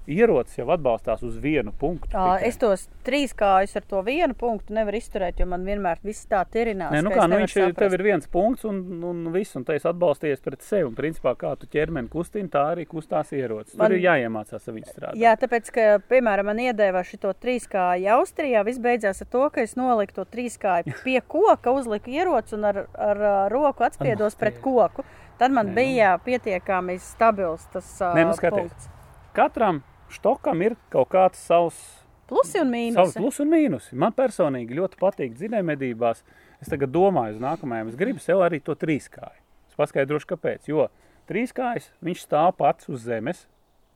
Ierocis 0.08 0.60
jau 0.60 0.68
atbalstās 0.70 1.24
uz 1.26 1.38
vienu 1.41 1.72
punktu. 1.74 2.12
Ā, 2.13 2.36
tikai. 2.38 2.50
Es 2.50 2.60
tos 2.62 2.84
trīs 3.08 3.32
kājus 3.38 3.74
ar 3.80 3.86
to 3.89 4.02
vienu 4.06 4.36
punktu 4.38 4.76
nevaru 4.78 5.00
izturēt, 5.00 5.39
jo 5.41 5.48
man 5.50 5.63
vienmēr 5.65 5.98
viss 6.06 6.28
tā 6.30 6.44
tirinās. 6.46 6.91
Nē, 6.94 7.02
nu 7.06 7.13
kā, 7.15 7.26
nu 7.30 7.39
viņš 7.41 7.56
ir, 7.58 7.74
tev 7.80 7.96
ir 7.98 8.04
viens 8.06 8.28
punkts 8.30 8.68
un, 8.70 8.84
un 9.10 9.24
viss, 9.34 9.56
un 9.58 9.65
tu 9.65 9.74
esi 9.74 9.88
atbalstījies 9.89 10.44
pret 10.46 10.62
sevi. 10.62 10.86
Un 10.91 10.94
principā, 10.98 11.34
kā 11.39 11.56
tu 11.58 11.65
ķermeni 11.74 12.12
kustini, 12.13 12.52
tā 12.54 12.68
arī 12.76 12.86
kustās 12.89 13.34
ierocis. 13.34 13.74
Tur 13.74 13.82
Man- 13.82 13.96
ir 13.98 14.04
jāiemācās 14.06 14.70
ar 14.70 14.78
viņu 14.78 14.91
strādāt. 14.91 15.18
Jā, 15.24 15.34
tāpēc, 15.41 15.72
ka, 15.74 15.88
piemēram, 16.13 16.52
man 16.52 16.62
iedēvā 16.68 17.02
šo 17.10 17.34
trīskāju 17.34 18.13
Austrijā, 18.20 18.62
viss 18.68 18.78
beidzās 18.84 19.24
ar 19.26 19.32
to, 19.34 19.50
ka 19.50 19.65
es 19.65 19.74
noliku 19.80 20.20
to 20.22 20.28
trīskāju 20.30 20.94
pie 21.08 21.18
koka, 21.26 21.74
uzliku 21.74 22.13
ieroci 22.13 22.54
un 22.60 22.70
ar, 22.70 22.84
ar, 22.94 23.26
ar 23.34 23.52
roku 23.52 23.84
atspiedos 23.88 24.38
pret 24.38 24.62
koku. 24.62 25.03
Tad 25.41 25.51
man 25.51 25.68
Nē, 25.68 25.74
nu. 25.74 25.76
bija 25.76 26.14
pietiekami 26.24 26.99
stabils 27.01 27.66
tas 27.74 27.89
Nē, 27.99 28.30
nu 28.30 28.38
skaties. 28.38 28.70
punkts. 28.70 28.88
Katram 29.36 29.82
štokam 30.14 30.62
ir 30.66 30.76
kaut 30.93 31.10
kāds 31.14 31.41
savs 31.41 31.80
Plusi 32.26 32.58
un 32.58 32.72
Savs 32.72 32.74
mīnusi. 32.74 33.20
plus 33.22 33.39
un 33.39 33.49
mīnus. 33.51 33.88
Man 33.93 34.14
personīgi 34.18 34.74
ļoti 34.74 34.97
patīk 34.97 35.36
dzinējumedībās. 35.38 36.24
Es 36.58 36.72
tagad 36.72 36.89
domāju 36.89 37.36
uz 37.36 37.41
nākamajām. 37.43 37.91
Es 37.91 37.99
gribu 37.99 38.20
sev 38.20 38.41
arī 38.41 38.64
to 38.66 38.74
trīskāju. 38.74 39.43
Es 39.70 39.78
paskaidrošu, 39.78 40.32
kāpēc. 40.34 40.66
Jo 40.66 40.88
trīskājs 41.30 41.91
viņš 42.01 42.24
stāv 42.26 42.56
pats 42.58 42.89
uz 42.89 43.06
zemes. 43.06 43.45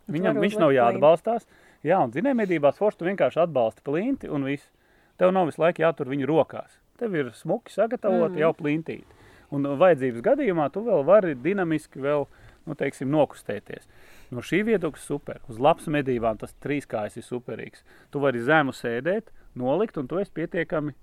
Viņam 0.09 0.37
viņš 0.41 0.59
nav 0.61 0.73
jāatbalstās. 0.75 1.47
Jā, 1.85 2.03
un 2.03 2.13
dzinējumedībās 2.13 2.77
forši 2.77 3.07
vienkārši 3.07 3.41
atbalsti 3.45 3.85
plinti 3.85 4.29
un 4.29 4.45
viss. 4.45 4.69
Tev 5.17 5.33
nav 5.33 5.49
visu 5.49 5.63
laiku 5.63 5.81
jātur 5.81 6.09
viņu 6.11 6.29
rokās. 6.29 6.77
Tev 6.99 7.15
ir 7.15 7.31
smuki 7.33 7.73
sagatavoti 7.73 8.37
mm. 8.37 8.43
jau 8.43 8.53
plintīti. 8.53 9.17
Un 9.55 9.65
vajadzības 9.79 10.21
gadījumā 10.25 10.67
tu 10.73 10.83
vēl 10.85 11.01
vari 11.07 11.33
dinamiski 11.33 12.01
vēl, 12.03 12.27
nu, 12.69 12.77
teiksim, 12.77 13.09
nokustēties. 13.13 13.89
No 14.31 14.43
šī 14.45 14.61
viedokļa 14.69 15.01
super. 15.01 15.41
Uz 15.49 15.57
labas 15.59 15.89
medībām 15.89 16.37
tas 16.39 16.53
trīskājas 16.61 17.17
ir 17.17 17.25
superīgs. 17.25 17.81
Tu 18.13 18.21
vari 18.21 18.39
zemu 18.45 18.71
sēdēt, 18.77 19.33
nolikt, 19.57 19.97
un 19.97 20.07
tu 20.07 20.21
esi 20.21 20.31
pietiekami 20.37 20.93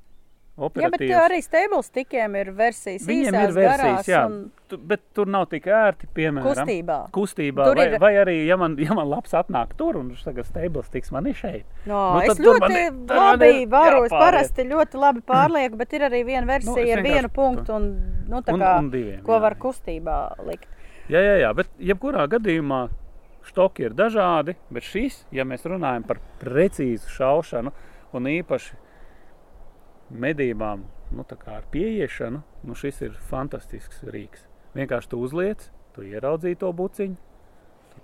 Jā, 0.56 0.70
bet 0.70 0.70
operatīvs. 0.72 1.16
arī 1.20 1.38
stable 1.44 1.82
stikiem 1.84 2.36
ir 2.40 2.48
versijas. 2.56 3.02
Viņiem 3.04 3.34
īsās, 3.34 3.48
ir 3.50 3.56
versijas, 3.58 3.80
garās 3.82 4.06
jā, 4.08 4.20
un 4.24 4.36
tu, 4.70 4.78
bet 4.78 5.02
tur 5.12 5.26
nav 5.28 5.48
tik 5.52 5.66
ērti, 5.68 6.06
piemēram, 6.16 6.46
Kustībā. 6.62 6.96
Kustībā, 7.12 7.66
Tur 7.68 7.76
vai, 7.76 7.84
ir- 7.90 7.98
vai 8.00 8.12
arī, 8.22 8.36
ja 8.46 8.56
man, 8.56 8.76
ja 8.80 8.94
man 8.96 9.10
labs 9.10 9.34
atnāk 9.36 9.74
tur 9.76 9.98
un 10.00 10.14
tagad 10.24 10.46
stables 10.48 10.88
tiks 10.94 11.12
man 11.12 11.26
ir 11.28 11.34
šeit. 11.36 11.66
No, 11.84 12.14
Nu, 12.14 12.20
es 12.24 12.38
ļoti 12.40 12.60
man 12.64 12.72
ir- 12.72 12.90
tur 13.10 13.16
man 13.20 13.26
labi 13.34 13.50
ir 13.64 13.68
varu, 13.68 14.04
es 14.06 14.10
jāpāriet. 14.12 14.22
parasti 14.22 14.64
ļoti 14.70 14.94
labi 15.04 15.20
pārlieku, 15.28 15.76
bet 15.76 15.92
ir 15.92 16.00
arī 16.08 16.22
viena 16.24 16.46
versija 16.46 16.72
Nu, 16.72 16.78
es 16.78 16.96
ar 16.96 17.02
vienu 17.02 17.28
punktu 17.28 17.74
un, 17.76 17.90
nu, 18.28 18.40
tā 18.40 18.54
Un- 18.54 18.60
kā, 18.60 18.78
un 18.78 18.90
diviem, 18.90 19.22
ko 19.24 19.32
jā, 19.36 19.40
var 19.42 19.54
jā. 19.54 19.60
kustībā 19.60 20.46
likt. 20.46 20.68
Jā, 21.06 21.20
jā, 21.22 21.34
jā, 21.38 21.52
bet 21.54 21.68
jebkurā 21.78 22.24
gadījumā 22.30 22.80
štoki 23.46 23.86
ir 23.86 23.94
dažādi, 23.94 24.56
bet 24.74 24.86
šis, 24.86 25.20
ja 25.34 25.44
mēs 25.46 25.66
runājam 25.68 26.02
par 26.08 26.18
precīzu 26.40 27.12
šaušanu 27.14 27.70
un 28.16 28.26
īpaši 28.32 28.74
medībām, 30.10 30.82
nu, 31.14 31.26
ar 31.52 31.68
pieiešanu, 31.70 32.42
nu, 32.66 32.74
šis 32.78 33.00
ir 33.06 33.14
fantastisks 33.30 34.02
rīks. 34.10 34.48
Vienkārši 34.74 35.12
tu 35.12 35.22
uzliec, 35.22 35.68
tu 35.94 36.02
ieraudzīji 36.06 36.58
to 36.64 36.72
buciņu, 36.74 37.16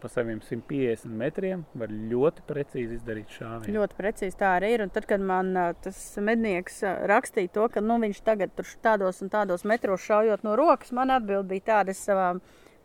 pa 0.02 0.08
saviem 0.08 0.40
150 0.42 1.12
metriem 1.14 1.60
var 1.78 1.90
ļoti 1.90 2.42
precīzi 2.48 2.96
izdarīt 2.98 3.34
šāvienu. 3.36 3.74
Ļoti 3.76 3.98
precīzi 3.98 4.38
tā 4.40 4.56
arī 4.56 4.72
ir. 4.74 4.82
Un 4.86 4.90
tad, 4.90 5.06
kad 5.10 5.22
man 5.22 5.52
tas 5.84 5.98
mednieks 6.18 6.80
rakstīja 7.10 7.52
to, 7.54 7.68
ka 7.70 7.82
nu, 7.84 8.00
viņš 8.02 8.22
tagad 8.26 8.54
tur 8.56 8.66
tādos 8.82 9.22
un 9.22 9.30
tādos 9.30 9.66
metros 9.68 10.02
šaujot 10.06 10.42
no 10.46 10.56
rokas, 10.58 10.90
man 10.96 11.14
atbild 11.14 11.46
bija 11.52 11.68
tāda, 11.70 11.94
es 11.94 12.02
savā 12.02 12.32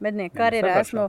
mednieku 0.03 0.37
karjerā 0.37 0.77
esmu 0.81 1.07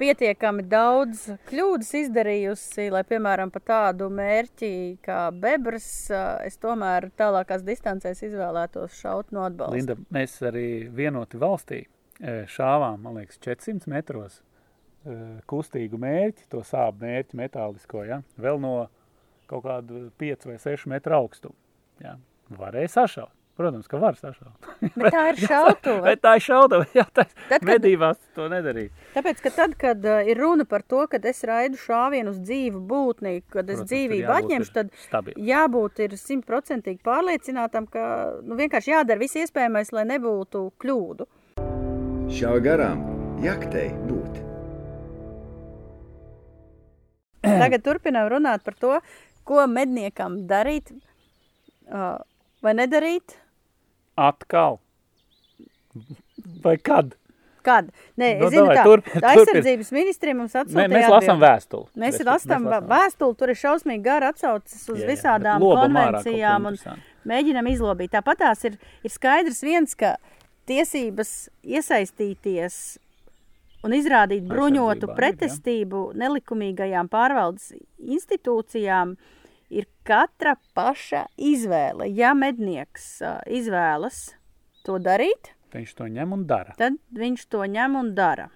pietiekami 0.00 0.64
daudz 0.70 1.26
kļūdas 1.50 1.90
izdarījusi, 2.00 2.88
lai, 2.94 3.02
piemēram, 3.08 3.52
pa 3.52 3.62
tādu 3.72 4.08
mērķi 4.14 4.72
kā 5.04 5.22
bebras, 5.36 5.88
ā, 6.14 6.22
es 6.48 6.56
tomēr 6.62 7.10
tālākās 7.20 7.64
distancēs 7.66 8.22
izvēlētos 8.30 9.00
šaut 9.00 9.34
no 9.36 9.44
atbalsta. 9.48 9.76
Linda, 9.76 9.98
mēs 10.14 10.38
arī 10.46 10.68
vienoti 10.96 11.40
valstī 11.40 11.82
e, 11.84 12.38
šāvām, 12.50 13.02
man 13.04 13.20
liekas, 13.20 13.40
400 13.44 13.92
metros 13.92 14.40
e, 14.40 15.18
kustīgu 15.50 16.00
mērķi, 16.00 16.48
to 16.52 16.64
sāpju 16.66 17.04
mērķi 17.04 17.42
metālisko, 17.42 18.06
ja? 18.08 18.22
vēl 18.40 18.62
no 18.62 18.74
kaut 19.50 19.66
kāda 19.66 20.06
5 20.22 20.48
vai 20.52 20.56
6 20.62 20.88
metru 20.92 21.18
augstuma. 21.18 21.58
Ja? 22.00 22.16
Varēja 22.56 22.96
sašaut. 22.96 23.39
Protams, 23.60 23.84
ka 23.92 23.98
var 24.00 24.16
sašaut. 24.16 24.68
Bet 25.00 25.12
tā 25.12 25.22
ir 25.34 25.40
šautuve. 25.50 26.00
Bet 26.06 26.22
tā 26.24 26.30
ir 26.38 26.44
šautuve. 26.46 26.86
Jā, 26.96 27.04
tā 27.12 27.26
Tad, 27.28 27.58
kad- 27.58 27.66
medībās 27.68 28.16
to 28.38 28.46
nedarīt. 28.48 28.94
Tāpēc, 29.12 29.42
ka 29.44 29.52
tad, 29.52 29.74
kad 29.80 30.06
uh, 30.08 30.22
ir 30.24 30.40
runa 30.40 30.64
par 30.64 30.80
to, 30.88 31.02
ka 31.12 31.20
es 31.28 31.42
raidu 31.44 31.76
šāvienu 31.82 32.32
uz 32.32 32.38
dzīvu 32.40 32.80
būtni, 32.88 33.34
kad 33.52 33.68
es 33.68 33.82
Protams, 33.82 33.84
tur 33.84 33.90
dzīvību 33.92 34.32
atņemšu, 34.38 34.70
ir 34.72 34.76
tad 34.78 34.94
stabili. 35.04 35.44
jābūt 35.50 36.00
ir 36.06 36.16
simtprocentīgi 36.16 37.02
pārliecinātam, 37.04 37.84
ka 37.92 38.06
nu, 38.40 38.56
vienkārši 38.62 38.94
jādara 38.94 39.20
viss 39.20 39.36
iespējamais, 39.42 39.92
lai 39.92 40.06
nebūtu 40.14 40.64
kļūdu. 40.80 41.28
Šauj 42.40 42.62
garām, 42.64 43.04
jaktei 43.44 43.90
būt. 44.08 44.40
Tagad 47.62 47.84
turpinām 47.84 48.28
runāt 48.32 48.64
par 48.64 48.74
to, 48.80 48.96
ko 49.48 49.64
medniekam 49.70 50.42
darīt 50.50 50.92
uh, 50.94 52.18
vai 52.62 52.74
nedarīt. 52.76 53.36
Atkal. 54.16 54.78
Vai 56.64 56.76
kad? 56.78 57.14
Kad? 57.62 57.90
Nē, 58.16 58.38
Nu, 58.40 58.46
es 58.46 58.54
zinu, 58.54 58.66
tā 58.72 58.84
turpin. 58.86 59.20
aizsardzības 59.20 59.90
ministrija 59.92 60.34
mums 60.34 60.54
atsūtīja. 60.56 60.88
mēs 60.88 61.08
lasām 61.12 61.36
atbildi. 61.36 61.44
vēstuli. 61.44 61.86
Mēs 61.96 62.14
Respektīvi, 62.14 62.30
lasām 62.30 62.64
lasām. 62.70 62.86
vēstuli, 62.88 63.36
tur 63.36 63.48
ir 63.52 63.58
šausmīgi 63.60 64.02
gara 64.02 64.28
atsauces 64.32 64.88
uz 64.88 64.98
Jā, 64.98 65.04
jā, 65.04 65.10
visādām 65.12 65.60
konvencijām 65.60 66.66
un 66.70 66.78
mēģinam 67.28 67.68
izlobīt. 67.68 68.10
Tāpat 68.16 68.38
tās 68.38 68.64
ir, 68.64 68.78
ir 69.04 69.10
skaidrs 69.12 69.60
viens, 69.62 69.94
ka 69.94 70.16
tiesības 70.66 71.50
iesaistīties 71.64 72.98
un 73.84 73.92
izrādīt 73.92 74.44
bruņotu 74.48 75.04
ir, 75.04 75.12
jā. 75.12 75.16
pretestību 75.20 76.12
nelikumīgajām 76.16 77.08
pārvaldes 77.12 77.74
institūcijām 78.00 79.16
ir 79.70 79.86
katra 80.06 80.56
paša 80.74 81.24
izvēle. 81.38 82.08
Ja 82.14 82.34
mednieks 82.34 83.20
ā, 83.22 83.36
izvēlas 83.46 84.30
to 84.86 84.98
darīt, 85.02 85.52
Viņš 85.70 85.92
to 85.94 86.08
ņem 86.10 86.32
un 86.34 86.46
dara. 86.50 86.74
tad 86.78 86.96
viņš 87.14 87.44
to 87.52 87.62
ņem 87.62 87.94
un 88.00 88.08
dara. 88.16 88.48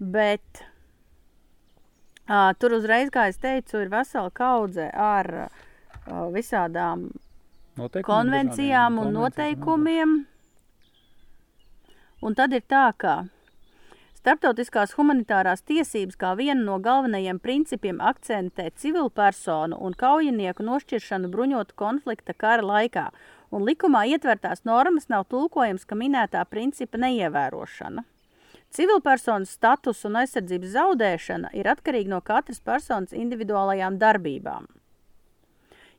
Bet 0.00 0.62
uh, 2.28 2.52
tur 2.58 2.78
uzreiz, 2.78 3.10
kā 3.12 3.28
es 3.28 3.36
teicu, 3.42 3.82
ir 3.84 3.92
vesela 3.92 4.30
kaudze 4.32 4.88
ar 4.88 5.28
uh, 5.44 6.30
visādām 6.32 7.10
Noteikumi 7.76 8.06
konvencijām 8.08 8.98
un 9.02 9.12
noteikumiem. 9.12 10.16
Un 12.24 12.34
tad 12.38 12.56
ir 12.56 12.64
tā, 12.64 12.86
ka 12.96 13.26
starptautiskās 14.24 14.94
humanitārās 14.96 15.60
tiesības 15.68 16.16
kā 16.16 16.30
viena 16.38 16.62
no 16.64 16.78
galvenajiem 16.80 17.36
principiem 17.44 17.98
akcentē 18.00 18.70
civilpersonu 18.80 19.76
un 19.84 19.92
kaujinieku 20.00 20.64
nošķiršanu 20.64 21.28
bruņotu 21.28 21.76
konflikta 21.76 22.32
kara 22.32 22.64
laikā, 22.64 23.02
un 23.52 23.66
likumā 23.68 24.06
ietvertās 24.14 24.64
normas 24.64 25.10
nav 25.12 25.26
tulkojams, 25.28 25.84
ka 25.84 25.98
minētā 26.00 26.46
principa 26.48 27.02
neievērošana. 27.04 28.06
Civilpersonas 28.72 29.52
status 29.58 30.00
un 30.08 30.16
aizsardzības 30.22 30.72
zaudēšana 30.72 31.52
ir 31.60 31.68
atkarīga 31.74 32.14
no 32.14 32.22
katras 32.24 32.64
personas 32.64 33.12
individuālajām 33.12 34.00
darbībām. 34.00 34.72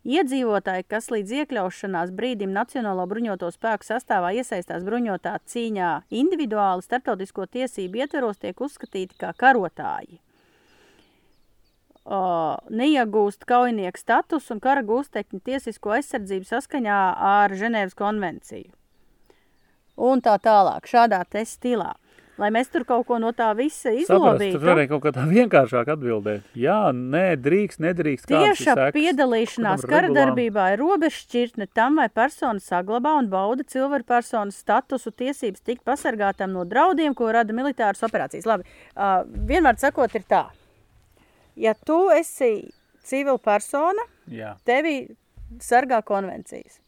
Iedzīvotāji, 0.06 0.86
kas 0.86 1.08
līdz 1.10 1.32
iekļaušanās 1.39 2.12
brīdim 2.14 2.51
Nacionālo 2.53 3.08
bruņoto 3.10 3.47
spēku 3.49 3.88
sastāvā 3.88 4.36
iesaistās 4.38 4.84
bruņotā 4.86 5.32
cīņā 5.49 5.89
individuāli 6.14 6.86
starptautisko 6.86 7.47
tiesību 7.49 8.03
ietveros, 8.03 8.38
tiek 8.38 8.62
uzskatīti 8.62 9.18
kā 9.24 9.34
karotāji. 9.34 10.20
Uh, 12.06 12.53
neiegūst 12.70 13.47
kaujinieku 13.49 13.97
status 13.97 14.51
un 14.53 14.62
kara 14.62 14.86
gūstekņu 14.86 15.41
tiesisko 15.41 15.95
aizsardzību 15.97 16.45
saskaņā 16.51 16.97
ar 17.26 17.58
Ženēvas 17.58 17.97
konvenciju. 17.97 18.70
Un 20.06 20.22
tā 20.22 20.36
tālāk, 20.38 20.86
šādā 20.86 21.24
stilā. 21.49 21.95
Lai 22.36 22.49
mēs 22.51 22.67
tur 22.67 22.83
kaut 22.83 23.05
ko 23.07 23.15
no 23.21 23.29
tā 23.31 23.47
visa 23.55 23.93
izlobītu. 23.95 24.57
tad 24.57 24.65
varēja 24.67 24.89
kaut 24.91 25.03
kā 25.05 25.11
tā 25.15 25.23
vienkāršāk 25.29 25.91
atbildēt. 25.93 26.49
Jā, 26.59 26.91
nē, 26.91 27.38
drīkst, 27.39 27.79
nedrīkst. 27.79 28.27
Tieša 28.27 28.89
piedalīšanās 28.95 29.86
kara 29.88 30.09
darbībā 30.11 30.65
ir 30.73 30.83
robežšķirtne 30.83 31.69
tam, 31.71 32.01
vai 32.01 32.09
persona 32.11 32.59
saglabā 32.59 33.15
un 33.21 33.29
bauda 33.31 33.63
cilvēku 33.63 34.09
personas 34.11 34.59
statusu 34.59 35.13
tiesības 35.15 35.63
tikt 35.63 35.86
pasargātam 35.88 36.51
no 36.51 36.65
draudiem, 36.67 37.15
ko 37.15 37.31
rada 37.31 37.55
militāras 37.55 38.03
operācijas. 38.03 38.49
Labi, 38.51 38.67
uh, 38.97 39.21
vienmēr 39.23 39.79
sakot, 39.79 40.19
ir 40.19 40.27
tā, 40.27 40.43
ja 41.55 41.71
tu 41.88 42.09
esi 42.11 42.67
civila 43.05 43.39
persona, 43.39 44.03
Jā, 44.27 44.57
tevi 44.67 45.05
sargā 45.63 46.01
konvencijas. 46.03 46.81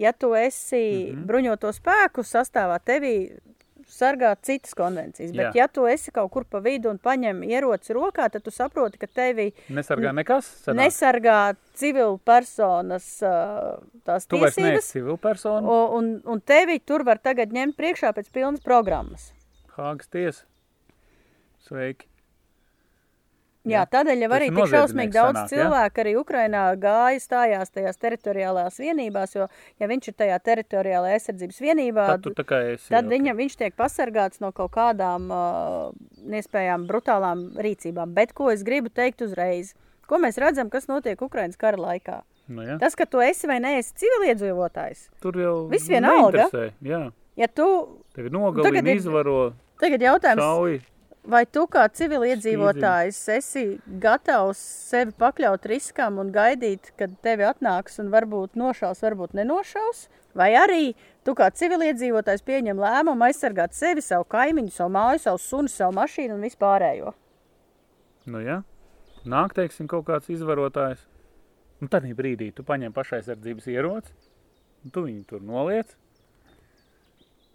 Ja 0.00 0.12
tu 0.16 0.32
esi 0.34 0.80
mm. 0.80 1.16
-hmm. 1.16 1.24
bruņoto 1.28 1.72
spēku 1.76 2.24
sastāvā, 2.24 2.78
tevi 2.80 3.36
sargā 3.90 4.30
citas 4.46 4.74
konvencijas. 4.78 5.32
Bet, 5.34 5.50
Jā. 5.50 5.64
ja 5.64 5.66
tu 5.68 5.86
esi 5.90 6.12
kaut 6.14 6.30
kur 6.34 6.44
pa 6.48 6.60
vidu 6.64 6.90
un 6.92 6.98
paņem 7.02 7.42
ieroci 7.48 7.94
rokā, 7.96 8.28
tad 8.30 8.44
tu 8.46 8.52
saproti, 8.54 8.98
ka 9.02 9.06
tevi 9.06 9.50
nesargā 9.68 10.12
nekas. 10.16 10.48
sanāk? 10.64 10.80
nesargā 10.86 11.38
civila 11.74 12.18
personas 12.24 13.08
tās 13.20 14.26
Tu 14.30 14.38
tiesības. 14.38 14.90
civilpersona. 14.94 15.62
Un, 15.66 15.96
un, 15.98 16.12
un 16.36 16.40
tevi 16.40 16.78
tur 16.80 17.04
var 17.04 17.18
tagad 17.18 17.52
ņemt 17.54 17.76
priekšā 17.78 18.14
pēc 18.16 18.30
pilnas 18.34 18.60
programmas. 18.64 19.30
Hāgas 19.76 20.08
tiesa. 20.12 20.44
Sveiki. 21.66 22.09
Jā, 23.68 23.82
tādēļ 23.92 24.22
jau 24.24 24.30
arī 24.32 24.46
tik 24.48 24.70
šausmīgi 24.72 25.12
daudz 25.12 25.36
sanāk, 25.36 25.50
ja? 25.52 25.56
cilvēku 25.58 26.00
arī 26.00 26.12
Ukrainā 26.16 26.62
gāja, 26.80 27.20
stājās 27.20 27.68
tajās 27.74 27.98
teritoriālajās 28.00 28.78
vienībās, 28.80 29.34
jo, 29.36 29.48
ja 29.82 29.88
viņš 29.90 30.08
ir 30.08 30.14
tajā 30.16 30.38
teritoriālajā 30.48 31.18
aizsardzības 31.18 31.58
vienībā, 31.60 32.06
Tad 32.14 32.22
esi. 32.72 32.88
tad 32.88 33.04
viņa, 33.12 33.34
viņš 33.36 33.56
tiek 33.60 33.76
pasargāts 33.76 34.40
no 34.40 34.48
kaut 34.56 34.72
kādām 34.72 35.28
uh, 35.28 35.92
nespējām 36.24 36.86
brutālām 36.88 37.50
rīcībām. 37.60 38.14
Bet 38.16 38.32
ko 38.32 38.48
es 38.50 38.64
gribu 38.64 38.88
teikt 38.88 39.20
uzreiz? 39.28 39.74
Ko 40.08 40.16
mēs 40.18 40.40
redzam, 40.40 40.70
kas 40.72 40.88
notiek 40.88 41.20
Ukrainas 41.22 41.60
kara 41.60 41.76
laikā? 41.76 42.22
Nu, 42.48 42.64
jā. 42.66 42.78
Tas, 42.80 42.96
ka 42.98 43.04
tu 43.06 43.20
esi 43.22 43.46
vai 43.46 43.60
neesi 43.62 43.92
civiliedzīvotājs, 43.94 45.04
Tur 45.22 45.36
jau 45.38 45.68
Viss 45.70 45.86
vienalga. 45.86 46.48
ja 47.36 47.46
tu 47.46 47.66
Tagad 48.16 48.32
nogalina, 48.32 48.82
ir- 48.90 48.96
izvaro, 48.96 49.52
tagad 49.78 50.00
jautājums, 50.00 50.40
šauj. 50.42 50.80
Vai 51.24 51.42
tu 51.46 51.66
kā 51.70 51.84
civiliedzīvotājs 51.92 53.18
esi 53.36 53.64
gatavs 54.02 54.60
sevi 54.90 55.12
pakļaut 55.20 55.66
riskam 55.70 56.18
un 56.22 56.32
gaidīt, 56.34 56.92
kad 56.98 57.12
tevi 57.24 57.46
atnāks 57.48 58.00
un 58.02 58.10
varbūt 58.12 58.56
nošaus, 58.60 59.02
varbūt 59.04 59.36
nenošaus? 59.38 60.06
Vai 60.36 60.52
arī 60.54 60.94
tu 61.26 61.34
kā 61.38 61.50
civiliedzīvotājs 61.50 62.44
pieņem 62.46 62.80
lēmumu 62.80 63.26
aizsargāt 63.28 63.74
sevi, 63.76 64.04
savu 64.04 64.28
kaimiņu, 64.30 64.72
savu 64.74 64.94
māju, 64.94 65.24
savu 65.26 65.42
sunu, 65.42 65.72
savu 65.72 65.96
mašīnu 65.98 66.36
un 66.38 66.46
vispārējo? 66.46 67.14
Nu, 68.30 68.42
jā. 68.44 68.60
Nāk, 69.28 69.52
teiksim, 69.56 69.88
kaut 69.90 70.06
kāds 70.08 70.30
izvarotājs. 70.32 71.02
Un 71.80 71.88
tad 71.92 72.04
brīdī 72.16 72.50
tu 72.52 72.64
paņem 72.64 72.92
pašaizsardzības 72.92 73.68
ieroci 73.72 74.12
un 74.84 74.94
tu 74.94 75.04
viņu 75.06 75.26
tur 75.28 75.44
noliec. 75.44 75.92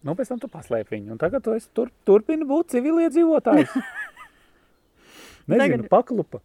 Nu, 0.05 0.13
pēc 0.13 0.29
tam 0.29 0.41
tu 0.41 0.49
paslēp 0.51 0.91
viņu, 0.93 1.15
un 1.15 1.21
tagad 1.21 1.43
tu 1.45 1.55
tur, 1.73 1.89
turpini 2.05 2.45
būt 2.45 2.75
civiliedzīvotājs. 2.75 3.73
Nezinu, 5.49 5.61
Tagad- 5.61 5.89
paklupa. 5.89 6.41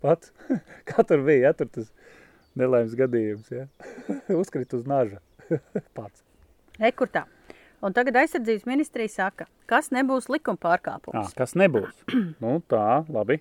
Pats. 0.00 0.32
Kā 0.88 1.04
tur 1.04 1.24
bija, 1.24 1.50
ja 1.50 1.56
tur 1.56 1.68
tas 1.72 1.90
nelaimes 2.56 2.96
gadījums, 2.96 3.50
ja? 3.52 3.66
Uzkrit 4.40 4.72
uz 4.76 4.86
naža. 4.88 5.20
Pats. 5.96 6.24
Rekurtā. 6.80 7.26
Un 7.80 7.94
tagad 7.96 8.18
aizsardzības 8.20 8.66
ministrija 8.68 9.08
saka, 9.08 9.46
kas 9.68 9.88
nebūs 9.92 10.28
likuma 10.28 10.60
pārkāpums. 10.60 11.32
kas 11.36 11.56
nebūs? 11.56 12.02
nu, 12.44 12.58
tā, 12.68 13.00
labi. 13.08 13.40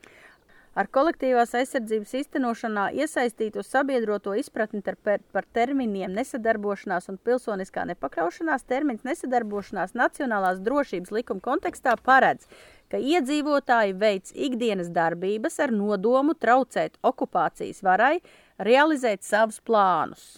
Ar 0.80 0.88
kolektīvās 0.96 1.52
aizsardzības 1.60 2.14
iztenošanā 2.22 2.86
iesaistīto 2.96 3.60
sabiedroto 3.68 4.32
izpratni 4.40 4.80
per- 5.04 5.20
par 5.34 5.44
terminiem 5.58 6.14
nesadarbošanās 6.16 7.10
un 7.12 7.18
pilsoniskā 7.20 7.84
nepakļaušanās 7.90 8.64
termins 8.64 9.04
nesadarbošanās 9.04 9.92
nacionālās 10.00 10.62
drošības 10.64 11.12
likuma 11.12 11.44
kontekstā 11.44 11.98
paredz, 12.06 12.48
ka 12.88 12.96
iedzīvotāji 12.96 13.98
veic 14.00 14.32
ikdienas 14.32 14.88
darbības 14.96 15.60
ar 15.60 15.74
nodomu 15.76 16.38
traucēt 16.46 16.96
okupācijas 17.04 17.84
varai 17.84 18.22
realizēt 18.58 19.28
savus 19.28 19.60
plānus. 19.60 20.38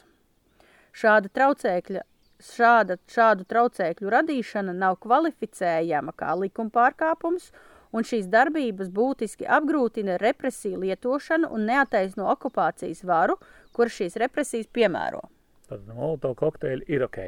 Šāda 0.92 1.30
traucēkļa, 1.38 2.02
šāda, 2.42 2.98
šādu 3.06 3.46
traucēkļu 3.46 4.10
radīšana 4.18 4.74
nav 4.74 4.98
kvalificējama 5.06 6.18
kā 6.18 6.34
likuma 6.34 6.74
pārkāpums, 6.74 7.52
un 7.92 8.08
šīs 8.08 8.30
darbības 8.32 8.90
būtiski 8.96 9.48
apgrūtina 9.60 10.18
represiju 10.22 10.80
lietošanu 10.86 11.52
un 11.52 11.68
neataisno 11.70 12.30
okupācijas 12.34 13.04
varu, 13.08 13.38
kur 13.76 13.92
šīs 13.92 14.18
represijas 14.22 14.72
piemēro. 14.74 15.24
Tad 15.70 15.88
molotov 15.88 16.36
kokteļi 16.40 16.88
ir 16.92 17.08
ok. 17.08 17.22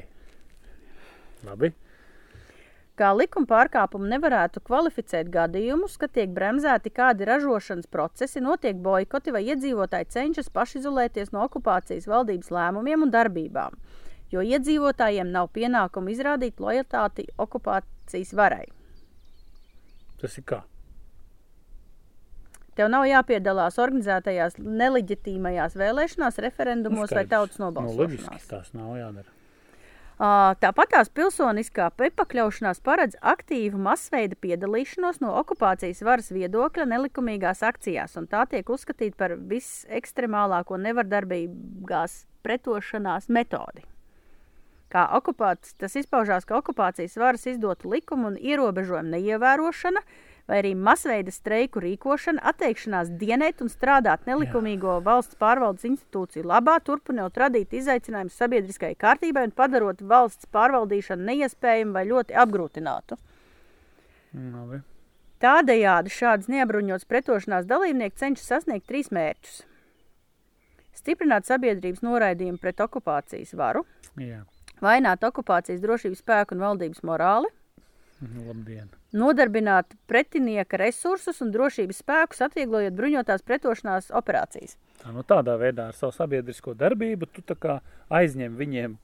Labi. 1.47 1.74
Kā 2.93 3.07
likuma 3.18 3.49
pārkāpumu 3.49 4.05
nevarētu 4.05 4.61
kvalificēt 4.68 5.32
gadījumus, 5.34 5.95
kad 5.97 6.11
tiek 6.14 6.30
bremzēti 6.36 6.91
kādi 6.93 7.26
ražošanas 7.26 7.89
procesi, 7.89 8.43
notiek 8.43 8.78
boikoti 8.78 9.34
vai 9.34 9.41
iedzīvotāji 9.47 10.11
cenšas 10.14 10.51
pašizolēties 10.53 11.34
no 11.34 11.41
okupācijas 11.47 12.05
valdības 12.11 12.53
lēmumiem 12.53 13.07
un 13.07 13.16
darbībām, 13.16 13.80
jo 14.30 14.45
iedzīvotājiem 14.45 15.34
nav 15.34 15.49
pienākumu 15.57 16.14
izrādīt 16.14 16.61
lojatāti 16.61 17.26
okupācijas 17.41 18.36
varai. 18.38 18.68
Tas 20.24 20.39
ir 20.39 20.47
kā? 20.47 20.63
Tev 22.74 22.89
nav 22.89 23.03
jāpiedalās 23.05 23.76
organizētajās 23.78 24.55
neleģitīmajās 24.57 25.76
vēlēšanās, 25.78 26.39
referendumos 26.41 27.11
vai 27.11 27.26
Skaidrs. 27.28 27.34
tautas 27.36 27.59
Nu, 27.61 27.69
loģiski, 27.69 28.24
nobalsošanās. 28.24 28.47
tas 28.49 28.74
nav 28.74 28.95
jādara. 28.97 29.30
Tāpat 30.63 30.91
tās 30.93 31.09
pilsoniskā 31.09 31.89
piepakļaušanās 31.99 32.80
paredz 32.86 33.17
aktīvu 33.19 33.82
masveida 33.82 34.38
piedalīšanos 34.39 35.19
no 35.21 35.34
okupācijas 35.41 36.03
varas 36.05 36.32
viedokļa 36.32 36.86
nelikumīgās 36.93 37.63
akcijās, 37.65 38.15
un 38.21 38.30
tā 38.32 38.45
tiek 38.49 38.69
uzskatīta 38.69 39.17
par 39.19 39.36
visekstremālāko 39.38 40.78
nevardarbīgās 40.80 42.24
pretošanās 42.45 43.28
metodi. 43.30 43.84
Kā 44.94 45.08
okupāts, 45.18 45.74
tas 45.82 45.96
izpaužās, 45.98 46.46
ka 46.46 46.60
okupācijas 46.60 47.18
varas 47.18 47.48
izdotu 47.50 47.89
likumu 47.89 48.30
un 48.30 48.36
ierobežojumu 48.38 49.16
neievērošana, 49.16 50.04
vai 50.46 50.60
arī 50.60 50.74
masveida 50.78 51.34
streiku 51.34 51.82
rīkošana, 51.82 52.44
atteikšanās 52.52 53.10
dienēt 53.18 53.64
un 53.66 53.72
strādāt 53.74 54.28
nelikumīgo 54.30 55.00
valsts 55.06 55.39
pārvaldes 55.39 55.88
institūciju 55.89 56.46
labā, 56.46 56.78
turpinot 56.86 57.41
radīt 57.41 57.74
izaicinājumus 57.80 58.38
sabiedriskajai 58.38 59.00
kārtībai 59.00 59.48
un 59.50 59.56
padarot 59.56 60.06
valsts 60.14 60.52
pārvaldīšanu 60.54 61.30
neiespējamu 61.32 61.98
vai 61.98 62.08
ļoti 62.12 62.38
apgrūtinātu. 62.46 63.18
Labi. 64.34 64.84
Tādējādi 65.44 66.14
šādas 66.14 66.48
neapbruņotas 66.54 67.10
pretošanās 67.10 67.66
dalībnieki 67.68 68.20
cenšas 68.22 68.50
sasniegt 68.54 68.88
trīs 68.88 69.10
mērķus. 69.12 69.64
Stiprināt 71.02 71.50
sabiedrības 71.50 72.04
noraidījumu 72.06 72.62
pret 72.62 72.80
okupācijas 72.86 73.56
varu, 73.58 73.82
Jā. 74.22 74.44
Vainot 74.82 75.24
okupācijas 75.24 75.82
drošības 75.84 76.24
spēku 76.24 76.55
un 76.55 76.63
valdības 76.65 77.03
morāli, 77.05 77.51
Nu, 78.24 78.45
Labdien. 78.47 78.88
nodarbināt 79.11 79.97
pretinieka 80.07 80.78
resursus 80.80 81.41
un 81.43 81.51
drošības 81.51 81.99
spēkus, 82.03 82.41
atvieglojot 82.45 82.95
bruņotās 82.95 83.43
pretošanās 83.43 84.11
operācijas. 84.15 84.78
Tā, 85.01 85.11
nu, 85.11 85.26
tādā 85.28 85.57
veidā 85.59 85.89
ar 85.91 85.97
savu 85.97 86.15
sabiedrisko 86.15 86.74
darbību 86.80 87.28
tu 87.36 87.43
aizņem 88.09 88.55
viņiem 88.55 88.95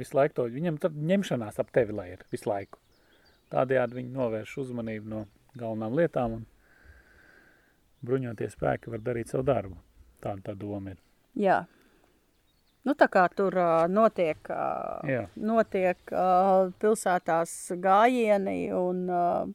visu 0.00 0.16
laiku 0.18 0.34
to. 0.34 0.48
Viņam 0.50 0.80
ņemšanās 1.12 1.60
ap 1.62 1.70
tevi, 1.70 1.94
lai 1.94 2.08
ir 2.16 2.24
visu 2.32 2.50
laiku. 2.50 2.80
Tādējādi 3.54 4.00
viņi 4.00 4.12
novērš 4.14 4.56
uzmanību 4.64 5.08
no 5.10 5.24
galvenām 5.58 5.94
lietām 5.98 6.40
un 6.40 6.46
bruņoties 8.06 8.56
spēki 8.56 8.90
var 8.90 9.02
darīt 9.04 9.30
savu 9.30 9.46
darbu. 9.46 9.76
Tā, 10.20 10.34
tā 10.44 10.54
doma 10.58 10.96
ir. 10.96 10.98
Jā. 11.38 11.62
Nu, 12.88 12.94
tā 12.96 13.10
kā 13.12 13.26
tur 13.36 13.52
uh, 13.60 13.84
notiek, 13.92 14.38
uh, 14.48 15.02
Jā. 15.04 15.26
notiek 15.36 15.98
uh, 16.16 16.70
pilsētās 16.80 17.52
gājieni, 17.76 18.70
un, 18.72 19.02
uh, 19.12 19.50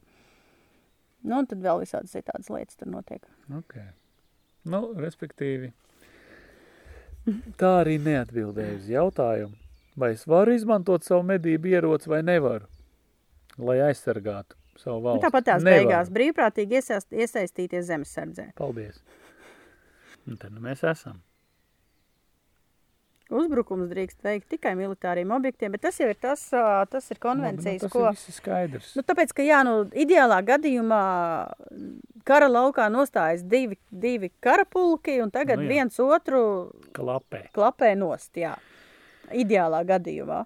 nu, 1.25 1.39
un 1.39 1.47
tad 1.49 1.63
vēl 1.65 1.81
visādas 1.81 2.13
citādas 2.13 2.51
lietas 2.53 2.77
tur 2.77 2.91
notiek. 2.93 3.25
Okay. 3.63 3.87
Nu, 4.69 4.91
respektīvi, 5.01 5.71
tā 7.57 7.71
arī 7.81 7.97
neatbildēja 8.05 8.77
uz 8.77 8.87
jautājumu, 8.93 9.57
vai 9.97 10.11
es 10.13 10.27
varu 10.29 10.53
izmantot 10.57 11.05
savu 11.05 11.25
medību 11.25 11.73
ieroci 11.73 12.11
vai 12.13 12.21
nevaru, 12.25 12.69
lai 13.57 13.79
aizsargātu 13.89 14.53
savu 14.77 14.99
Nu, 14.99 15.05
valsti. 15.09 15.25
tāpat 15.25 15.45
tās 15.49 15.63
Nevaru. 15.65 15.85
beigās 15.87 16.09
brīvprātīgi 16.13 16.77
iesaist, 16.81 17.09
iesaistīties 17.15 17.85
zemesardzē. 17.89 18.51
Paldies. 18.59 19.01
Un 20.27 20.37
tad 20.41 20.51
nu 20.53 20.61
mēs 20.65 20.81
esam. 20.89 21.21
Uzbrukums 23.33 23.87
drīkst 23.89 24.19
veikt 24.21 24.51
tikai 24.53 24.75
militāriem 24.77 25.31
objektiem, 25.33 25.71
bet 25.73 25.81
tas 25.87 25.95
jau 25.97 26.05
ir 26.11 26.17
tas, 26.21 26.43
tas 26.91 27.07
ir 27.09 27.17
konvencijas, 27.23 27.81
Labi, 27.81 27.87
nu, 27.87 27.87
tas 27.87 27.93
ko... 27.95 28.03
ir 28.05 28.19
viss 28.19 28.37
skaidrs. 28.37 28.91
Nu, 28.93 29.01
tāpēc, 29.07 29.33
ka 29.33 29.45
jā, 29.47 29.63
nu, 29.65 29.73
ideālā 29.97 30.37
gadījumā 30.45 30.99
kara 32.29 32.51
laukā 32.51 32.85
nostājas 32.93 33.41
divi, 33.49 33.79
divi 33.89 34.29
karapulki, 34.45 35.17
un 35.25 35.33
tagad 35.33 35.57
Nu 35.57 35.65
nu, 35.65 35.71
jā. 35.71 35.73
viens 35.73 35.99
otru 36.05 36.43
Klapē. 36.93 37.47
klapē 37.55 37.95
nost. 37.97 38.29
Jā. 38.37 38.53
Ideālā 39.33 39.81
gadījumā. 39.89 40.43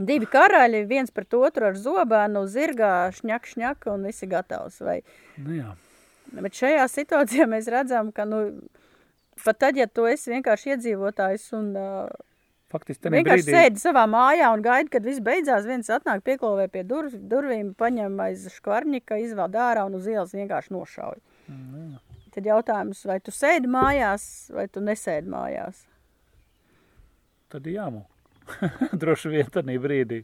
Divi 0.00 0.24
karaļi, 0.32 0.86
viens 0.88 1.12
pret 1.12 1.34
otru 1.36 1.66
ar 1.68 1.76
zobenu, 1.76 2.46
zirgā, 2.48 3.10
šņak, 3.12 3.48
šņak, 3.52 3.88
un 3.92 4.06
visi 4.08 4.28
gatavs. 4.30 4.80
Vai, 4.80 5.02
Nu 5.36 5.52
jā. 5.58 5.74
Bet 6.32 6.54
šajā 6.56 6.86
situācijā 6.88 7.44
mēs 7.50 7.68
redzam, 7.68 8.08
ka 8.14 8.24
nu, 8.24 8.38
pat 9.44 9.60
tad, 9.66 9.78
ja 9.80 9.86
tu 9.90 10.06
esi 10.10 10.32
vienkārši 10.32 10.74
iedzīvotājs 10.74 11.46
un 11.58 11.70
uh, 11.78 12.10
Faktiski 12.70 13.10
vienkārši 13.10 13.46
brīdī, 13.46 13.56
sēdi 13.56 13.82
savā 13.82 14.04
mājā 14.10 14.52
un 14.54 14.62
gaidi, 14.62 14.92
kad 14.92 15.06
viss 15.06 15.22
beidzās, 15.26 15.66
viens 15.66 15.90
atnāk 15.90 16.22
pieklāvē 16.26 16.68
pie 16.70 16.84
dur, 16.86 17.10
durvīm, 17.10 17.74
paņem 17.78 18.18
aiz 18.28 18.46
škvarņika, 18.54 19.18
izvēl 19.24 19.58
ārā 19.58 19.86
un 19.88 19.98
uz 19.98 20.06
ielas 20.06 20.34
vienkārši 20.36 20.76
nošauj. 20.76 21.18
Mm, 21.50 21.98
Tad 22.30 22.46
jautājums, 22.46 23.02
vai 23.10 23.18
tu 23.18 23.34
sēdi 23.34 23.66
mājās, 23.66 24.24
vai 24.54 24.68
tu 24.70 24.84
nesēdi 24.86 25.32
mājās? 25.32 25.88
tad 27.50 27.66
jāmūk. 27.66 28.06
Droši 29.00 29.32
vien 29.32 29.50
tenī 29.52 29.76
brīdī. 29.82 30.22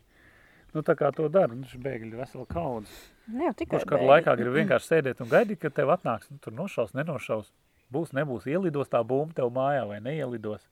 Nu, 0.75 0.83
tā 0.87 0.97
kā 0.99 1.09
to 1.15 1.29
dara, 1.33 1.55
nu, 1.55 1.67
šis 1.69 1.81
bēgļi 1.83 2.11
ir 2.13 2.21
vesela 2.21 2.47
kaudze. 2.51 2.93
Kurš 3.27 3.87
bēgļi. 3.89 4.09
laikā 4.11 4.35
grib 4.39 4.59
vienkārši 4.59 4.91
sēdēt 4.93 5.23
un 5.25 5.31
gaidīt, 5.31 5.61
ka 5.63 5.71
tev 5.73 5.93
atnāks, 5.95 6.29
nu, 6.33 6.41
tur 6.43 6.55
nošaus, 6.57 6.93
nenošaus. 6.97 7.49
Būs, 7.93 8.13
nebūs, 8.17 8.47
ielidos 8.51 8.89
tā 8.91 9.03
bumba 9.07 9.37
tev 9.37 9.53
mājā 9.55 9.85
vai 9.87 10.01
neielidos. 10.03 10.65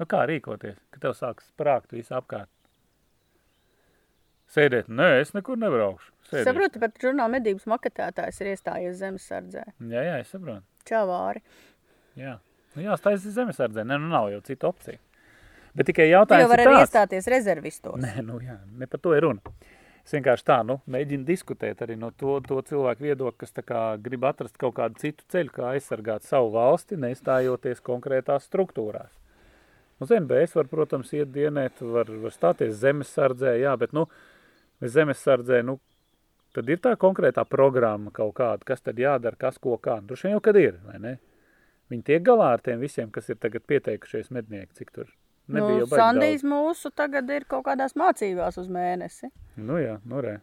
Nu, 0.00 0.06
kā 0.10 0.24
rīkoties, 0.26 0.78
ka 0.90 1.02
tev 1.02 1.14
sāks 1.18 1.50
sprākt 1.52 1.92
visu 1.94 2.14
apkārt? 2.16 2.48
Sēdēt, 4.50 4.88
nē, 4.90 5.20
es 5.22 5.30
nekur 5.36 5.58
nebraukšu. 5.62 6.08
Sēdēšu. 6.26 6.46
Saprotu, 6.48 6.80
pat 6.82 6.96
žurnāla 6.98 7.30
medības 7.36 7.68
maketētājs 7.70 8.40
ir 8.42 8.48
iestājies 8.50 8.96
zemesardzē. 8.98 9.62
Jā, 9.92 10.02
jā, 10.08 10.16
es 10.24 10.32
saprotu. 10.34 10.64
Čavāri. 10.90 11.42
Jā, 12.18 12.32
nu, 12.74 12.82
jāstājas 12.88 13.28
zemesardzē. 13.36 13.84
Nē, 13.86 14.00
nu 14.02 14.10
nav 14.10 14.26
jau 14.32 14.40
cita 14.48 14.66
opcija. 14.72 14.98
Bet 15.78 15.86
tikai 15.86 16.08
Tu 16.08 16.14
jautājums 16.16 16.42
jau 16.42 16.50
var 16.50 16.64
arī 16.64 16.72
tāds. 16.72 16.88
iestāties 16.88 17.28
rezervistos. 17.30 18.00
Nē, 18.02 18.24
nu 18.26 18.40
jā, 18.42 18.56
ne 18.80 18.88
par 18.90 18.98
to 19.04 19.14
ir 19.14 19.22
runa. 19.28 19.54
Es 20.10 20.16
vienkārši 20.16 20.42
tā, 20.42 20.56
nu, 20.66 20.74
mēģinu 20.90 21.22
diskutēt 21.22 21.84
arī 21.84 21.94
no 21.94 22.08
to, 22.18 22.32
to 22.42 22.56
cilvēku 22.66 23.04
viedokļa, 23.04 23.36
kas 23.38 23.52
kā 23.62 23.82
grib 24.02 24.24
atrast 24.26 24.56
kaut 24.58 24.74
kādu 24.74 24.98
citu 24.98 25.22
ceļu, 25.30 25.52
kā 25.54 25.68
aizsargāt 25.76 26.26
savu 26.26 26.50
valsti, 26.56 26.98
nestājoties 26.98 27.78
konkrētās 27.86 28.48
struktūrās. 28.50 29.12
Nu, 30.00 30.08
ZNBS 30.10 30.58
var, 30.58 30.66
protams, 30.72 31.14
iet 31.14 31.30
dienēt, 31.30 31.78
var, 31.94 32.10
var 32.24 32.34
stāties 32.34 32.74
zemesardzē, 32.82 33.54
jā, 33.62 33.76
bet, 33.78 33.94
nu, 33.94 34.08
zemesardzē, 34.82 35.62
nu, 35.70 35.78
tad 36.58 36.74
ir 36.74 36.82
tā 36.82 36.96
konkrētā 36.98 37.46
programma 37.46 38.10
kaut 38.10 38.34
kāda, 38.42 38.66
kas 38.66 38.82
tad 38.82 38.98
jādara, 38.98 39.38
kas 39.38 39.62
ko 39.62 39.78
kā. 39.78 40.00
Droši 40.02 40.26
vien 40.26 40.40
jau, 40.40 40.44
kad 40.50 40.58
ir, 40.58 40.82
vai 40.90 40.98
ne? 41.06 41.18
Viņi 41.94 42.08
tiek 42.10 42.26
galā 42.26 42.50
ar 42.56 42.66
tiem 42.66 42.82
visiem, 42.82 43.14
kas 43.14 43.30
ir 43.30 43.38
tagad 43.38 43.62
pieteikušies 43.62 44.34
mednieki, 44.34 44.74
cik 44.82 44.90
tur 44.90 45.19
Nebija 45.50 45.84
Nu, 45.84 45.90
Sandijs 45.90 46.44
mūsu 46.46 46.92
tagad 46.94 47.30
ir 47.34 47.46
kaut 47.50 47.66
kādās 47.66 47.96
mācībās 47.98 48.58
uz 48.60 48.70
mēnesi. 48.72 49.30
Nu 49.58 49.80
jā, 49.82 49.98
nu 50.08 50.22
re. 50.24 50.38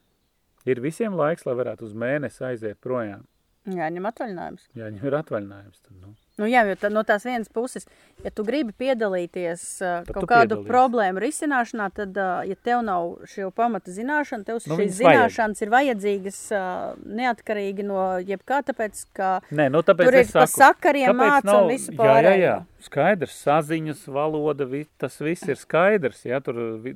Ir 0.68 0.82
visiem 0.84 1.16
laiks, 1.16 1.46
lai 1.48 1.56
varētu 1.56 1.88
uz 1.88 1.94
mēnesi 1.96 2.44
aiziet 2.44 2.80
projām. 2.84 3.24
Jāņem 3.68 4.08
atvaļinājums. 4.10 4.70
Jā, 4.76 4.90
viņam 4.90 5.08
ir 5.08 5.18
atvaļinājums. 5.22 5.80
Tad, 5.84 5.96
nu. 6.02 6.14
Nu, 6.38 6.46
jā, 6.46 6.62
jo 6.70 6.76
tā, 6.78 6.92
no 6.94 7.02
tās 7.02 7.24
vienas 7.26 7.50
puses, 7.50 7.88
ja 8.22 8.30
tu 8.30 8.44
gribi 8.46 8.70
piedalīties 8.78 9.62
uh, 9.82 10.04
kaut 10.14 10.28
kādu 10.30 10.60
problēmu 10.68 11.18
risināšanā, 11.24 11.88
tad, 11.98 12.14
uh, 12.14 12.44
ja 12.46 12.54
tev 12.62 12.84
nav 12.86 13.16
šo 13.32 13.48
pamata 13.58 13.90
zināšana, 13.90 14.46
tev 14.46 14.60
Nu, 14.60 14.76
šīs 14.78 14.78
viņas 14.84 15.00
vajag. 15.02 15.18
zināšanas 15.18 15.64
ir 15.66 15.72
vajadzīgas 15.74 16.40
uh, 16.54 16.62
neatkarīgi 17.22 17.88
no 17.90 18.04
jebkā, 18.22 18.62
tāpēc, 18.70 19.02
ka 19.18 19.32
Nē, 19.50 19.66
nu 19.74 19.82
tāpēc 19.82 20.12
tur 20.12 20.20
ir 20.20 20.22
es 20.28 20.32
pa 20.38 20.46
saku, 20.46 20.62
sakariem 20.62 21.18
māca 21.18 21.50
nav- 21.50 21.64
un 21.64 21.72
visu 21.74 21.90
Jā, 21.92 21.98
jā, 21.98 22.06
jā. 22.06 22.14
pārējo. 22.14 22.56
Skaidrs, 22.88 23.40
saziņas, 23.48 24.06
valoda, 24.14 24.66
vi, 24.70 24.84
tas 25.02 25.18
viss 25.20 25.50
ir 25.50 25.58
skaidrs. 25.58 26.22
Ja, 26.30 26.38
tur 26.46 26.60
vi, 26.86 26.94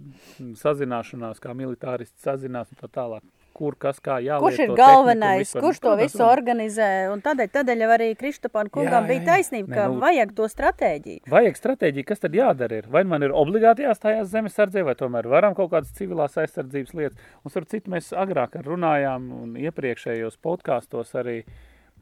sazināšanās, 0.61 1.41
kā 1.41 1.55
militāristi 1.57 2.21
sazinās 2.21 2.69
un 2.71 2.77
tā 2.83 2.89
tālāk. 2.93 3.25
Kur, 3.61 3.75
kas, 3.77 3.99
kā 4.01 4.15
jālieto. 4.17 4.41
Kurš 4.47 4.59
ir 4.63 4.71
galvenais, 4.73 5.41
vispār. 5.43 5.61
kurš 5.61 5.79
to 5.83 5.91
visu 5.99 6.21
organizē? 6.25 6.87
Un 7.13 7.19
tādēļ, 7.21 7.49
tādēļ 7.53 7.83
arī 7.93 8.07
Kristopam 8.17 8.71
kungam 8.73 9.05
jā, 9.05 9.09
bija 9.11 9.21
jā. 9.21 9.25
taisnība, 9.27 9.69
Nē, 9.69 9.75
ka 9.75 9.83
nu- 9.91 9.99
vajag 10.01 10.31
to 10.39 10.47
stratēģiju. 10.49 11.21
Vajag 11.29 11.59
stratēģiju, 11.59 12.05
kas 12.09 12.23
tad 12.23 12.37
jādara 12.39 12.79
ir. 12.81 12.87
Vai 12.89 13.03
man 13.05 13.21
ir 13.27 13.35
obligāti 13.37 13.85
jāstājās 13.85 14.31
zemesardzē, 14.33 14.81
vai 14.87 14.95
tomēr 14.97 15.29
varam 15.29 15.53
kaut 15.53 15.69
kādas 15.75 15.93
civilās 15.93 16.39
aizsardzības 16.41 16.95
lietas. 16.97 17.29
Un 17.45 17.53
starp 17.53 17.69
citu 17.69 17.93
mēs 17.93 18.09
agrāk 18.17 18.57
runājām 18.65 19.29
un 19.43 19.53
iepriekšējos 19.61 20.41
podkāstos 20.41 21.13
arī 21.21 21.43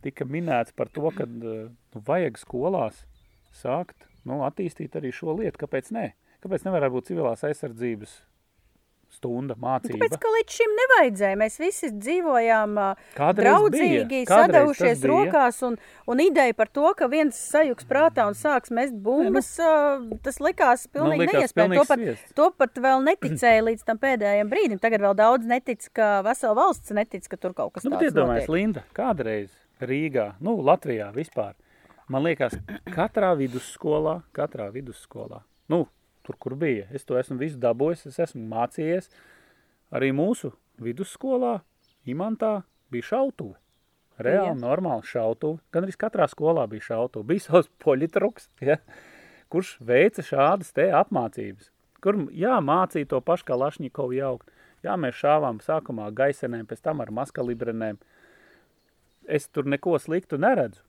tika 0.02 0.24
minēts 0.24 0.72
par 0.72 0.88
to, 0.88 1.12
ka 1.12 1.28
nu, 1.28 1.76
vajag 2.08 2.40
skolās 2.40 3.04
sākt 3.52 4.08
nu, 4.24 4.46
attīstīt 4.48 4.96
arī 4.96 5.12
šo 5.12 5.36
lietu. 5.36 5.60
Kāpēc 5.66 5.92
ne? 5.92 6.14
Kāpēc 6.40 6.64
nevarētu 6.64 6.96
būt 6.96 7.12
civilās 7.12 7.44
aizsardzības 7.44 8.22
stunda, 9.14 9.56
mācība? 9.60 9.98
Tāpēc, 9.98 10.16
ka 10.22 10.32
līdz 10.36 10.56
šim 10.60 10.74
nevajadzēja. 10.80 11.38
Mēs 11.40 11.58
visi 11.62 11.90
dzīvojām 11.96 12.76
Kādreiz 13.18 13.46
draudzīgi, 13.46 14.22
sadavušies 14.30 15.06
rokās, 15.10 15.62
un, 15.68 15.78
un 16.10 16.24
ideja 16.24 16.56
par 16.58 16.72
to, 16.74 16.86
ka 16.98 17.10
viens 17.12 17.38
sajūgs 17.50 17.88
prātā 17.90 18.28
un 18.30 18.38
sāks 18.38 18.74
mest 18.76 18.98
bumbas, 19.06 19.52
ā, 19.60 19.72
tas 20.26 20.40
likās 20.44 20.88
pilnīgi 20.94 21.26
Nu, 21.26 21.28
likās 21.28 21.42
neiespējami. 21.42 21.80
To 21.80 21.88
pat, 21.90 22.36
to 22.40 22.50
pat 22.64 22.82
vēl 22.88 23.06
neticēja 23.08 23.66
līdz 23.70 23.88
tam 23.88 24.02
pēdējiem 24.02 24.52
brīdim. 24.52 24.82
Tagad 24.84 25.06
vēl 25.08 25.18
daudz 25.20 25.50
netic, 25.50 25.90
ka 25.96 26.20
vesela 26.26 26.56
valsts 26.62 26.96
netic, 26.96 27.26
ka 27.30 27.40
tur 27.42 27.58
kaut 27.58 27.76
kas 27.76 27.88
Nu, 27.88 27.96
tāds 27.96 28.12
iedomājieties, 28.12 28.48
notiek. 28.48 28.56
Linda, 28.56 28.86
kādreiz 28.96 29.50
Rīgā, 29.80 30.34
nu, 30.44 30.58
Latvijā 30.66 31.10
vispār. 31.16 31.56
Man 32.10 32.26
liekas, 32.26 32.56
katrā 32.90 33.36
vidusskolā, 33.38 34.20
katrā 34.34 34.72
vidusskolā, 34.74 35.44
nu, 35.70 35.84
tur, 36.26 36.38
kur 36.40 36.56
bija, 36.60 36.88
es 36.96 37.06
to 37.08 37.18
esmu 37.20 37.40
visu 37.42 37.60
dabūjis, 37.62 38.08
es 38.12 38.20
esmu 38.28 38.44
mācījies. 38.52 39.10
Arī 39.96 40.12
mūsu 40.14 40.54
vidusskolā, 40.82 41.60
Imantā, 42.10 42.62
bija 42.94 43.10
šautuve. 43.12 43.58
Reāli, 44.20 44.52
Jā. 44.52 44.60
normāli 44.60 45.08
šautuve. 45.08 45.62
Gan 45.72 45.86
arī 45.88 45.96
katrā 45.96 46.28
skolā 46.28 46.66
bija 46.68 46.90
šautuve. 46.90 47.28
Bija 47.30 47.46
savs 47.48 47.70
poļitruks, 47.84 48.50
ja, 48.66 48.80
kurš 49.52 49.78
veica 49.86 50.26
šādas 50.26 50.74
te 50.76 50.90
apmācības. 50.96 51.72
Kur, 52.04 52.26
jā, 52.36 52.58
mācīja 52.64 53.12
to 53.14 53.22
pašu 53.24 53.48
kā 53.48 53.58
Lašņikovu 53.60 54.18
jaukt. 54.20 54.52
Jā, 54.84 54.96
mēs 55.00 55.18
šāvām 55.20 55.60
sākumā 55.64 56.08
gaisenēm, 56.16 56.68
pēc 56.68 56.84
tam 56.86 57.02
ar 57.04 57.12
maskalibrenēm. 57.16 58.00
Es 59.28 59.50
tur 59.52 59.68
neko 59.68 59.98
sliktu 60.00 60.40
neredzu. 60.40 60.84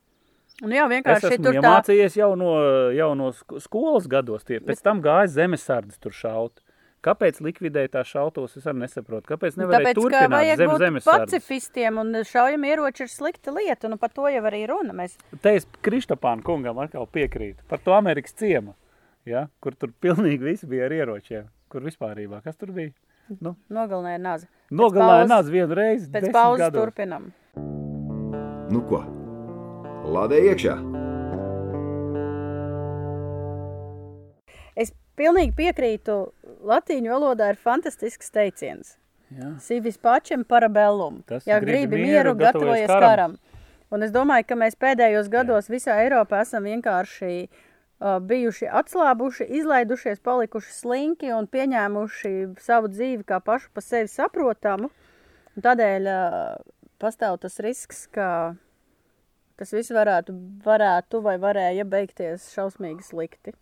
Un 0.63 0.71
jā, 0.77 0.85
Es 0.85 0.91
vienkārši 0.93 1.31
esmu 1.33 1.45
tur 1.45 1.55
tā. 1.55 1.61
iemācījies 1.63 2.17
jau 2.21 2.35
no, 2.37 2.51
jau 2.93 3.15
no 3.17 3.31
sk- 3.33 3.61
skolas 3.65 4.07
gados. 4.07 4.45
Tie. 4.45 4.59
Pēc 4.61 4.83
tam 4.83 5.01
gāja 5.03 5.27
zemesardzes 5.33 5.99
tur 5.99 6.13
šaut. 6.13 6.61
Kāpēc 7.01 7.39
likvidēja 7.41 7.89
tā 7.95 8.03
šautos, 8.05 8.59
es 8.59 8.67
arī 8.69 8.83
nesaprotu. 8.83 9.25
Kāpēc 9.31 9.55
nevarēja 9.57 9.87
Tāpēc, 9.87 9.97
turpināt 9.97 10.31
vajag 10.35 10.59
zem 10.61 10.73
zemesardzes? 10.83 11.31
pacifistiem 11.33 11.97
un 12.03 12.13
šaujam 12.29 12.65
ieroči 12.69 13.01
ir 13.07 13.09
slikta 13.09 13.55
lieta, 13.57 13.89
un 13.89 13.97
par 13.97 14.11
to 14.13 14.29
jau 14.29 14.43
arī 14.45 14.67
runa. 14.69 14.93
Mēs 14.93 15.17
Te 15.41 15.55
es 15.57 15.65
Kristapāna 15.83 16.43
kungam 16.45 16.77
atkal 16.85 17.07
piekrītu. 17.09 17.65
Par 17.69 17.79
to 17.79 17.93
Amerikas 17.97 18.35
ciemu, 18.37 18.75
ja? 19.25 19.47
kur 19.63 19.73
tur 19.81 19.95
pilnīgi 20.03 20.45
viss 20.45 20.65
bija 20.69 20.85
ar 20.85 20.91
ieročiem. 20.93 21.49
Kur 21.73 21.81
vispārībā, 21.81 22.43
kas 22.45 22.57
tur 22.61 22.69
bija? 22.77 22.93
Nu. 23.41 23.57
Nogalināja 23.71 25.25
pauzes- 25.25 25.31
nāc 25.33 25.49
vienu 25.51 25.75
reizi. 25.75 26.11
Pēc 26.13 26.33
pauzes 26.33 26.69
turpinam. 26.75 27.33
Nu 28.71 28.85
ko? 28.87 29.01
Lādē 30.09 30.39
iekšā! 30.49 30.75
Es 34.81 34.95
pilnīgi 35.19 35.53
piekrītu. 35.59 36.17
Latīņu 36.65 37.13
valodā 37.13 37.51
ir 37.53 37.59
fantastisks 37.61 38.33
teiciens. 38.33 38.97
Jā. 39.31 39.55
Sivis 39.63 39.99
pačem 40.01 40.43
parabellum. 40.49 41.21
Tas 41.29 41.47
Ja 41.47 41.61
gribi 41.63 42.01
mieru, 42.01 42.33
mieru, 42.33 42.37
gatavojies 42.41 42.89
karam. 42.89 43.07
karam. 43.07 43.37
Un 43.91 44.07
es 44.07 44.13
domāju, 44.15 44.47
ka 44.49 44.57
mēs 44.59 44.79
pēdējos 44.79 45.29
gados 45.31 45.69
visā 45.71 45.99
Eiropā 46.05 46.43
esam 46.47 46.67
vienkārši 46.67 47.35
uh, 47.47 48.19
bijuši 48.23 48.71
atslābuši, 48.81 49.47
izlaidušies, 49.61 50.23
palikuši 50.23 50.75
slinki 50.75 51.33
un 51.35 51.49
pieņēmuši 51.51 52.35
savu 52.63 52.91
dzīvi 52.91 53.27
kā 53.27 53.41
pašu 53.43 53.71
pa 53.75 53.85
sevi 53.85 54.11
saprotamu. 54.11 54.91
Un 55.57 55.67
tādēļ 55.67 56.11
uh, 56.11 56.59
pastāv 57.03 57.39
tas 57.43 57.59
risks, 57.63 58.07
ka 58.15 58.55
tas 59.61 59.75
viss 59.77 59.93
varētu, 59.93 60.35
varētu 60.65 61.21
vai 61.25 61.37
varēja 61.41 61.85
beigties 61.89 62.49
šausmīgi 62.55 63.05
slikti. 63.05 63.53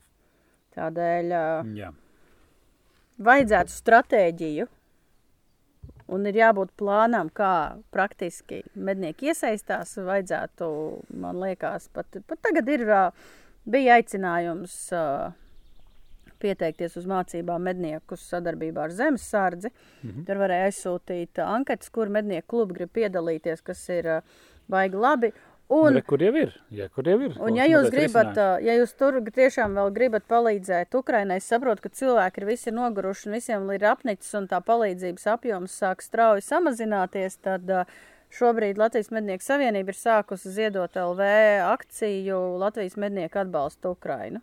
Tādēļ 0.79 1.33
Jā. 1.75 1.93
vajadzētu 3.19 3.75
stratēģiju. 3.75 4.69
Un 6.09 6.25
ir 6.31 6.39
jābūt 6.39 6.71
plānam, 6.81 7.29
kā 7.29 7.77
praktiski 7.93 8.63
mednieki 8.73 9.29
iesaistās. 9.29 9.93
Vajadzētu, 10.01 10.69
man 11.21 11.37
liekas, 11.43 11.91
pat, 11.93 12.17
pat 12.31 12.41
tagad 12.47 12.71
ir, 12.73 12.87
bija 13.69 13.99
aicinājums 13.99 14.79
pieteikties 16.41 16.97
uz 17.01 17.07
mācībām 17.11 17.67
medniekus 17.69 18.25
sadarbībā 18.31 18.87
ar 18.87 18.95
Zemesardzi. 18.95 19.69
Mm 19.75 20.11
-hmm. 20.11 20.25
Tur 20.27 20.41
varēja 20.45 20.71
aizsūtīt 20.71 21.43
anketas, 21.45 21.91
kur 21.91 22.09
mednieku 22.09 22.49
klubi 22.55 22.79
grib 22.79 22.95
piedalīties, 22.95 23.63
kas 23.63 23.89
ir 23.89 24.23
baigi 24.71 24.97
labi. 24.97 25.33
Un, 25.69 25.93
Re, 25.99 26.01
kur 26.01 26.23
jau 26.25 26.33
ir? 26.41 26.55
Jā, 26.73 26.87
kur 26.89 27.05
jau 27.05 27.19
ir? 27.27 27.35
Un, 27.45 27.53
ja 27.59 27.67
jūs 27.69 27.91
gribat, 27.93 28.39
ja 28.65 28.75
jūs 28.79 28.95
tur 28.97 29.19
tiešām 29.21 29.75
vēl 29.77 29.91
gribat 29.93 30.25
palīdzēt 30.31 30.97
Ukrainai, 30.97 31.37
es 31.43 31.49
saprotu, 31.51 31.85
ka 31.85 31.93
cilvēki 31.93 32.41
ir 32.41 32.47
visi 32.49 32.73
noguruši 32.73 33.29
un 33.29 33.37
visiem 33.37 33.67
ir 33.77 33.85
apnicis 33.91 34.33
un 34.39 34.49
tā 34.49 34.63
palīdzības 34.65 35.27
apjoms 35.35 35.75
sāk 35.83 36.01
strauji 36.01 36.47
samazināties, 36.47 37.37
tad 37.45 37.69
šobrīd 38.33 38.81
Latvijas 38.81 39.13
Mednieku 39.13 39.45
Savienība 39.45 39.93
ir 39.93 40.01
sākusi 40.01 40.55
ziedot 40.57 40.97
LV 40.97 41.29
akciju 41.69 42.41
Latvijas 42.65 42.97
Mednieku 42.97 43.45
atbalstu 43.45 43.93
Ukrainu. 43.93 44.41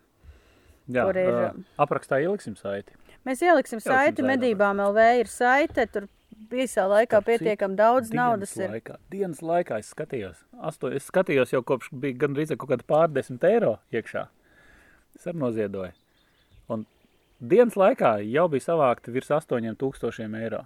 Jā, 0.86 1.02
kur 1.08 1.18
ir, 1.18 1.34
ā, 1.34 1.50
aprakstā 1.82 2.20
ieliksim 2.22 2.54
saiti. 2.54 2.94
Mēs 3.26 3.42
ieliksim 3.42 3.80
Ieliksim 3.80 3.90
saiti. 3.90 4.22
medībām 4.22 4.78
LV 4.92 5.06
ir 5.24 5.26
saite, 5.30 5.88
tur 5.90 6.06
visā 6.50 6.84
laikā 6.90 7.18
Starp 7.20 7.26
citu, 7.30 7.38
pietiekam 7.44 7.76
daudz 7.78 8.10
Dienas 8.10 8.20
naudas 8.22 8.56
ir. 8.60 8.70
Laikā, 8.76 8.96
dienas 9.10 9.42
laikā 9.42 9.78
es 9.82 9.90
skatījos. 9.94 10.44
Asto, 10.60 10.90
es 10.92 11.08
skatījos 11.10 11.52
jau 11.54 11.62
kopš 11.66 11.90
bija 11.92 12.18
gandrīz 12.26 12.52
kaut 12.56 12.70
kāda 12.74 12.86
pārdesmit 12.86 13.44
eiro 13.48 13.76
iekšā. 13.92 14.26
Es 15.16 15.26
arī 15.26 15.42
noziedoju. 15.42 15.92
Un 16.68 16.86
dienas 17.40 17.76
laikā 17.78 18.18
jau 18.28 18.48
bija 18.52 18.68
savākti 18.70 19.14
virs 19.14 19.30
8000 19.32 20.42
eiro. 20.44 20.64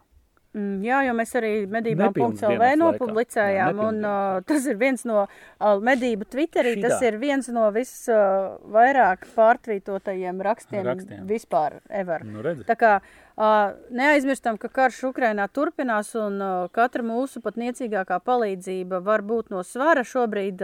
Mm, 0.50 0.80
jā, 0.82 0.96
jo 1.06 1.12
mēs 1.14 1.30
arī 1.38 1.50
medībām 1.70 2.08
Nepilnas 2.10 2.40
.lv 2.42 2.48
dienas 2.50 2.64
laikā. 2.64 2.78
nopublicējām, 2.80 3.76
Jā, 3.78 3.84
un 3.86 4.00
uh, 4.02 4.40
tas 4.42 4.64
ir 4.66 4.80
viens 4.80 5.04
no 5.06 5.20
uh, 5.22 5.76
medību 5.78 6.26
Twitterī, 6.26 6.72
Šitā. 6.74 6.88
tas 6.88 7.04
ir 7.06 7.18
viens 7.22 7.46
no 7.54 7.68
visvairāk 7.70 9.28
uh, 9.28 9.30
pārtvītotajiem 9.36 10.42
rakstiem, 10.42 10.82
Rakstiem. 10.88 11.22
vispār 11.30 11.78
ever. 11.86 12.24
Nu, 12.26 12.42
redzi. 12.42 12.66
Tā 12.66 12.74
kā 12.80 12.96
uh, 12.98 13.14
neaizmirstam, 13.40 14.58
ka 14.60 14.68
karš 14.68 15.04
Ukrainā 15.10 15.46
turpinās, 15.48 16.12
un 16.18 16.40
katra 16.76 17.04
mūsu 17.06 17.40
pat 17.44 17.56
niecīgākā 17.60 18.20
palīdzība 18.26 19.00
var 19.04 19.24
būt 19.26 19.52
no 19.54 19.62
svara. 19.64 20.04
Šobrīd 20.04 20.60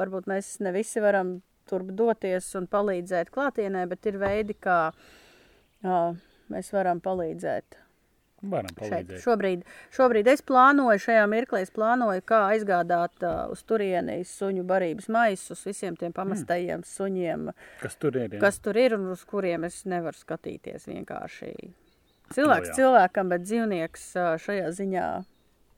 varbūt 0.00 0.28
mēs 0.30 0.58
ne 0.60 0.74
visi 0.76 1.00
varam 1.00 1.38
tur 1.70 1.86
doties 1.88 2.50
un 2.58 2.66
palīdzēt 2.68 3.30
klātienē, 3.32 3.86
bet 3.88 4.10
ir 4.10 4.18
veidi, 4.20 4.58
kā 4.58 4.92
mēs 6.52 6.74
varam 6.74 7.00
palīdzēt. 7.00 7.78
Varam 8.42 8.72
Šeit, 8.74 9.06
palīdzēt. 9.06 9.20
šobrīd, 9.22 9.60
šobrīd 9.94 10.28
es 10.32 10.40
plānoju, 10.42 10.98
šajā 11.04 11.26
mirklī 11.30 11.60
es 11.62 11.70
plānoju, 11.70 12.24
kā 12.26 12.40
aizgādāt 12.50 13.22
uh, 13.22 13.44
uz 13.54 13.62
turieni 13.62 14.16
suņu 14.26 14.64
barības 14.66 15.06
maisus 15.14 15.62
visiem 15.62 15.94
tiem 16.00 16.10
pamestajiem 16.16 16.80
mm. 16.80 16.88
suņiem, 16.90 17.52
Kas 17.84 17.94
tur 18.02 18.18
ir? 18.18 18.34
Jā? 18.34 18.40
kas 18.42 18.58
tur 18.58 18.80
ir 18.82 18.96
un 18.98 19.12
uz 19.14 19.22
kuriem 19.30 19.68
es 19.70 19.84
nevaru 19.86 20.18
skatīties 20.18 20.90
vienkārši. 20.90 21.52
Cilvēks 22.36 22.72
jā. 22.72 22.76
cilvēkam, 22.80 23.28
bet 23.32 23.44
dzīvnieks 23.46 24.04
uh, 24.16 24.30
šajā 24.42 24.70
ziņā, 24.78 25.06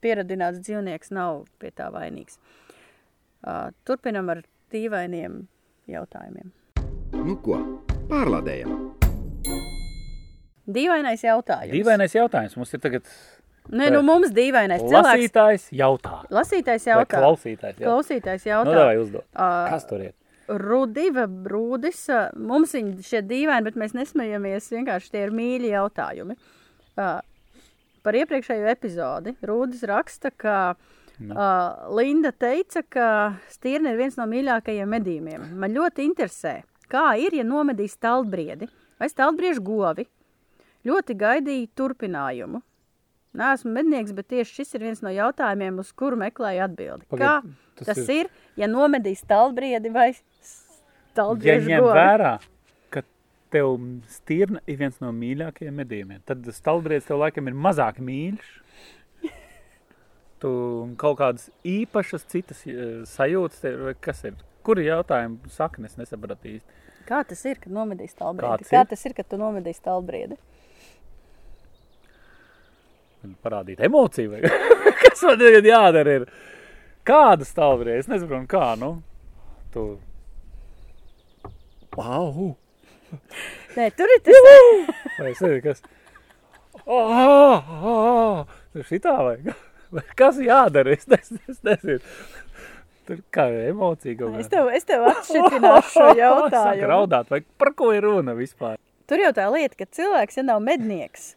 pieradināts 0.04 0.60
dzīvnieks 0.64 1.10
nav 1.16 1.44
pie 1.62 1.70
tā 1.74 1.90
vainīgs. 1.94 2.38
Uh, 3.44 3.70
turpinam 3.84 4.30
ar 4.32 4.42
dīvainiem 4.72 5.42
jautājumiem. 5.90 6.52
Nu 7.14 7.36
ko? 7.44 7.58
Pārlādējam! 8.10 8.78
Dīvainais 10.64 11.20
jautājums. 11.24 11.72
Dīvainais 11.74 12.14
jautājums. 12.16 12.54
Mums 12.56 12.72
ir 12.72 12.80
tagad 12.80 13.08
Nē, 13.72 13.90
nu 13.92 14.00
mums 14.04 14.30
dīvainais 14.36 14.80
cilvēks. 14.80 15.08
lasītājs 15.08 15.66
jautā. 15.76 16.18
Lasītājs 16.32 16.86
Vai 16.88 16.94
jautā. 16.98 17.20
klausītājs 17.20 17.78
jautā. 17.80 17.88
Klausītājs 17.88 18.44
Nu, 18.46 18.50
jautā. 18.52 18.74
davai 18.78 18.96
uzdot. 19.00 19.26
Ā, 19.36 19.48
Kas 19.72 19.86
tur 19.88 20.04
ir? 20.06 20.12
Rudiva 20.48 21.24
brūdis, 21.28 22.06
mums 22.36 22.74
viņi 22.76 23.04
šie 23.06 23.22
dīvaini, 23.24 23.64
bet 23.68 23.78
mēs 23.80 23.94
nesmējamies, 23.96 24.72
vienkārši 24.74 25.14
tie 25.14 25.22
ir 25.24 25.32
mīļi 25.34 25.70
jautājumi. 25.72 26.36
Uh, 26.94 27.18
par 28.04 28.18
iepriekšējo 28.18 28.68
epizodi 28.70 29.32
Rūdis 29.42 29.82
raksta, 29.88 30.30
ka 30.30 30.58
uh, 30.74 31.94
Linda 31.96 32.30
teica, 32.36 32.84
ka 32.84 33.08
stīrne 33.50 33.94
ir 33.94 34.02
viens 34.02 34.18
no 34.20 34.28
mīļākajiem 34.30 34.94
medījumiem. 34.98 35.48
Man 35.58 35.74
ļoti 35.74 36.04
interesē, 36.10 36.58
kā 36.92 37.14
ir, 37.20 37.34
ja 37.38 37.46
nomedīs 37.46 37.96
stalbriedi 37.98 38.68
vai 39.00 39.10
stalbriežu 39.10 39.64
govi. 39.64 40.06
Ļoti 40.84 41.16
gaidīju 41.16 41.72
turpinājumu. 41.78 42.60
Nē, 43.34 43.52
esmu 43.56 43.72
mednieks, 43.74 44.12
bet 44.14 44.28
tieši 44.30 44.60
šis 44.60 44.74
ir 44.78 44.84
viens 44.86 45.00
no 45.02 45.10
jautājumiem, 45.10 45.78
uz 45.82 45.90
kuru 45.92 46.16
meklēju 46.20 46.64
atbildi. 46.68 47.06
Kā 47.10 47.16
Pagaid, 47.18 47.54
tas, 47.74 47.86
tas 47.88 47.96
tas 47.98 48.08
ir- 48.08 48.28
ir? 48.28 48.30
ja 48.62 48.68
nomedīs 48.70 49.24
stalbriedi 49.26 49.90
vai 49.94 50.12
Ja 50.12 50.18
stalbriežu 51.14 51.68
ņem 51.70 51.80
govi? 51.82 51.98
vērā, 51.98 52.32
tev 53.54 53.76
stirna 54.10 54.58
ir 54.66 54.76
viens 54.80 54.96
no 55.02 55.12
mīļākajiem 55.14 55.76
medījumiem, 55.78 56.22
tad 56.26 56.42
stalbriedis 56.56 57.06
tev 57.06 57.20
laikam 57.22 57.46
ir 57.50 57.54
mazāk 57.54 58.00
mīļš. 58.02 58.48
Tu 60.44 60.50
kaut 61.00 61.16
kādas 61.20 61.46
īpašas 61.64 62.26
citas 62.28 62.64
eh, 62.66 63.04
sajūtas, 63.08 63.60
tev, 63.62 63.84
kas 64.04 64.24
ir? 64.28 64.34
Kur 64.66 64.80
ir 64.80 64.88
jautājumi 64.90 65.50
saknes 65.52 65.94
nesapratu 66.00 66.50
īsti? 66.50 66.80
Kā 67.08 67.20
tas 67.28 67.42
ir, 67.44 67.58
kad 67.60 67.72
nomedīs 67.72 68.12
stalbriedi? 68.16 68.66
Kā 68.68 68.82
ir? 68.82 68.88
tas 68.90 69.02
ir, 69.06 69.14
kad 69.16 69.28
tu 69.28 69.38
nomedīs 69.40 69.78
stalbriedi? 69.80 70.36
Parādīt 73.44 73.80
emociju 73.84 74.40
kas 75.02 75.22
man 75.24 75.38
tagad 75.40 75.68
jādara 75.68 76.18
ir? 76.20 76.26
Kāda 77.04 77.46
stalbriedi? 77.48 78.04
Es 78.04 78.10
nesaprotu, 78.10 78.48
kā, 78.50 78.72
nu? 78.80 78.96
Tu... 79.74 79.84
Wow! 81.96 82.54
Nē, 83.76 83.90
tur 83.94 84.10
ir 84.10 84.22
tas. 84.24 84.48
Vai 85.18 85.30
es 85.30 85.42
nezinu, 85.44 85.60
kas. 85.64 85.84
Oh, 86.84 87.12
oh, 87.12 87.74
oh. 87.92 88.82
Šitā 88.88 89.14
vai 89.24 89.36
kas 90.18 90.40
jādara? 90.42 90.96
Es, 90.96 91.06
nes, 91.10 91.30
es 91.48 91.60
nezinu. 91.66 92.00
Tur 93.04 93.20
kā 93.34 93.46
emocija 93.68 94.16
kaut 94.16 94.38
Es 94.40 94.48
tev, 94.52 94.70
es 94.72 94.86
tev 94.88 95.04
atšķirināšu 95.10 95.90
šo 95.92 96.06
jautājumu. 96.22 96.88
raudāt, 96.88 97.28
vai 97.30 97.42
par 97.60 97.74
ko 97.76 97.90
ir 97.92 98.06
runa 98.06 98.32
vispār? 98.38 98.78
Tur 99.10 99.20
jau 99.20 99.32
tā 99.36 99.50
lieta, 99.52 99.76
ka 99.76 99.86
cilvēks, 99.92 100.38
ja 100.40 100.46
nav 100.46 100.62
mednieks, 100.64 101.34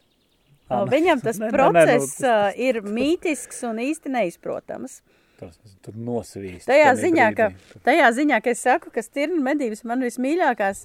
Nu, 0.70 0.82
viņam 0.91 1.22
tas 1.28 1.39
nu, 1.39 1.51
process 1.53 2.18
tas- 2.18 2.26
ā, 2.28 2.39
ir 2.55 2.82
mītisks 2.84 3.63
un 3.70 3.80
īsti 3.84 4.11
neizprotams. 4.18 5.01
Tas 5.38 5.53
tur 5.86 5.93
nosvīst. 6.01 6.65
Tajā 6.65 6.95
ziņā, 6.97 7.28
ka, 7.38 7.51
brīdī. 7.53 7.82
tajā 7.86 8.07
ziņā, 8.18 8.39
ka 8.41 8.49
es 8.55 8.63
saku, 8.65 8.89
ka 8.89 9.03
stirnu 9.05 9.38
medības 9.45 9.84
man 9.86 10.01
vismīļākās, 10.01 10.80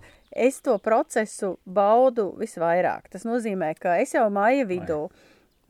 es 0.44 0.58
to 0.60 0.74
procesu 0.84 1.54
baudu 1.64 2.26
visvairāk. 2.36 3.08
Tas 3.14 3.24
nozīmē, 3.24 3.70
ka 3.80 3.96
es 4.04 4.12
jau 4.12 4.26
māja 4.28 4.66
vidū, 4.68 4.98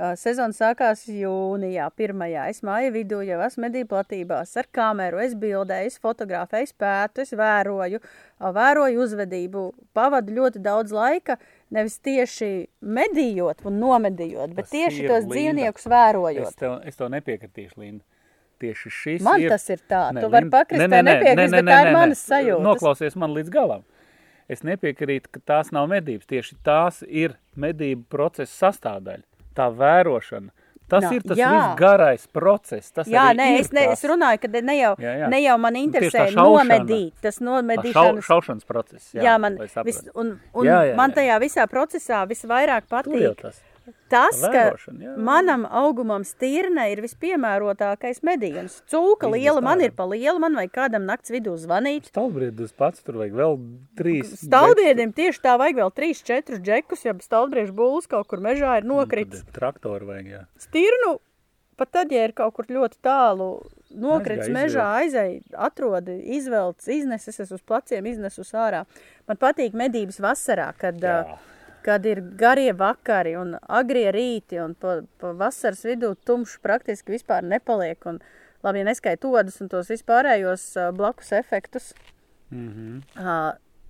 ā, 0.02 0.10
sezona 0.18 0.50
sākās 0.56 1.04
jūnijā, 1.06 1.86
pirmajā, 1.94 2.48
es 2.50 2.58
māja 2.66 2.90
vidū 2.98 3.22
jau 3.22 3.38
esmu 3.46 3.68
medību 3.68 3.92
platībās 3.94 4.56
ar 4.58 4.66
kameru, 4.74 5.22
es 5.22 5.38
bildēju, 5.38 5.92
es 5.94 6.02
fotografēju, 6.02 6.66
es 6.72 6.74
pētu, 6.82 7.22
es 7.22 7.30
vēroju, 7.38 8.02
ā, 8.42 8.50
vēroju 8.58 9.06
uzvedību, 9.06 9.68
pavadu 9.94 10.34
ļoti 10.40 10.58
daudz 10.66 10.90
laika, 10.98 11.38
nevis 11.72 11.98
tieši 12.04 12.48
medījot 12.84 13.64
un 13.68 13.78
nomedījot, 13.82 14.54
bet 14.56 14.68
Tas 14.68 14.74
tieši 14.74 15.06
tos 15.08 15.24
Linda. 15.24 15.34
dzīvniekus 15.34 15.88
vērojot. 15.92 16.48
Es 16.48 16.58
tev, 16.60 16.74
es 16.88 16.98
tev 16.98 17.12
nepiekritīšu, 17.14 17.80
Linda. 17.82 18.04
Tieši 18.62 18.92
šis 18.94 19.24
Man 19.26 19.42
ir... 19.42 19.50
tas 19.50 19.64
ir 19.74 19.80
tā. 19.90 20.04
Nē, 20.14 20.22
Tu 20.22 20.28
vari 20.30 20.50
pakrist 20.52 20.84
nē, 20.84 20.88
nē, 20.92 21.00
nē, 21.02 21.32
nē, 21.34 21.46
nē, 21.50 21.62
tā 21.66 21.78
ir 21.82 21.96
manas 21.96 22.20
sajūtas. 22.28 22.62
Noklausies 22.62 23.16
man 23.18 23.34
līdz 23.34 23.50
galam. 23.50 23.82
Es 24.52 24.62
nepiekrītu, 24.66 25.32
ka 25.34 25.40
tās 25.52 25.72
nav 25.74 25.88
medības. 25.90 26.28
Tieši 26.30 26.58
tās 26.66 27.00
ir 27.08 27.34
medību 27.58 28.04
procesa 28.12 28.68
sastāvdaļa. 28.68 29.24
Tā 29.58 29.66
vērošana. 29.74 30.52
Tas 30.92 31.06
Nā, 31.06 31.10
ir 31.16 31.22
tas 31.24 31.38
jā. 31.40 31.50
viss 31.56 31.78
garais 31.80 32.26
process. 32.36 32.90
Tas 32.92 33.08
Jā, 33.08 33.30
nē, 33.36 33.46
es, 33.62 33.70
ne, 33.72 33.86
es 33.94 34.02
runāju, 34.04 34.42
ka 34.42 34.50
ne 34.60 34.74
jau, 34.76 34.92
Jā, 35.00 35.14
jā. 35.22 35.28
ne 35.32 35.40
jau 35.40 35.56
man 35.62 35.72
Nu, 35.78 35.80
interesē 35.86 36.26
šaušana. 36.28 36.44
nomedīt. 36.44 37.12
Tas 37.24 37.38
tā 37.38 37.40
šau, 37.40 37.48
nomedīšanas. 37.48 38.24
šaušanas 38.28 38.68
process. 38.68 39.08
Jā, 39.16 39.22
jā 39.30 39.38
man, 39.40 39.56
vis, 39.88 40.02
un, 40.14 40.34
un 40.52 40.68
Jā, 40.68 40.82
jā, 40.90 40.96
man 41.00 41.14
jā. 41.14 41.22
tajā 41.22 41.38
visā 41.40 41.64
procesā 41.72 42.22
visvairāk 42.28 42.84
Tur 42.84 43.16
jau 43.16 43.32
patīk 43.32 43.40
tas. 43.40 43.62
Tas, 44.12 44.38
tā 44.38 44.50
ka 44.52 44.62
jā. 45.00 45.14
manam 45.16 45.64
augumam 45.66 46.24
stirne 46.26 46.84
ir 46.92 47.02
vispiemērotākais 47.04 48.22
medījums. 48.26 48.80
Cūka 48.90 49.30
Viss 49.30 49.38
liela 49.38 49.60
bez 49.60 49.66
man 49.68 49.82
tā, 49.82 49.88
ir 49.88 49.96
pa 49.96 50.06
lielu, 50.10 50.38
man 50.42 50.58
vajag 50.60 50.74
kādam 50.76 51.08
nakts 51.08 51.32
vidū 51.34 51.56
zvanīt. 51.60 52.08
Stalbriedis 52.12 52.74
pats 52.78 53.02
tur 53.04 53.20
vajag 53.22 53.36
vēl 53.40 53.58
trīs. 53.98 54.36
Stalbriedim 54.44 55.14
tieši 55.16 55.44
tā 55.44 55.56
vajag 55.60 55.82
vēl 55.82 55.92
3-4 55.98 56.62
džekus, 56.62 57.04
ja 57.08 57.16
stalbriežu 57.24 57.76
būlis 57.76 58.10
kaut 58.10 58.30
kur 58.30 58.44
mežā 58.44 58.78
ir 58.80 58.88
nokritis. 58.88 59.44
Traktoru 59.56 60.12
vajag, 60.12 60.32
jā. 60.36 60.42
Stirnu, 60.62 61.16
pat 61.80 61.94
tad, 61.98 62.12
ja 62.14 62.26
ir 62.28 62.34
kaut 62.36 62.56
kur 62.58 62.68
ļoti 62.70 63.00
tālu 63.04 63.54
nokritis 63.92 64.50
mežā, 64.52 64.84
aizēj, 65.02 65.40
atrod, 65.68 66.08
izvelc, 66.08 66.84
iznes, 66.88 67.26
es 67.28 67.40
esmu 67.44 67.58
uz 67.58 67.64
pleciem 67.66 68.06
iznesus 68.08 68.52
ārā. 68.56 68.84
Man 69.28 69.40
patīk 69.40 69.76
medības 69.76 70.20
vasarā, 70.22 70.70
kad, 70.78 71.00
Jā. 71.02 71.38
Kad 71.84 72.06
ir 72.06 72.20
garie 72.38 72.72
vakari 72.76 73.34
un 73.38 73.56
agrie 73.68 74.10
rīti 74.14 74.60
un 74.62 74.74
pa, 74.78 75.00
pa 75.20 75.32
vasaras 75.38 75.84
vidū 75.86 76.14
tumšs 76.26 76.58
praktiski 76.62 77.16
vispār 77.16 77.44
nepaliek. 77.46 77.98
Un, 78.08 78.20
labi, 78.62 78.82
ja 78.82 78.88
neskait 78.88 79.24
odus 79.26 79.60
un 79.62 79.70
tos 79.72 79.90
vispārējos 79.92 80.66
ā, 80.78 80.90
blakus 80.96 81.32
efektus. 81.36 81.92
Mhm. 82.52 83.02
Ā, 83.18 83.38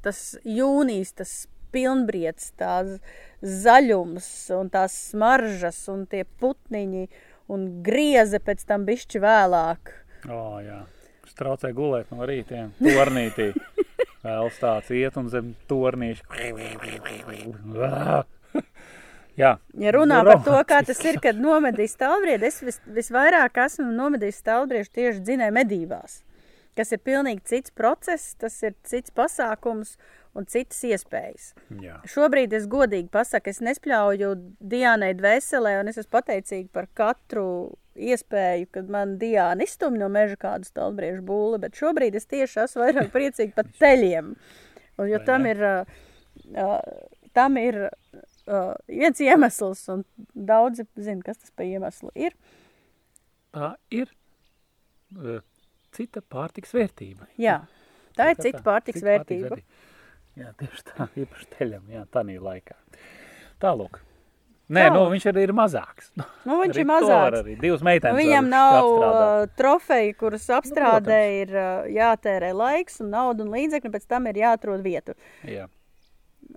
tas 0.03 0.23
jūnijas, 0.49 1.15
tas 1.23 1.35
pilnbriets, 1.73 2.53
tās 2.61 2.99
zaļums 3.43 4.29
un 4.59 4.71
tās 4.73 4.97
smaržas 5.11 5.85
un 5.93 6.07
tie 6.11 6.25
putniņi 6.41 7.07
un 7.53 7.69
grieze 7.85 8.41
pēc 8.43 8.65
tam 8.69 8.87
bišķi 8.89 9.23
vēlāk. 9.23 9.95
O, 10.29 10.43
jā. 10.63 10.83
Kas 11.23 11.39
traucē 11.39 11.73
gulēt 11.75 12.11
no 12.13 12.27
rītiem. 12.29 12.75
Tornītī. 12.83 13.53
Vēl 14.23 14.51
tāds 14.55 14.91
iet 14.95 15.17
un 15.19 15.29
zem 15.33 15.53
tornīša. 15.71 16.27
jā. 19.43 19.53
Ja 19.83 19.95
runā 19.97 20.21
par 20.29 20.43
to, 20.47 20.59
kā 20.69 20.83
tas 20.87 21.01
ir, 21.09 21.19
kad 21.23 21.41
nomedīs 21.43 21.97
stāvbriedi, 21.97 22.47
es 22.47 22.61
vis, 22.63 22.79
visvairāk 22.87 23.59
esmu 23.65 23.89
nomedījis 23.97 24.39
stāvbriežu 24.45 24.95
tieši 24.99 25.25
dzinēju 25.27 25.57
medībās, 25.59 26.21
kas 26.79 26.95
ir 26.95 27.03
pilnīgi 27.03 27.43
cits 27.51 27.75
process, 27.75 28.37
tas 28.39 28.61
ir 28.63 28.77
cits 28.87 29.11
pasākums 29.11 29.97
un 30.39 30.47
citas 30.49 30.81
iespējas. 30.89 31.53
jā. 31.83 31.99
Šobrīd 32.09 32.55
es 32.57 32.67
godīgi 32.71 33.11
pasaku, 33.13 33.53
es 33.53 33.61
nespļauju 33.65 34.33
Diānai 34.73 35.13
dvēselē, 35.19 35.79
un 35.81 35.93
es 35.93 36.01
esmu 36.01 36.15
pateicīga 36.17 36.69
par 36.73 36.89
katru 36.97 37.47
iespēju, 37.97 38.71
kad 38.73 38.89
man 38.93 39.17
Diāna 39.21 39.67
izstumj 39.67 40.01
no 40.01 40.09
meža 40.13 40.39
kādu 40.41 40.69
stalbriežu 40.69 41.25
būli, 41.29 41.61
bet 41.63 41.77
šobrīd 41.79 42.17
es 42.17 42.29
tieši 42.31 42.65
esmu 42.65 42.87
vairāk 42.87 43.13
priecīga 43.17 43.59
par 43.61 43.69
teļiem. 43.81 44.33
Un, 45.01 45.09
jo 45.09 45.21
tam 45.27 45.47
ir, 45.49 45.61
uh, 45.61 46.81
tam 47.37 47.61
ir 47.61 47.79
uh, 47.87 48.73
viens 48.89 49.23
iemesls, 49.25 49.85
un 49.93 50.05
daudzi 50.33 50.87
zina, 50.97 51.21
kas 51.27 51.41
tas 51.41 51.55
pa 51.57 51.69
iemeslu 51.69 52.13
ir. 52.17 52.37
Tā 53.53 53.75
ir 53.93 54.09
uh, 55.19 55.41
cita 55.93 56.25
pārtiks 56.25 56.73
vērtība. 56.77 57.29
Jā, 57.41 57.63
tā 58.17 58.33
ir 58.33 58.39
Kā 58.41 58.49
cita 58.49 58.65
pārtiks 58.65 59.05
vērtība. 59.05 59.61
Jā, 60.41 60.55
tieši 60.61 60.87
tā, 60.89 61.09
īpaši 61.25 61.51
teļam, 61.59 61.85
jā, 61.93 62.07
tādā 62.15 62.39
laikā. 62.41 62.79
Tālūk. 63.63 64.01
Nē, 64.73 64.87
Tā. 64.89 64.93
nu, 64.95 65.03
viņš 65.13 65.25
arī 65.29 65.43
ir 65.45 65.53
mazāks. 65.53 66.09
Nu, 66.49 66.57
viņš 66.63 66.79
ir 66.81 66.87
mazāks. 66.89 67.43
Arī 67.43 67.57
divas 67.61 67.83
meitenes. 67.85 68.15
Nu, 68.15 68.23
viņam 68.23 68.49
nav 68.49 68.77
apstrādāt. 68.79 69.27
uh, 69.51 69.53
trofeju, 69.59 70.15
kuras 70.23 70.47
apstrādē 70.57 71.19
protams. 71.19 71.43
ir 71.43 71.53
uh, 71.59 71.91
jātērē 71.93 72.53
laiks 72.57 73.01
un 73.05 73.11
nauda 73.13 73.45
un 73.45 73.53
līdzekļi, 73.53 73.93
pēc 73.93 74.07
tam 74.09 74.31
ir 74.31 74.41
jāatrod 74.41 74.83
vietu. 74.87 75.15
Jā. 75.45 75.67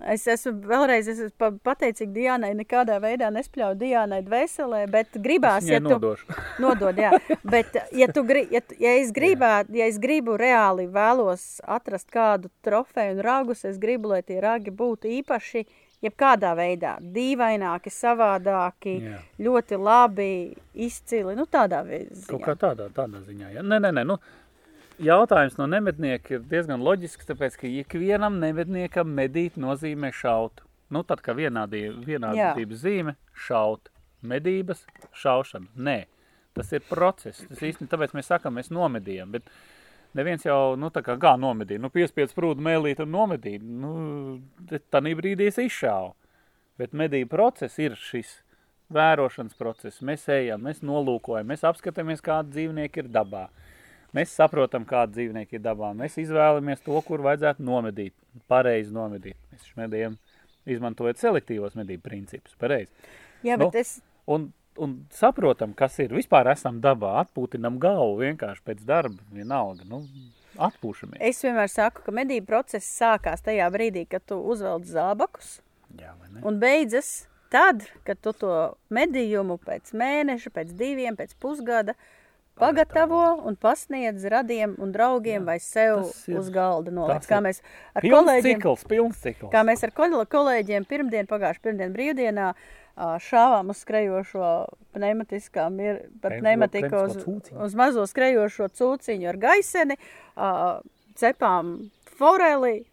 Es 0.04 0.26
esmu 0.28 0.52
vēlreiz 0.68 1.08
es 1.08 1.20
esmu 1.24 1.38
pa- 1.38 1.52
pateicīga 1.72 2.12
Diānai, 2.16 2.52
nekādā 2.60 2.98
veidā 3.00 3.30
nespļauju 3.32 3.78
Diānai 3.80 4.20
dvēselē, 4.26 4.82
bet 4.92 5.16
gribās, 5.24 5.68
ja 5.70 5.80
tu 5.80 5.94
nodošu. 5.94 6.28
nodod, 6.64 6.98
jā. 7.00 7.14
Bet, 7.44 7.78
ja, 7.96 8.08
tu 8.12 8.24
gri, 8.28 8.44
ja, 8.52 8.60
tu, 8.62 8.76
ja, 8.80 8.92
es 9.00 9.14
gribētu, 9.16 9.74
ja 9.80 9.88
es 9.88 9.98
gribu 10.04 10.36
reāli 10.38 10.88
vēlos 10.92 11.62
atrast 11.64 12.12
kādu 12.12 12.52
trofeju 12.66 13.16
un 13.18 13.24
ragus, 13.24 13.64
es 13.66 13.80
gribu, 13.80 14.12
lai 14.12 14.22
tie 14.22 14.42
ragi 14.44 14.72
būtu 14.76 15.08
īpaši, 15.22 15.66
jebkādā 16.06 16.52
veidā, 16.60 16.98
dīvaināki, 17.02 17.90
savādāki, 17.90 18.96
Jā. 19.02 19.20
ļoti 19.42 19.78
labi, 19.80 20.32
izcili, 20.76 21.34
nu 21.40 21.46
tādā 21.50 21.80
veidā. 21.88 22.20
Kaut 22.30 22.44
kā 22.46 22.54
tādā, 22.60 22.90
tādā 22.94 23.22
ziņā. 23.26 23.54
Ja? 23.56 23.64
Nē, 23.66 23.80
nē, 23.82 23.92
nē. 23.96 24.04
Nu, 24.06 24.20
jautājums 25.02 25.58
no 25.60 25.68
nemednieka 25.70 26.38
ir 26.38 26.46
diezgan 26.50 26.84
loģisks, 26.84 27.28
tāpēc, 27.30 27.58
ka 27.62 27.70
ikvienam 27.82 28.40
nemedniekam 28.42 29.12
medīt 29.18 29.60
nozīmē 29.62 30.12
šaut. 30.16 30.64
Nu, 30.94 31.02
tad, 31.08 31.24
kā 31.26 31.34
vienādī, 31.36 31.88
vienādības 32.06 32.84
zīme, 32.84 33.16
šaut, 33.48 33.90
medības, 34.26 34.84
šaušana. 35.18 35.72
Nē, 35.76 35.98
tas 36.58 36.70
ir 36.76 36.86
process. 36.90 37.42
Tas 37.50 37.64
īstenībā 37.66 37.96
tāpēc 37.96 38.14
mēs 38.18 38.30
sakām, 38.32 38.60
mēs 38.60 38.72
nomedījam. 38.74 39.34
Bet 39.34 39.50
neviens 40.18 40.46
jau, 40.46 40.76
nu, 40.80 40.92
tā 40.94 41.02
kā 41.06 41.18
gā 41.20 41.34
nomedīja. 41.42 41.82
Nu, 41.82 41.92
piespiedz 41.94 42.36
prūdu 42.38 42.64
mēlīt 42.64 43.02
un 43.04 43.12
nomedīja. 43.16 43.64
Nu, 43.66 43.96
tā 44.94 45.02
brīdī 45.04 45.50
es 45.50 45.60
izšāvu. 45.62 46.14
Bet 46.80 46.94
medību 46.94 47.32
process 47.32 47.80
ir 47.80 47.96
šis 47.98 48.42
vērošanas 48.94 49.58
process. 49.58 50.04
Mēs 50.06 50.28
ejam, 50.30 50.62
mēs 50.68 50.84
nolūkojam, 50.86 51.48
mēs 51.50 51.66
apskatāmies, 51.68 52.24
kāda 52.24 52.52
dzīvnieki 52.52 53.04
ir 53.04 53.12
dabā. 53.12 53.48
Mēs 54.16 54.34
saprotam, 54.38 54.86
kāda 54.88 55.18
dzīvnieki 55.18 55.58
ir 55.58 55.64
dabā. 55.66 55.92
Mēs 55.98 56.16
izvēlamies 56.22 56.84
to, 56.86 56.96
kur 57.04 57.24
vajadzētu 57.26 57.64
nomedīt, 57.66 58.14
pareizi 58.52 58.94
nomedīt. 58.96 59.38
Mēs 59.52 59.74
medījam, 59.80 60.16
izmantojot 60.66 61.20
selektīvos 61.20 61.76
medību 61.76 62.06
principus, 62.06 62.56
pareizi. 62.62 62.92
Jā, 63.46 63.60
bet 63.60 63.68
nu, 63.68 63.82
es... 63.82 63.98
Un, 64.32 64.48
un 64.82 64.96
saprotam, 65.14 65.76
kas 65.78 66.00
ir. 66.04 66.16
Vispār 66.16 66.48
esam 66.54 66.80
dabā, 66.84 67.18
atpūtinam 67.26 67.78
galvu 67.82 68.24
vienkārši 68.24 68.66
pēc 68.66 68.88
darba, 68.88 69.20
vienalga. 69.36 69.86
Nu, 69.90 70.02
atpūšamies. 70.56 71.20
Es 71.20 71.44
vienmēr 71.44 71.70
saku, 71.72 72.06
ka 72.06 72.16
medību 72.16 72.48
process 72.50 72.96
sākās 72.98 73.44
tajā 73.46 73.68
brīdī, 73.74 74.08
kad 74.10 74.26
tu 74.28 74.40
uzvelc 74.40 74.88
zābakus. 74.90 75.60
Jā, 76.00 76.16
un 76.44 76.60
beidzas 76.60 77.26
tad, 77.54 77.86
kad 78.08 78.20
tu 78.24 78.34
to 78.36 78.56
medījumu 78.94 79.60
pēc 79.64 79.94
mēneša, 79.96 80.52
pēc 80.56 80.74
diviem, 80.76 81.16
pēc 81.20 81.36
pusgada 81.40 81.96
pagatavo 82.60 83.22
un 83.46 83.58
pasniedz 83.60 84.26
radiem 84.32 84.76
un 84.82 84.94
draugiem 84.96 85.42
Jā, 85.42 85.46
vai 85.50 85.58
sev 85.60 86.06
uz 86.40 86.50
galda 86.54 86.94
noliec. 86.94 87.28
Kā 87.28 87.42
mēs 87.44 87.62
ar 87.94 88.06
kolēģiem, 88.06 88.64
cikls, 88.64 88.88
cikls. 89.22 89.52
kā 89.54 89.64
mēs 89.68 89.84
ar 89.84 89.94
kolēģiem 89.96 90.88
pirmdien, 90.90 91.28
pagājuši 91.30 91.64
pirmdien 91.68 91.96
brīvdienā 91.96 92.54
šāvām 92.96 93.74
uz 93.74 93.82
skrejošo 93.84 94.50
pneumatiskām, 94.96 95.80
par 96.24 96.38
pneumatiku 96.40 97.02
uz, 97.10 97.18
uz 97.52 97.76
mazo 97.76 98.06
skrejošo 98.08 98.70
cūciņu 98.80 99.32
ar 99.34 99.40
gaiseni, 99.42 99.98
cepām 101.20 101.74
foreli, 102.16 102.86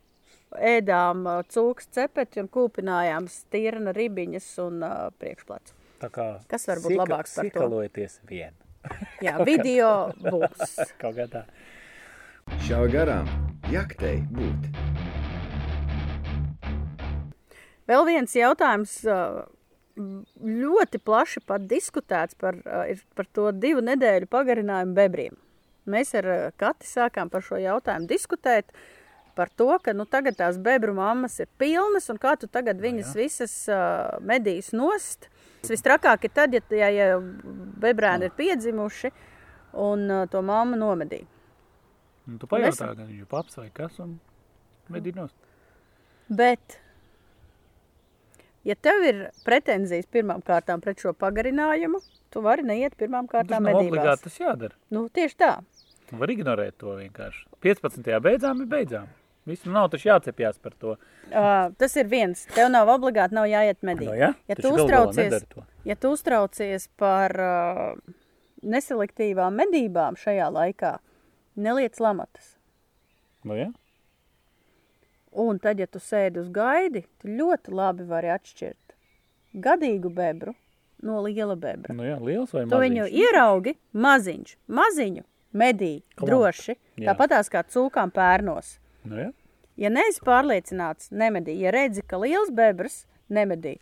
ēdām 0.58 1.22
cūks 1.54 1.86
cepeti 1.94 2.42
un 2.42 2.50
kūpinājām 2.52 3.30
stirna 3.30 3.94
ribiņas 3.96 4.50
un 4.66 4.82
priekšplats. 5.22 5.78
Tā 6.02 6.10
kā 6.10 6.26
Kas 6.50 6.66
var 6.66 6.82
būt 6.82 6.98
labāks 6.98 7.38
par 7.38 7.46
to? 7.46 7.54
Sikalojieties 7.54 8.18
vien. 8.26 8.58
Jā, 9.24 9.36
video 9.46 10.10
būs. 10.18 10.76
Kaut 11.00 11.18
kā 11.18 11.28
tā. 11.30 11.44
Šā 12.66 12.82
garām 12.92 13.28
jaktei 13.70 14.20
būt. 14.34 14.70
Vēl 17.90 18.06
viens 18.06 18.34
jautājums 18.34 18.96
ļoti 19.96 21.00
plaši 21.04 21.42
pat 21.46 21.66
diskutēts 21.68 22.38
par, 22.40 22.56
ir 22.88 23.02
par 23.16 23.28
to 23.34 23.50
divu 23.52 23.82
nedēļu 23.84 24.30
pagarinājumu 24.32 24.96
bebriem. 24.96 25.36
Mēs 25.90 26.14
ar 26.18 26.28
Kati 26.56 26.86
sākām 26.86 27.30
par 27.30 27.44
šo 27.44 27.58
jautājumu 27.60 28.08
diskutēt. 28.10 28.70
Par 29.36 29.48
to, 29.56 29.70
ka 29.80 29.94
nu, 29.96 30.04
tagad 30.04 30.36
tās 30.38 30.58
bebru 30.60 30.92
mammas 30.94 31.38
ir 31.40 31.48
pilnas 31.58 32.10
un 32.12 32.20
kā 32.20 32.34
tu 32.36 32.48
tagad 32.52 32.80
viņas 32.82 33.14
jā. 33.14 33.20
visas 33.22 33.54
uh, 33.72 34.18
medīs 34.20 34.74
nost. 34.76 35.30
Visstrakāk 35.62 36.26
ir 36.26 36.32
tad, 36.34 36.54
ja, 36.56 36.62
ja, 36.74 36.88
ja 36.90 37.18
bebrēni 37.82 38.26
ir 38.26 38.34
piedzimuši 38.38 39.12
un 39.78 40.08
uh, 40.10 40.24
to 40.30 40.42
mammu 40.42 40.78
nomedī. 40.80 41.22
Un 42.26 42.38
tu 42.38 42.48
pajautā, 42.50 42.92
gan 42.96 43.06
viņš 43.06 43.22
ir 43.22 43.28
paps 43.30 43.58
vai 43.60 43.68
kas 43.74 43.98
un 44.02 44.16
medī 44.90 45.14
nost. 45.14 45.36
Bet, 46.32 46.78
ja 48.66 48.74
tev 48.74 49.06
ir 49.06 49.22
pretenzijas 49.46 50.10
pirmām 50.10 50.42
kārtām 50.46 50.82
pret 50.82 51.02
šo 51.02 51.14
pagarinājumu, 51.18 52.02
tu 52.34 52.42
vari 52.42 52.66
neiet 52.66 52.98
pirmām 52.98 53.30
kārtām 53.30 53.62
medībās. 53.62 53.78
Tas 53.78 53.86
nav 53.86 53.94
obligāti 53.94 54.28
tas 54.28 54.38
jādara. 54.42 54.78
Nu, 54.94 55.06
tieši 55.14 55.38
tā. 55.38 55.54
Tu 56.10 56.18
vari 56.18 56.38
ignorēt 56.38 56.78
to 56.82 56.98
vienkārši. 56.98 57.46
15. 57.62 58.14
beidzām 58.26 58.62
ir 58.64 58.70
beidzām. 58.70 59.10
Viss 59.48 59.66
nav 59.66 59.90
jācepjas 59.98 60.60
par 60.62 60.74
to. 60.78 60.96
Uh, 61.32 61.72
tas 61.78 61.96
ir 61.98 62.06
viens. 62.06 62.44
Tev 62.54 62.70
nav 62.70 62.90
obligāti 62.92 63.34
nav 63.34 63.48
jāiet 63.50 63.80
medīt. 63.82 64.06
No, 64.06 64.14
ja? 64.14 64.32
Ja, 64.46 64.56
tu 64.58 64.70
uztraucies, 64.70 65.46
ja 65.88 65.96
tu 65.98 66.12
uztraucies 66.14 66.86
par 67.00 67.34
uh, 67.42 68.14
neselektīvām 68.62 69.58
medībām 69.58 70.18
šajā 70.20 70.46
laikā, 70.54 70.96
neliec 71.58 71.98
lamatas. 71.98 72.54
No, 73.42 73.58
ja? 73.58 73.72
Un 75.32 75.58
tad, 75.58 75.80
ja 75.80 75.88
tu 75.90 75.98
sēdi 75.98 76.38
uz 76.44 76.50
gaidi, 76.52 77.06
tu 77.18 77.32
ļoti 77.32 77.74
labi 77.74 78.06
vari 78.06 78.30
atšķirt 78.34 78.82
gadīgu 79.52 80.12
bebru 80.12 80.54
no 81.02 81.20
liela 81.24 81.56
bebra. 81.58 81.94
Nu 81.96 82.06
jā, 82.06 82.18
liels 82.22 82.52
vai 82.54 82.64
maziņš? 82.64 82.72
Tu 82.72 82.80
viņu 82.84 83.06
ieraugi 83.24 83.74
maziņš, 83.92 84.54
maziņu 84.70 85.24
medī 85.52 85.92
Klam. 86.16 86.28
droši, 86.30 86.76
tāpatās 87.02 87.50
kā 87.52 87.64
cūkām 87.66 88.12
pērnos. 88.14 88.78
Nu, 89.08 89.18
ja? 89.18 89.30
ja 89.80 89.90
neesi 89.92 90.22
pārliecināts, 90.26 91.10
nemedī. 91.14 91.56
Ja 91.62 91.72
redzi, 91.74 92.04
ka 92.06 92.20
liels 92.22 92.52
bebrs, 92.54 93.02
nemedī. 93.32 93.78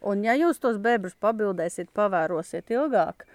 Un 0.00 0.24
ja 0.24 0.36
jūs 0.38 0.60
tos 0.62 0.78
bebrus 0.80 1.16
pabildēsiet, 1.20 1.90
pavērosiet 1.96 2.72
ilgāk, 2.72 3.26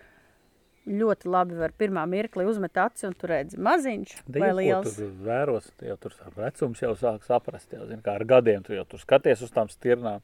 ļoti 0.85 1.29
labi 1.29 1.57
var 1.57 1.73
pirmā 1.77 2.05
mirkli 2.09 2.45
uzmet 2.45 2.77
aci 2.77 3.07
un 3.09 3.13
tu 3.17 3.29
redzi 3.29 3.57
maziņš 3.61 4.15
da, 4.25 4.39
vai 4.41 4.51
liels. 4.61 4.97
Tur 4.97 5.13
vēros, 5.25 5.69
jau 5.81 5.97
tur 6.01 6.17
vecums 6.37 6.81
jau 6.81 6.93
sāk 6.99 7.25
saprast, 7.25 7.71
jau 7.73 7.85
zin, 7.89 8.01
kā 8.05 8.17
ar 8.19 8.25
gadiem 8.29 8.65
tu 8.65 8.75
jau 8.77 8.85
tur 8.89 9.01
skaties 9.01 9.41
uz 9.45 9.53
tām 9.53 9.69
stirnām. 9.71 10.23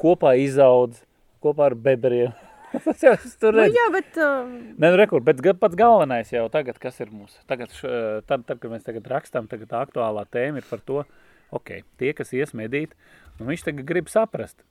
Kopā 0.00 0.34
izaudz, 0.40 1.00
kopā 1.44 1.70
ar 1.70 1.78
bebriem. 1.78 2.34
Tas 2.84 3.04
jau 3.06 3.14
tur 3.40 3.58
nu, 3.58 3.66
jā, 3.70 3.86
bet... 3.94 4.18
Uh... 4.18 4.50
Nē, 4.74 4.90
nu, 4.90 4.98
rekur, 5.00 5.24
bet 5.26 5.42
pats 5.60 5.78
galvenais 5.78 6.32
jau 6.34 6.44
tagad, 6.52 6.78
kas 6.82 7.00
ir 7.04 7.12
mums, 7.14 7.36
tagad, 7.50 7.72
tad, 8.28 8.44
tad, 8.44 8.58
kad 8.58 8.70
mēs 8.72 8.86
tagad 8.86 9.08
rakstām, 9.14 9.48
tagad 9.50 9.74
aktuālā 9.84 10.26
tēma 10.34 10.62
ir 10.62 10.68
par 10.68 10.82
to, 10.84 11.02
ok, 11.54 11.80
tie, 12.00 12.14
kas 12.16 12.34
ies 12.36 12.54
medīt, 12.56 12.96
un 13.38 13.50
viņš 13.50 13.68
tagad 13.68 13.86
grib 13.88 14.10
saprast, 14.12 14.64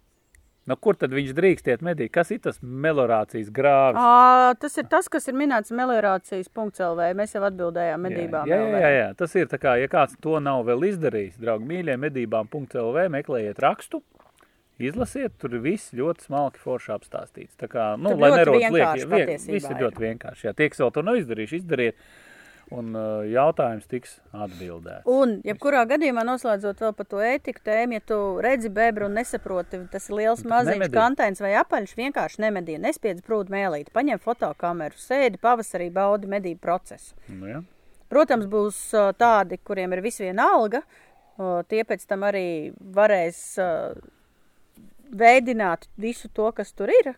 Nu, 0.64 0.78
kur 0.80 0.96
tad 0.96 1.12
viņš 1.12 1.34
drīkst 1.36 1.66
iet 1.68 1.82
medīt? 1.84 2.14
Kas 2.16 2.30
ir 2.32 2.40
tas 2.46 2.62
melorācijas 2.64 3.50
grāvis? 3.52 4.00
À, 4.00 4.54
tas 4.56 4.78
ir 4.80 4.86
tas, 4.92 5.10
kas 5.12 5.28
ir 5.28 5.36
minēts 5.36 5.74
melorācijas.lv. 5.76 7.10
Mēs 7.20 7.36
jau 7.36 7.42
atbildējām 7.50 8.06
medībām. 8.08 8.48
Jā, 8.48 8.62
jā, 8.62 8.80
jā, 8.80 8.92
jā. 8.96 9.10
Tas 9.20 9.36
ir 9.36 9.50
tā 9.52 9.60
kā, 9.60 9.76
ja 9.82 9.90
kāds 9.92 10.16
to 10.24 10.40
nav 10.44 10.64
vēl 10.70 10.88
izdarījis, 10.94 11.36
draugi 11.42 11.68
mīļie, 11.68 11.98
medībām.lv 12.06 13.08
meklējiet 13.18 13.60
rakstu, 13.64 14.00
Izlasiet, 14.82 15.36
tur 15.38 15.54
viss 15.62 15.94
ļoti 15.94 16.26
smalki 16.28 16.62
forši 16.62 16.94
apstāstīts. 16.96 17.58
Tā 17.62 17.70
kā, 17.70 17.94
nu, 18.00 18.16
tur 18.16 18.22
lai 18.24 18.32
nerodas 18.34 18.74
lieki, 18.74 19.08
vien, 19.12 19.34
viss 19.38 19.70
ir 19.70 19.82
ļoti 19.84 20.02
vienkārši. 20.08 20.48
Jā, 20.48 20.54
tie, 20.58 20.70
kas 20.74 20.82
vēl 20.82 20.94
to 20.96 21.04
nav 21.06 21.20
izdarījuši, 21.20 21.60
izdariet, 21.62 22.00
un 22.74 22.90
uh, 22.98 23.22
jautājums 23.30 23.86
tiks 23.92 24.16
atbildēts. 24.34 25.06
Un, 25.14 25.36
jebkurā 25.46 25.84
gadījumā 25.92 26.24
noslēdzot 26.26 26.82
vēl 26.82 26.96
par 26.98 27.08
to 27.12 27.22
ētiku 27.22 27.62
tēmu, 27.70 28.00
ja 28.00 28.06
tu 28.10 28.18
redzi 28.42 28.72
bebru 28.74 29.12
un 29.12 29.20
nesaproti, 29.20 29.84
tas 29.94 30.10
ir 30.10 30.18
liels 30.24 30.42
maziņš 30.50 30.90
kantains 30.96 31.44
vai 31.44 31.54
apaļš, 31.62 31.94
vienkārši 32.00 32.42
nemedī, 32.42 32.80
nespiedz 32.82 33.22
prūdu 33.28 33.54
mēlīt, 33.54 33.94
paņem 33.94 34.24
fotokameru, 34.24 34.98
sēdi 34.98 35.38
pavasarī, 35.44 35.92
baudi 35.94 36.32
medību 36.34 36.64
procesu. 36.64 37.14
Nu, 37.30 37.52
ja. 37.52 37.62
Protams, 38.10 38.50
būs 38.50 38.82
uh, 38.98 39.14
tādi, 39.18 39.62
kuriem 39.62 39.94
ir 39.94 40.02
visviena 40.06 40.50
alga, 40.56 40.82
uh, 40.82 41.62
tie 41.70 41.86
pēc 41.86 42.10
tam 42.10 42.26
arī 42.26 42.48
varēs 42.98 43.46
uh, 43.62 43.94
veidināt 45.18 45.88
visu 46.00 46.30
to, 46.34 46.50
kas 46.56 46.74
tur 46.74 46.92
ir. 46.94 47.14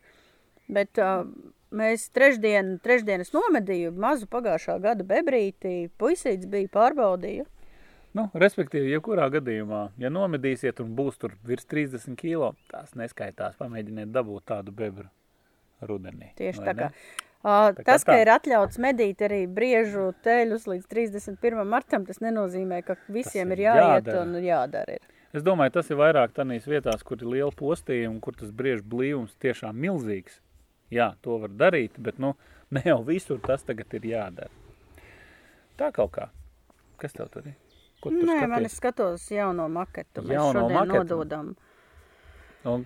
Bet 0.72 0.98
uh, 1.02 1.26
mēs 1.76 2.08
trešdien, 2.16 2.78
trešdienas 2.84 3.34
nomedīju 3.36 3.94
mazu 4.00 4.30
pagājušā 4.32 4.80
gada 4.84 5.06
bebrīti, 5.08 5.90
puisīts 6.00 6.50
bija 6.50 6.72
pārbaudīju. 6.74 7.46
Nu, 8.16 8.30
respektīvi, 8.40 8.94
jebkurā 8.94 9.28
gadījumā, 9.34 9.82
ja 10.00 10.10
nomedīsiet 10.14 10.80
un 10.80 10.94
būs 10.96 11.20
tur 11.20 11.34
virs 11.44 11.68
30 11.68 12.16
kilo, 12.20 12.54
tās 12.72 12.96
neskaitās, 12.96 13.58
pamēģiniet 13.60 14.14
dabūt 14.16 14.46
tādu 14.54 14.72
bebru 14.76 15.10
rudenī. 15.84 16.32
Tieši 16.40 16.64
tā 16.64 16.76
kā. 16.78 16.92
Uh, 17.46 17.76
tas, 17.86 18.02
ka 18.08 18.16
ir 18.18 18.32
atļauts 18.34 18.80
medīt 18.82 19.20
arī 19.28 19.44
briežu 19.52 20.08
teļus 20.26 20.64
līdz 20.72 20.88
31. 20.90 21.60
martam, 21.70 22.08
tas 22.08 22.24
nenozīmē, 22.24 22.80
ka 22.88 22.96
visiem 23.06 23.52
tas 23.52 23.58
ir 23.58 23.66
jāiet 23.68 24.08
jādara. 24.08 24.24
un 24.24 24.40
jādara. 24.42 24.96
Ir. 24.96 25.12
Es 25.36 25.44
domāju, 25.44 25.74
tas 25.76 25.90
ir 25.92 25.98
vairāk 26.00 26.32
tādās 26.36 26.68
vietās, 26.70 27.02
kur 27.04 27.20
ir 27.20 27.28
liela 27.28 27.52
postījuma, 27.52 28.22
kur 28.24 28.38
tas 28.40 28.54
briežu 28.56 28.86
blīvums 28.88 29.34
tiešām 29.44 29.76
milzīgs. 29.76 30.38
Jā, 30.94 31.10
to 31.26 31.40
var 31.42 31.52
darīt, 31.52 31.98
bet 32.00 32.22
nu, 32.24 32.36
ne 32.72 32.84
jau 32.86 33.02
visur 33.04 33.42
tas 33.44 33.66
tagad 33.68 33.92
ir 33.98 34.06
jādara. 34.14 34.52
Tā 35.76 35.90
kaut 35.92 36.14
kā. 36.16 36.30
Kas 37.02 37.12
tev 37.18 37.28
tur 37.34 37.50
ir? 37.50 37.58
Ko 38.00 38.14
tu 38.14 38.22
Nē, 38.22 38.38
skaties? 38.38 38.50
man 38.54 38.68
es 38.70 38.78
skatos 38.80 39.26
jauno 39.34 39.68
maketu. 39.68 40.24
Mēs 40.24 40.38
jauno 40.38 40.70
maketu. 40.72 41.18
nododam. 41.18 41.52
Un 42.64 42.86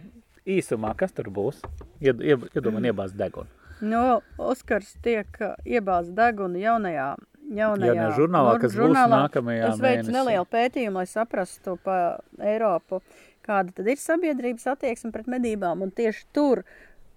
īsumā, 0.50 0.96
kas 0.98 1.14
tur 1.14 1.30
būs? 1.34 1.62
Ied, 2.02 2.24
ied, 2.24 2.50
iedomā, 2.56 2.82
iebāz 2.90 3.14
degunu. 3.14 3.52
Nu, 3.86 4.22
Oskars 4.42 4.96
tiek 5.06 5.38
iebāz 5.70 6.10
degunu 6.18 6.60
jaunajā 6.60 7.14
jaunajā 7.58 7.96
ja 7.98 8.10
žurnālā, 8.18 8.54
kas 8.62 8.76
žurnālā, 8.78 9.08
būs 9.08 9.26
nākamajā 9.26 9.72
Es 9.72 9.82
veicu 9.84 10.14
nelielu 10.16 10.48
pētījumu, 10.50 11.02
lai 11.02 11.08
saprastu 11.10 11.76
pa 11.84 11.98
Eiropu, 12.38 13.02
kāda 13.46 13.74
tad 13.76 13.90
ir 13.90 14.00
sabiedrības 14.02 14.70
attieksme 14.76 15.12
pret 15.16 15.30
medībām. 15.32 15.84
Un 15.86 15.94
tieši 15.96 16.26
tur, 16.36 16.64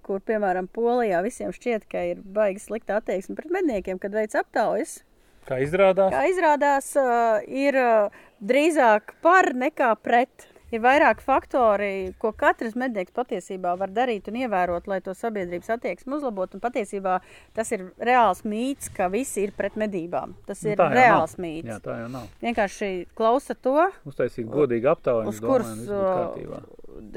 kur, 0.07 0.23
piemēram, 0.25 0.69
Polijā 0.73 1.23
visiem 1.25 1.55
šķiet, 1.55 1.89
ka 1.91 2.05
ir 2.13 2.23
baigi 2.25 2.65
slikta 2.65 3.01
attieksme 3.01 3.39
pret 3.39 3.53
medniekiem, 3.55 4.01
kad 4.03 4.15
veids 4.17 4.39
aptaujas, 4.39 5.01
Kā 5.43 5.59
izrādās, 5.59 6.13
kā 6.15 6.23
izrādās, 6.31 6.89
ā, 6.95 7.43
ir 7.51 7.75
ā, 7.75 7.93
drīzāk 8.39 9.17
par 9.25 9.51
nekā 9.59 9.91
pret. 9.99 10.47
Ir 10.73 10.81
vairāk 10.81 11.21
faktori, 11.21 12.15
ko 12.19 12.31
katrs 12.33 12.73
mednieks 12.81 13.13
patiesībā 13.13 13.75
var 13.77 13.91
darīt 13.93 14.31
un 14.31 14.39
ievērot, 14.41 14.87
lai 14.89 15.01
to 15.05 15.13
sabiedrības 15.13 15.69
attieksmi 15.75 16.15
uzlabotu. 16.17 16.61
Patiesībā 16.65 17.19
tas 17.53 17.73
ir 17.77 17.83
reāls 18.01 18.41
mīts, 18.49 18.89
ka 18.97 19.11
visi 19.13 19.45
ir 19.45 19.53
pret 19.57 19.77
medībām. 19.77 20.33
Tas 20.49 20.63
Nu, 20.65 20.71
ir 20.73 20.81
jau 20.81 20.87
reāls 20.95 21.37
nav. 21.37 21.45
mīts. 21.45 21.69
Jā, 21.69 21.77
tā 21.85 21.99
jau 22.01 22.09
nav. 22.15 22.25
Vienkārši 22.41 22.91
klausa 23.19 23.55
to, 23.55 23.77
Uztaisīt 24.09 24.49
godīgi 24.49 24.89
aptauju, 24.95 25.29
uz 25.29 25.41
kuras 25.45 25.75
kārtībā. 25.85 26.63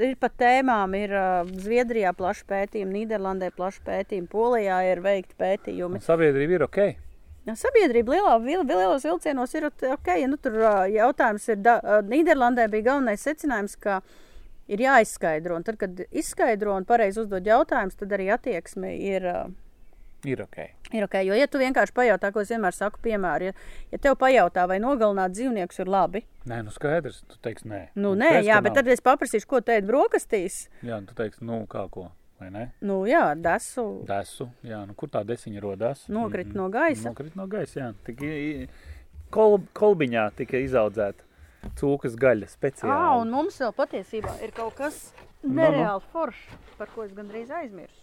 ir 0.04 0.16
pat 0.20 0.36
tēmām, 0.44 0.94
ir 1.00 1.16
uh, 1.16 1.48
Zviedrijā 1.64 2.12
plaši 2.16 2.44
pētījumi, 2.52 2.92
Nīderlandē 3.00 3.50
plaši 3.56 3.80
pētījumi, 3.88 4.28
Polijā 4.36 4.82
ir 4.92 5.00
veikti 5.00 5.34
pētījumi. 5.40 5.96
Un 6.00 6.04
sabiedrība 6.04 6.60
ir 6.60 6.66
ok. 6.68 6.80
Sabiedrība 7.54 8.16
lielā, 8.16 8.32
vil, 8.42 8.64
lielos 8.66 9.04
vilcienos 9.06 9.52
ir 9.54 9.68
ok. 9.70 10.08
Ja, 10.18 10.26
nu, 10.26 10.36
tur 10.42 10.56
jautājums 10.90 11.46
ir, 11.52 11.60
da, 11.62 11.76
Nīderlandē 12.02 12.66
bija 12.72 12.88
galvenais 12.90 13.22
secinājums, 13.22 13.76
ka 13.78 14.00
ir 14.66 14.82
jāizskaidro. 14.82 15.54
Un 15.60 15.62
tad, 15.62 15.76
kad 15.78 16.00
izskaidro 16.10 16.74
un 16.74 16.84
pareizi 16.88 17.20
uzdod 17.22 17.46
jautājumus, 17.46 17.94
tad 18.00 18.10
arī 18.18 18.32
attieksme 18.34 18.96
ir. 18.98 19.28
Ir 20.26 20.40
ok. 20.42 20.56
Ir 20.96 21.04
ok, 21.06 21.14
jo, 21.28 21.34
ja 21.38 21.46
tu 21.46 21.58
vienkārši 21.60 21.94
pajautā, 21.94 22.32
ko 22.34 22.42
es 22.42 22.50
vienmēr 22.50 22.74
saku, 22.74 22.98
piemēram, 23.04 23.52
ja, 23.52 23.52
ja 23.92 23.98
tev 24.02 24.16
pajautā, 24.18 24.64
vai 24.66 24.78
nogalināt 24.82 25.34
dzīvniekus 25.36 25.78
ir 25.84 25.90
labi, 25.92 26.22
Nē, 26.46 26.60
nu 26.66 26.70
skaidrs, 26.74 27.20
tu 27.30 27.38
teiksi 27.42 27.66
nē. 27.68 27.80
nu, 27.94 28.14
Nu, 28.14 28.14
nē, 28.24 28.40
jā, 28.46 28.56
bet 28.62 28.72
nav. 28.72 28.76
tad 28.80 28.88
es 28.94 29.02
paprasīšu, 29.02 29.46
ko 29.50 29.60
teikt 29.66 29.86
brokastīs. 29.86 30.68
Jā, 30.82 30.98
nu, 31.02 31.06
tu 31.10 31.14
teiksi, 31.18 31.42
nu, 31.46 31.60
kā 31.70 31.84
ko? 31.90 32.08
Nu, 32.84 32.98
jā, 33.08 33.22
desu. 33.40 33.86
Desu, 34.08 34.48
jā, 34.66 34.82
nu, 34.88 34.94
kur 34.98 35.08
tā 35.12 35.22
desiņa 35.26 35.62
rodās? 35.64 36.04
Nokrit 36.12 36.52
no 36.56 36.68
gaisa. 36.72 37.08
Nokrit 37.10 37.36
no 37.38 37.46
gaisa, 37.50 37.80
jā. 37.80 37.92
Tik 38.06 38.24
kol, 39.32 39.58
kolbiņā 39.76 40.26
tika 40.36 40.60
izaudzēta 40.60 41.24
cūkas 41.80 42.14
gaļa 42.20 42.48
speciāli. 42.50 42.92
Jā, 42.92 43.14
un 43.22 43.32
mums 43.34 43.56
vēl 43.62 43.72
patiesībā 43.76 44.36
ir 44.46 44.52
kaut 44.56 44.76
kas 44.78 45.00
Nu, 45.42 45.52
nu. 45.52 45.60
nereāli 45.60 46.02
foršs, 46.12 46.44
par 46.78 46.90
ko 46.94 47.04
es 47.06 47.12
gandrīz 47.16 47.50
aizmirsu. 47.54 48.02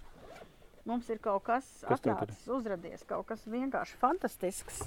Mums 0.88 1.07
ir 1.11 1.19
kaut 1.23 1.45
kas, 1.47 1.65
atnācis, 1.88 2.43
uzradies, 2.51 3.05
kaut 3.07 3.25
kas 3.29 3.45
vienkārši 3.47 3.95
fantastisks. 4.01 4.84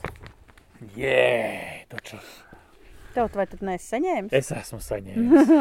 Jē, 0.96 1.86
taču 1.88 2.18
Tev 3.16 3.30
vai 3.32 3.46
tad 3.48 3.62
neesi 3.64 3.88
saņēmis? 3.94 4.32
es 4.36 4.50
esmu 4.52 4.80
saņēmis. 4.84 5.52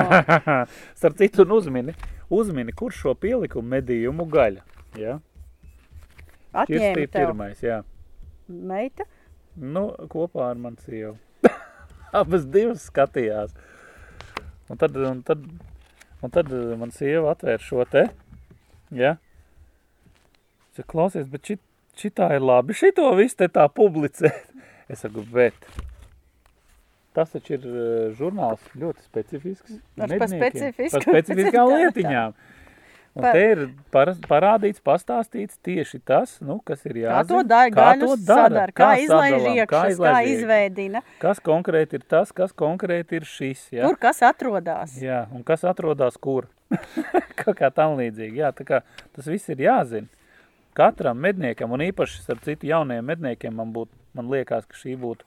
Starp 1.00 1.16
citu, 1.18 1.42
un 1.42 1.56
uzmini, 1.56 1.94
uzmini, 2.30 2.74
kurš 2.76 3.02
šo 3.04 3.14
pielikumu 3.18 3.76
medījumu 3.76 4.26
gaļa. 4.30 4.64
Jā, 4.98 5.18
Atņēma 6.50 6.94
tev 6.98 7.10
pirmais, 7.14 7.62
jā. 7.62 7.80
meita. 8.48 9.06
Nu, 9.54 9.90
kopā 10.10 10.48
ar 10.50 10.58
manu 10.58 10.82
sievu. 10.82 11.14
Abas 12.20 12.46
divas 12.50 12.86
skatījās. 12.90 13.54
Un 14.70 14.78
tad, 14.78 14.96
un 14.96 15.20
tad, 15.26 15.44
un 16.22 16.34
tad 16.34 16.50
eh, 16.54 16.72
man 16.78 16.94
sieva 16.94 17.34
atvēra 17.34 17.62
šo 17.62 17.86
te. 17.90 18.08
Ja? 18.94 19.16
Klausies, 20.90 21.26
bet 21.28 21.44
šit, 21.44 21.60
šitā 22.00 22.30
ir 22.38 22.44
labi. 22.46 22.74
Šito 22.78 23.10
visu 23.18 23.42
te 23.42 23.50
tā 23.52 23.68
publicēt. 23.70 24.46
Es 24.90 25.04
saku, 25.04 25.22
bet 25.30 25.54
tas 27.16 27.30
taču 27.34 27.56
ir 27.58 27.66
eh, 27.66 28.14
žurnāls 28.18 28.62
ļoti 28.78 29.04
specifisks. 29.06 29.76
Ar 30.00 30.14
Par 30.18 30.30
specifiskām 30.30 31.68
Tā, 31.70 31.74
tā. 31.74 31.76
lietiņām. 31.76 32.34
Un 33.10 33.24
Pa- 33.26 33.32
te 33.34 33.40
ir 33.42 33.60
par, 33.90 34.12
parādīts, 34.30 34.78
pastāstīts 34.86 35.56
tieši 35.66 35.98
tas, 36.06 36.36
nu, 36.46 36.60
kas 36.62 36.84
ir 36.86 36.92
Kā 36.94 37.00
jāzina. 37.02 37.26
to 37.32 37.40
dara, 37.42 37.70
kā 37.74 37.86
to 37.98 38.10
dara, 38.14 38.44
sadara, 38.46 38.72
kā 38.78 38.90
izlaiž 39.02 39.34
sadalām, 39.34 39.56
iekšas, 39.58 39.72
kā 39.72 39.90
izlaiž 39.90 40.14
iekšas. 40.28 40.36
izveidina, 40.38 41.02
Kas 41.18 41.40
konkrēti 41.42 41.98
ir 41.98 42.04
tas, 42.06 42.30
kas 42.30 42.52
konkrēti 42.54 43.18
ir 43.18 43.26
šis. 43.26 43.64
Ja? 43.74 43.88
kur 43.88 43.98
kas 43.98 44.22
atrodas. 44.22 44.94
Jā, 45.02 45.24
un 45.34 45.42
kas 45.42 45.64
atrodas 45.66 46.14
kur? 46.22 46.46
Kaut 47.42 47.56
kā 47.58 47.72
tam 47.74 47.96
līdzīgi. 47.98 48.38
Jā, 48.44 48.52
tā 48.54 48.62
kā 48.68 48.80
tas 49.16 49.26
viss 49.26 49.50
ir 49.50 49.58
jāzina. 49.66 50.06
Katram 50.78 51.18
medniekam, 51.18 51.72
un 51.74 51.82
īpaši 51.82 52.22
ar 52.30 52.38
citu 52.46 52.68
jaunajiem 52.70 53.04
medniekiem, 53.10 53.56
man, 53.58 53.72
būt, 53.74 53.90
man 54.14 54.30
liekas, 54.30 54.70
ka 54.70 54.78
šī 54.78 54.94
būtu. 55.02 55.26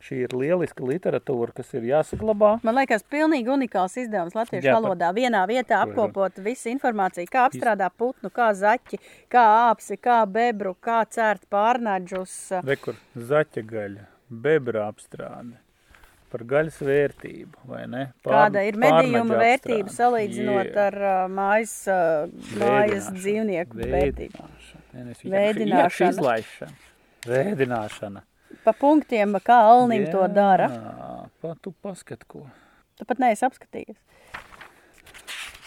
Šī 0.00 0.22
ir 0.24 0.32
lieliska 0.32 0.84
literatūra, 0.86 1.52
kas 1.58 1.74
ir 1.76 1.84
jāsaglabā. 1.90 2.54
Man 2.64 2.78
liekas, 2.78 3.02
pilnīgi 3.12 3.50
unikāls 3.52 3.98
izdevums 4.00 4.36
latviešu 4.36 4.70
Jā, 4.70 4.76
valodā. 4.78 5.10
Vienā 5.12 5.42
vietā 5.50 5.82
apkopot 5.84 6.40
visu 6.40 6.70
informāciju, 6.72 7.28
kā 7.28 7.42
apstrādā 7.50 7.90
putnu, 7.92 8.30
kā 8.32 8.48
zaķi, 8.56 8.96
kā 9.32 9.42
āpsi, 9.68 9.98
kā 10.00 10.22
bebru, 10.24 10.72
kā 10.80 11.02
cērt 11.04 11.44
pārnaģus. 11.52 12.36
Rekur, 12.64 12.96
zaķa 13.12 13.66
gaļa, 13.74 14.06
bebra 14.46 14.86
apstrāde, 14.88 15.60
par 16.32 16.46
gaļas 16.54 16.80
vērtību, 16.86 17.66
vai 17.68 17.84
ne? 17.92 18.06
Kāda 18.24 18.64
ir 18.64 18.80
medījuma 18.80 19.42
vērtība 19.44 19.92
salīdzinot 19.92 20.72
Jā. 20.72 20.88
ar 20.88 20.98
uh, 21.02 21.20
mājas, 21.28 21.76
uh, 21.92 22.32
mājas 22.56 23.12
dzīvnieku 23.18 23.84
vērtību? 23.84 24.48
Vēdināšana. 24.96 26.16
Vēdināšana. 26.24 26.74
Vēdināšana. 27.28 28.24
Pa 28.70 28.76
punktiem, 28.78 29.32
kā 29.42 29.56
Alnim 29.66 30.04
to 30.12 30.22
dara. 30.30 30.68
Jā, 31.42 31.54
tu 31.58 31.72
paskat, 31.82 32.22
ko. 32.22 32.44
Tu 32.94 33.02
pat 33.08 33.18
neesi 33.18 33.42
apskatījies. 33.42 33.96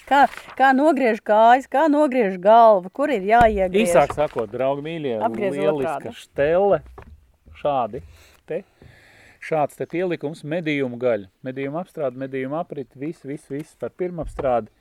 Kā, 0.07 0.21
kā 0.55 0.69
nogriež 0.71 1.19
kājas, 1.19 1.67
kā 1.67 1.89
nogriež 1.91 2.37
galva, 2.39 2.87
kur 2.95 3.11
ir 3.11 3.25
jāiegriež. 3.27 3.89
Īsāk 3.89 4.15
sakot, 4.15 4.47
draugi 4.51 4.85
mīļie, 4.85 5.17
Apgriez 5.27 5.57
lieliska 5.57 5.97
otrādi. 5.97 6.15
štele. 6.21 6.79
Šādi. 7.59 8.03
Te. 8.47 8.61
Šāds 9.43 9.75
te 9.75 9.89
pielikums 9.89 10.45
medījumu 10.47 10.95
gaļa. 11.03 11.27
Medījuma 11.43 11.83
apstrāde, 11.83 12.23
medījuma 12.23 12.61
aprit, 12.63 12.87
viss, 12.95 13.27
viss, 13.27 13.51
viss 13.51 13.75
par 13.75 13.91
pirmapstrādi. 13.99 14.71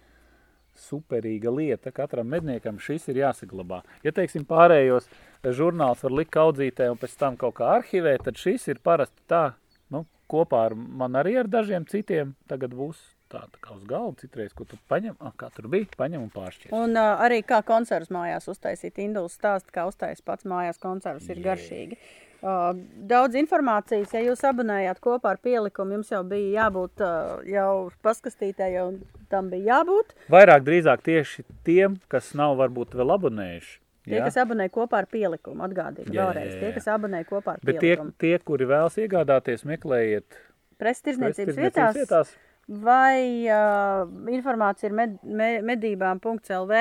Superīga 0.78 1.50
lieta. 1.50 1.90
Katram 1.90 2.30
medniekam 2.30 2.78
šis 2.78 3.10
ir 3.10 3.24
jāsaglabā. 3.24 3.82
Ja, 4.06 4.14
teiksim, 4.14 4.46
pārējos 4.46 5.10
žurnāls 5.51 6.05
var 6.07 6.14
likt 6.14 6.30
kaudzītē 6.36 6.86
un 6.93 7.01
pēc 7.01 7.16
tam 7.18 7.38
kaut 7.40 7.57
kā 7.59 7.72
arhivēt, 7.80 8.22
tad 8.28 8.38
šis 8.38 8.68
ir 8.70 8.78
parasti 8.84 9.26
tā, 9.30 9.43
nu, 9.90 10.05
kopā 10.30 10.68
ar 10.68 10.76
man 10.78 11.18
arī 11.18 11.34
ar 11.43 11.51
dažiem 11.51 11.88
citiem 11.90 12.36
tagad 12.51 12.76
būs 12.78 13.01
tā, 13.32 13.43
tā 13.51 13.62
kā 13.64 13.76
uz 13.76 13.84
galda 13.88 14.22
citreiz, 14.22 14.53
ko 14.57 14.66
tu 14.68 14.78
paņem, 14.93 15.16
ah, 15.20 15.32
kā 15.38 15.49
tur 15.55 15.68
bija, 15.72 15.88
paņem 15.99 16.26
un 16.26 16.32
pāršķies. 16.32 16.74
Un 16.76 16.99
uh, 16.99 17.22
arī 17.24 17.40
kā 17.47 17.62
koncertus 17.66 18.12
mājās 18.14 18.49
uztaisīt. 18.53 19.01
Induls 19.03 19.38
stāsta, 19.38 19.72
kā 19.74 19.86
uztaisīt 19.88 20.24
pats 20.28 20.49
mājās 20.49 20.80
koncertus, 20.82 21.30
ir 21.32 21.40
garšīgi. 21.45 21.99
Uh, 22.43 22.72
daudz 23.07 23.38
informācijas, 23.38 24.16
ja 24.16 24.24
jūs 24.24 24.40
abonējāt 24.49 24.99
kopā 25.03 25.36
ar 25.36 25.38
pielikumu, 25.43 25.95
jums 25.99 26.11
jau 26.11 26.24
bija 26.26 26.64
jābūt 26.64 27.05
uh, 27.07 27.36
jau 27.47 27.74
paskastītē, 28.03 28.72
jau 28.74 28.88
tam 29.30 29.53
bija 29.53 29.76
jābūt. 29.76 30.16
Vairāk 30.32 30.66
drīzāk 30.66 31.07
tieši 31.07 31.47
tiem, 31.66 32.01
kas 32.11 32.32
nav 32.38 32.59
varbūt 32.59 32.99
vēl 32.99 33.14
abonējuši. 33.14 33.81
Tie, 34.03 34.16
ja? 34.18 34.24
kas 34.26 34.36
abonē 34.42 34.66
kopā 34.74 34.98
ar 35.05 35.07
pielikumu, 35.07 35.62
atgādīgi 35.68 36.11
Jā, 36.11 36.14
jā, 36.16 36.28
vēlreiz. 36.30 36.53
jā, 36.55 36.61
Tie, 36.61 36.70
jā. 36.72 36.76
kas 36.78 36.88
abonē 36.90 37.20
kopā 37.28 37.53
ar 37.55 37.61
Bet 37.62 37.76
tie, 37.76 37.82
pielikumu. 37.84 38.14
tie, 38.18 38.32
kuri 38.42 38.66
vēlas 38.66 38.96
iegādāties, 38.98 39.62
meklējiet 39.68 40.38
prestižniecības 40.82 41.61
vietās, 41.61 42.32
vai 42.66 43.46
uh, 43.46 44.09
informācija 44.34 44.90
ir 44.90 44.96
med, 44.98 45.18
me, 45.22 45.53
medībām.lv. 45.70 46.80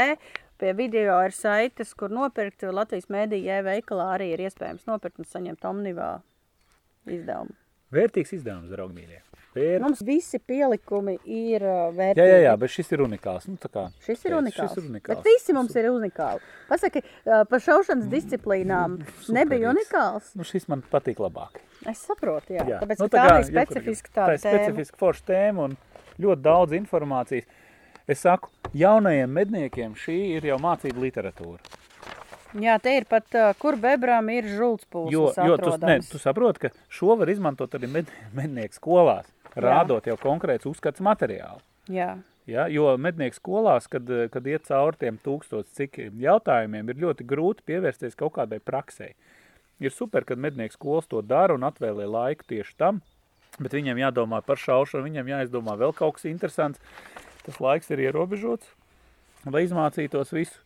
Pie 0.61 0.74
video 0.78 1.15
ir 1.26 1.34
saites, 1.34 1.93
kur 1.97 2.09
nopirkt 2.13 2.61
Latvijas 2.69 3.07
mēdīja 3.09 3.61
e-veikalā 3.61 4.11
arī 4.15 4.28
ir 4.36 4.43
iespējams 4.45 4.86
nopirkt 4.89 5.22
un 5.22 5.26
saņemt 5.30 5.65
omnivā 5.65 6.09
izdevumu. 7.09 7.53
Vērtīgs 7.91 8.36
izdevums, 8.38 8.69
draugi 8.72 8.97
mīļie. 8.99 9.22
Vēr... 9.51 9.81
Mums 9.83 9.99
visi 10.07 10.39
pielikumi 10.39 11.17
ir 11.27 11.63
uh, 11.65 11.71
Jā, 11.73 11.87
vērtīgi. 11.97 12.27
jā, 12.29 12.37
jā, 12.45 12.51
bet 12.61 12.71
šis 12.71 12.93
ir 12.95 13.01
unikāls. 13.03 13.47
Nu, 13.51 13.57
tā 13.59 13.67
kā, 13.67 13.83
Šis 14.05 14.21
ir 14.29 14.35
unikāls. 14.37 14.69
Šis 14.71 14.79
ir 14.79 14.85
unikāls. 14.87 15.09
Bet 15.11 15.27
visi 15.27 15.55
mums 15.57 15.75
ir 15.75 15.89
unikāli. 15.91 16.45
Pasaki, 16.69 17.01
uh, 17.03 17.41
par 17.49 17.63
šaušanas 17.65 18.07
disciplīnām 18.13 18.95
nebija 19.01 19.25
superīgs. 19.27 19.71
unikāls. 19.73 20.29
Nu, 20.39 20.47
šis 20.47 20.69
man 20.71 20.85
patīk 20.93 21.19
labāk. 21.19 21.59
Es 21.83 22.05
saprotu, 22.07 22.55
jā. 22.55 22.63
jā. 22.63 22.79
Tāpēc, 22.79 23.03
nu, 23.03 23.09
tā, 23.11 23.25
tā 23.25 23.35
bija 23.35 23.49
specifiska 23.49 24.13
tā 24.13 24.21
tāda 24.21 24.37
ir 24.37 24.43
specifiska 24.45 25.01
forša 25.03 25.27
tēma 25.33 25.67
un 25.67 25.75
ļoti 26.21 26.45
daudz 26.47 26.77
informācijas. 26.79 27.51
Es 28.07 28.23
saku, 28.23 28.47
jaunajiem 28.75 29.35
medniekiem 29.35 29.99
šī 29.99 30.17
ir 30.37 30.47
jau 30.47 30.61
mācība 30.63 31.03
literatūra. 31.03 31.59
Jā, 32.59 32.75
te 32.83 32.95
ir 32.99 33.05
pat, 33.07 33.27
uh, 33.35 33.51
kur 33.59 33.77
bebrām 33.79 34.27
ir 34.33 34.47
žultspūles 34.51 35.13
Jo, 35.13 35.29
jo 35.47 35.59
tu, 35.59 35.75
ne, 35.87 35.99
tu 36.03 36.19
saproti, 36.19 36.67
ka 36.67 36.71
šo 36.91 37.15
var 37.19 37.31
izmantot 37.31 37.77
arī 37.79 37.87
med, 37.87 38.11
mednieku 38.35 38.75
skolās, 38.75 39.29
rādot 39.55 40.07
jau 40.07 40.17
konkrēts 40.21 40.67
uzskats 40.69 41.03
materiālu. 41.03 41.61
Jā. 41.91 42.15
Ja, 42.49 42.65
jo 42.71 42.89
mednieku 42.97 43.37
skolās, 43.37 43.85
kad, 43.91 44.07
kad 44.33 44.47
iet 44.49 44.65
cauri 44.67 44.97
tiem 44.99 45.19
tūkstotis 45.21 45.75
cik 45.77 45.99
jautājumiem, 46.19 46.89
ir 46.89 47.01
ļoti 47.03 47.27
grūti 47.27 47.65
pievērsties 47.69 48.17
kaut 48.19 48.33
kādai 48.39 48.59
praksē. 48.63 49.11
Ir 49.81 49.93
super, 49.93 50.25
kad 50.25 50.41
mednieku 50.41 50.75
skolas 50.75 51.07
to 51.09 51.21
dara 51.25 51.55
un 51.57 51.65
atvēlē 51.65 52.07
laiku 52.09 52.47
tieši 52.49 52.75
tam, 52.81 53.01
Bet 53.59 53.75
viņam 53.75 53.99
jādomā 53.99 54.39
par 54.45 54.59
šaušanu, 54.61 55.03
viņam 55.09 55.31
jāizdomā 55.33 55.75
vēl 55.79 55.91
kaut 55.95 56.17
kas 56.17 56.27
interesants. 56.29 56.79
Tas 57.43 57.57
laiks 57.59 57.89
ir 57.91 58.03
ierobežots, 58.05 58.69
lai 59.49 59.65
izmācītos 59.65 60.31
visu. 60.35 60.61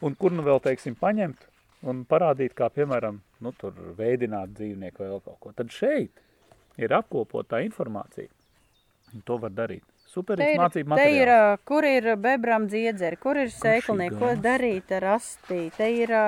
Un 0.00 0.14
kur 0.16 0.32
nu 0.32 0.44
vēl, 0.46 0.62
teiksim, 0.64 0.94
paņemt 0.96 1.44
un 1.90 2.04
parādīt, 2.08 2.54
kā, 2.56 2.70
piemēram, 2.72 3.18
nu, 3.44 3.52
tur 3.60 3.76
veidināt 3.98 4.54
dzīvnieku 4.56 5.02
vai 5.02 5.10
vēl 5.10 5.22
kaut 5.26 5.38
ko. 5.42 5.52
Tad 5.56 5.74
šeit 5.74 6.22
ir 6.86 6.94
apkopotā 6.98 7.60
informācija. 7.66 8.28
Un 9.14 9.24
to 9.26 9.38
var 9.42 9.50
darīt. 9.54 9.84
Super 10.10 10.40
Te 10.40 10.48
ir, 10.54 10.58
mācību 10.58 10.96
te 10.98 11.06
ir, 11.06 11.28
materiāls. 11.30 11.54
ā, 11.54 11.58
kur 11.70 11.86
ir 11.86 12.06
bebram 12.18 12.64
dziedzeri, 12.70 13.18
kur 13.22 13.38
ir 13.38 13.50
sēklinieki, 13.54 14.16
ko 14.18 14.32
darīt 14.42 14.90
ar 14.96 15.06
astī, 15.16 15.60
te 15.76 15.86
ir, 15.94 16.10
ā, 16.10 16.24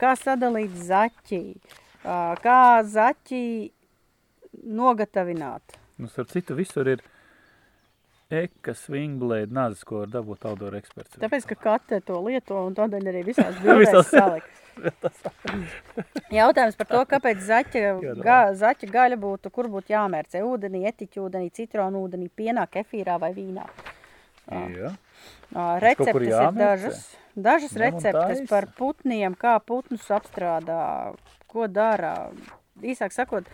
kā 0.00 0.10
sadalīt 0.20 0.74
zaķi, 0.88 1.40
ā, 2.04 2.18
kā 2.44 2.58
zaķi 2.84 3.42
nogatavināt. 4.80 5.78
Nu, 6.00 6.08
starp 6.12 6.28
citu, 6.32 6.56
visur 6.58 6.88
ir 6.88 7.02
eka 8.30 8.74
swingblade 8.78 9.54
nazis, 9.54 9.82
ko 9.86 10.04
var 10.04 10.10
dabūt 10.12 10.46
outdoor 10.46 10.76
eksperts. 10.78 11.18
Tāpēc, 11.20 11.46
ka 11.50 11.56
kate 11.64 12.00
to 12.06 12.20
lieto 12.24 12.58
un 12.62 12.76
tādēļ 12.78 13.10
arī 13.12 13.22
visās 13.26 13.58
bildēs 13.64 14.10
salikt. 14.12 14.60
Jautājums 16.40 16.78
par 16.78 16.88
to, 16.90 17.00
kāpēc 17.14 17.42
zaķa, 17.46 17.84
ga, 18.22 18.38
zaķa 18.58 18.90
gaļa 18.90 19.18
būtu, 19.20 19.52
kur 19.54 19.70
būtu 19.72 19.94
jāmērcē 19.94 20.44
ūdenī, 20.46 20.84
etiķu 20.92 21.26
ūdenī, 21.26 21.50
citronu 21.56 22.04
ūdenī, 22.06 22.30
pienā, 22.30 22.66
kefīrā 22.70 23.18
vai 23.22 23.32
vīnā. 23.36 23.66
Jā. 24.50 24.94
Receptes 25.82 26.30
ir 26.30 26.54
dažas. 26.56 27.02
Dažas 27.40 27.74
Ņem 27.76 27.82
receptes 27.84 28.40
par 28.50 28.66
putniem, 28.74 29.36
kā 29.38 29.54
putnus 29.62 30.08
apstrādā, 30.10 31.14
ko 31.50 31.68
dara. 31.70 32.30
Īsāk 32.82 33.12
sakot, 33.14 33.48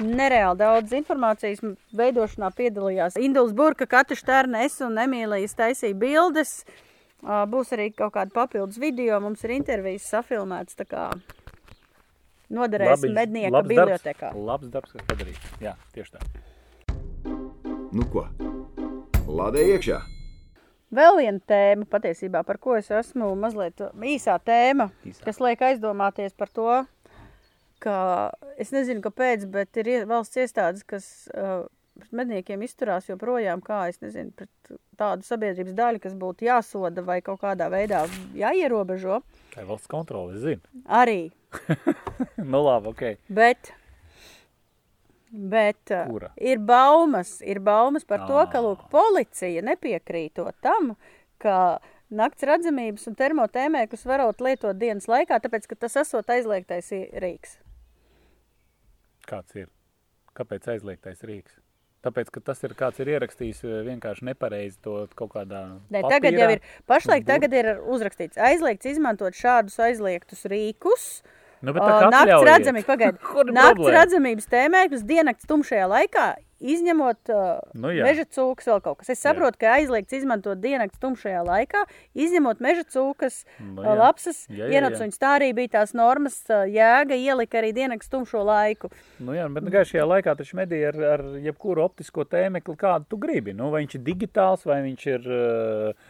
nereāli 0.00 0.60
daudz 0.62 0.94
informācijas 0.96 1.60
veidošanā 1.96 2.52
piedalījās 2.56 3.18
Induls 3.20 3.52
Burka, 3.56 3.86
Katra 3.86 4.16
Šterna, 4.16 4.64
es 4.66 4.78
un 4.84 4.96
Emīlijas 5.02 5.56
taisīja 5.58 5.98
bildes. 5.98 6.62
Būs 7.22 7.70
arī 7.76 7.90
kaut 7.94 8.14
kāda 8.16 8.34
papildus 8.34 8.80
video, 8.82 9.20
mums 9.22 9.44
ir 9.46 9.54
intervijas 9.58 10.08
safilmēts, 10.10 10.74
tā 10.80 10.88
kā 10.88 11.04
noderēs 12.52 12.98
Labi, 12.98 13.12
mednieka 13.14 13.54
labs 13.54 13.70
bibliotekā. 13.70 14.32
Darbs, 14.32 14.48
labs 14.48 14.72
darbs, 14.72 14.96
kas 14.96 15.06
padarīts. 15.08 15.52
Jā, 15.62 15.76
tieši 15.94 16.16
tā. 16.16 16.24
Nu 17.92 18.08
ko? 18.12 18.26
Lādē 19.28 19.62
iekšā! 19.76 20.00
Vēl 20.92 21.22
viena 21.22 21.40
tēma, 21.48 21.86
patiesībā, 21.88 22.42
par 22.44 22.58
ko 22.60 22.74
es 22.76 22.90
esmu 22.92 23.30
mazliet 23.40 23.80
īsā 24.04 24.34
tēma, 24.44 24.90
Īsā. 25.08 25.22
kas 25.24 25.38
liek 25.40 25.62
aizdomāties 25.64 26.34
par 26.36 26.50
to, 26.52 26.66
ka 27.82 27.98
es 28.60 28.72
nezinu, 28.74 29.02
kāpēc, 29.04 29.46
bet 29.50 29.78
ir 29.82 29.92
valsts 30.10 30.38
iestādes, 30.40 30.84
kas 30.86 31.06
uh, 31.34 31.64
pret 31.98 32.14
medniekiem 32.22 32.62
izturās 32.64 33.08
joprojām, 33.10 33.62
kā 33.64 33.84
nezinu, 34.02 34.32
pret 34.36 34.74
tādu 34.98 35.26
sabiedrības 35.26 35.76
daļu, 35.76 36.02
kas 36.02 36.16
būtu 36.18 36.48
jāsoda 36.48 37.04
vai 37.04 37.20
kaut 37.24 37.42
kādā 37.42 37.68
veidā 37.72 38.04
jāierobežo. 38.38 39.20
Tā 39.52 39.64
ir 39.64 39.70
valsts 39.70 39.90
kontrole, 39.90 40.36
es 40.36 40.44
zinu. 40.44 40.82
Arī, 40.86 41.30
nu 42.52 42.64
labi, 42.64 42.92
ok. 42.94 43.06
bet. 43.28 43.74
Bet 45.32 45.88
uh, 45.88 46.04
Kura? 46.10 46.28
ir 46.36 46.58
baumas, 46.60 47.38
ir 47.40 47.56
baumas 47.64 48.04
par 48.04 48.26
to, 48.28 48.36
ka 48.52 48.60
Ā. 48.60 48.64
lūk, 48.66 48.82
policija 48.92 49.62
nepiekrītot 49.64 50.58
tam, 50.60 50.90
ka 51.40 51.78
nakts 52.12 52.44
redzamības 52.44 53.08
un 53.08 53.16
termotēmēkus 53.16 54.04
varot 54.04 54.44
lietot 54.44 54.76
dienas 54.76 55.08
laikā, 55.08 55.40
tāpēc, 55.40 55.70
ka 55.70 55.78
tas 55.86 55.96
esot 56.04 56.28
aizliegtais 56.36 56.92
rīks. 57.24 57.56
Kāds 59.28 59.58
ir? 59.58 59.68
Kāpēc 60.36 60.68
aizliegtais 60.74 61.22
rīks? 61.28 61.58
Tāpēc, 62.02 62.32
ka 62.34 62.40
tas 62.42 62.58
ir 62.66 62.72
kāds 62.74 62.98
ir 63.02 63.12
ierakstījis 63.12 63.60
eh, 63.62 63.74
vienkārši 63.86 64.26
nepareizi 64.32 64.80
to 64.82 64.96
kaut 65.18 65.30
kādā. 65.36 65.60
Ne, 65.94 66.00
tagad 66.02 66.34
jau 66.34 66.48
papīrā. 66.48 66.56
ir, 66.56 66.80
pašlaik 66.90 67.28
tagad 67.28 67.54
ir 67.54 67.68
uzrakstīts, 67.94 68.40
aizliegts 68.42 68.90
izmantot 68.90 69.38
šādus 69.38 69.78
aizliegtus 69.86 70.42
rīkus. 70.50 71.06
Nu, 71.62 71.72
Nakts 71.78 72.46
redzamība, 72.46 72.86
pagaid, 72.88 73.18
Kur 73.32 73.46
ir 73.46 73.54
nakts 73.54 73.90
redzamības 73.94 74.48
tēmēkļus 74.50 75.04
diennakts 75.06 75.46
tumšajā 75.46 75.84
laikā, 75.92 76.24
izņemot 76.62 77.30
uh, 77.30 77.60
Nu 77.78 77.92
jā. 77.94 78.02
meža 78.06 78.24
cūkas 78.34 78.68
vēl 78.70 78.80
kaut 78.82 79.00
kas. 79.00 79.12
Es 79.14 79.22
saprotu, 79.22 79.60
ka 79.62 79.76
aizliegts 79.76 80.16
izmantot 80.18 80.58
diennakts 80.62 80.98
tumšajā 81.02 81.44
laikā, 81.46 81.84
izņemot 82.18 82.62
meža 82.62 82.82
cūkas, 82.90 83.42
Nu 83.60 83.76
nu, 83.78 83.86
jā. 83.86 83.96
lapsas, 84.00 84.42
Jā, 84.50 84.66
jā, 84.66 84.80
ienācuņas. 84.80 85.22
Tā 85.22 85.32
arī 85.38 85.52
bija 85.58 85.74
tās 85.78 85.94
normas 85.98 86.40
ā, 86.50 86.64
jēga, 86.70 87.18
ielika 87.18 87.62
arī 87.62 87.72
diennakts 87.78 88.10
tumšo 88.10 88.42
laiku. 88.46 88.90
Nu, 89.22 89.36
jā, 89.38 89.46
bet 89.54 89.70
gaišajā 89.78 90.06
laikā 90.16 90.36
taču 90.38 90.58
medī 90.58 90.82
ar, 90.90 90.98
ar 91.14 91.26
jebkuru 91.46 91.86
optisko 91.86 92.26
tēmekli, 92.26 92.78
kādu 92.78 93.10
tu 93.10 93.22
gribi. 93.22 93.54
Nu, 93.54 93.70
vai 93.70 93.84
viņš 93.84 94.00
ir 94.00 94.06
digitāls, 94.10 94.66
vai 94.66 94.82
viņš 94.86 95.10
ir 95.14 95.30
uh, 95.30 96.08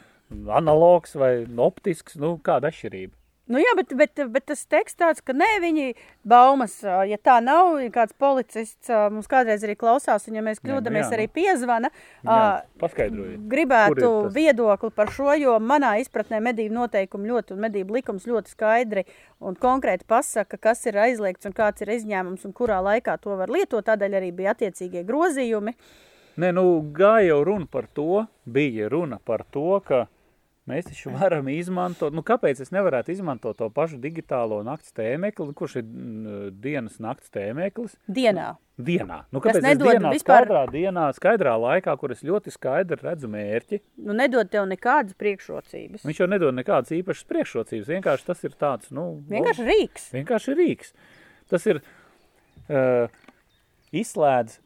analogs, 0.56 1.16
vai 1.20 1.34
optisks, 1.44 2.16
nu, 2.20 2.38
kāda 2.40 2.72
atšķirība. 2.72 3.16
Nu, 3.52 3.60
jā, 3.60 3.72
bet, 3.76 3.90
bet, 3.98 4.22
bet 4.32 4.46
tas 4.48 4.62
teksts 4.70 4.96
tāds, 4.96 5.20
ka 5.24 5.34
nē, 5.36 5.48
viņi 5.60 5.90
baumas, 6.28 6.78
ja 6.82 7.18
tā 7.20 7.36
nav, 7.44 7.74
ja 7.82 7.90
kāds 7.92 8.14
policists 8.16 8.88
mums 9.12 9.28
kādreiz 9.28 9.64
arī 9.66 9.74
klausās, 9.76 10.24
un 10.30 10.38
ja 10.38 10.44
mēs 10.44 10.62
nu 10.62 10.70
kļūdamies, 10.70 11.04
jā, 11.04 11.10
nu. 11.10 11.16
arī 11.18 11.26
piezvana, 11.36 11.90
Jā, 12.22 12.36
ā, 12.36 12.38
paskaidrojiet. 12.80 13.42
gribētu 13.52 14.12
viedokli 14.32 14.92
par 14.96 15.12
šo, 15.12 15.34
jo 15.36 15.58
manā 15.60 15.94
izpratnē 16.00 16.40
medību 16.44 16.78
noteikumi 16.78 17.28
ļoti 17.28 17.56
un 17.56 17.60
medību 17.66 17.98
likums 17.98 18.24
ļoti 18.30 18.54
skaidri 18.54 19.04
un 19.42 19.58
konkrēti 19.60 20.08
pasaka, 20.08 20.56
kas 20.56 20.86
ir 20.88 20.96
aizliegts 21.02 21.50
un 21.50 21.56
kāds 21.56 21.84
ir 21.84 21.92
izņēmums 21.98 22.46
un 22.48 22.56
kurā 22.56 22.80
laikā 22.80 23.18
to 23.20 23.36
var 23.36 23.52
lietot. 23.52 23.84
Tādēļ 23.84 24.16
arī 24.20 24.32
bija 24.32 24.56
attiecīgie 24.56 25.04
grozījumi. 25.04 25.76
Nē, 26.40 26.48
nu, 26.56 26.64
gāja 26.96 27.34
jau 27.34 27.42
runa 27.44 27.66
par 27.68 27.90
to, 27.92 28.24
bija 28.48 28.88
runa 28.88 29.18
par 29.20 29.44
to, 29.52 29.76
ka 29.84 30.06
mēs 30.70 30.86
taču 30.86 31.10
varam 31.10 31.48
izmantot, 31.50 32.14
nu, 32.14 32.22
kāpēc 32.22 32.60
es 32.62 32.70
nevarētu 32.70 33.10
izmantot 33.14 33.56
to 33.58 33.66
pašu 33.74 33.98
digitālo 34.02 34.60
nakts 34.64 34.92
tēmekli, 34.94 35.54
kurš 35.58 35.76
ir 35.80 35.88
dienas 36.62 37.00
nakts 37.02 37.32
tēmeklis, 37.34 37.96
Dienā. 38.06 38.52
dienā. 38.78 39.22
Nu, 39.34 39.40
kāpēc 39.42 39.58
es 39.72 39.78
dienā, 39.80 40.12
vispār- 40.14 40.46
skaidrā 40.46 40.62
dienā, 40.70 41.08
skaidrā 41.18 41.56
laikā, 41.58 41.96
kur 41.98 42.12
es 42.14 42.22
ļoti 42.22 42.54
skaidri 42.54 43.00
redzu 43.02 43.28
mērķi, 43.32 43.80
Nu, 44.06 44.12
nedod 44.14 44.50
tev 44.50 44.68
nekādas 44.70 45.14
priekšrocības. 45.18 46.06
viņš 46.06 46.20
jau 46.22 46.28
nedod 46.30 46.54
nekādas 46.54 46.94
īpašas 46.94 47.26
priekšrocības, 47.26 47.90
vienkārši 47.96 48.24
tas 48.30 48.44
ir 48.44 48.50
tāds, 48.58 48.90
nu, 48.94 49.22
Vienkārši 49.28 49.66
rīks. 49.66 50.10
Vienkārši 50.14 50.54
rīks. 50.62 50.92
Tas 51.50 51.66
ir 51.66 51.82
uh, 52.70 53.08
izslēdz, 53.92 54.58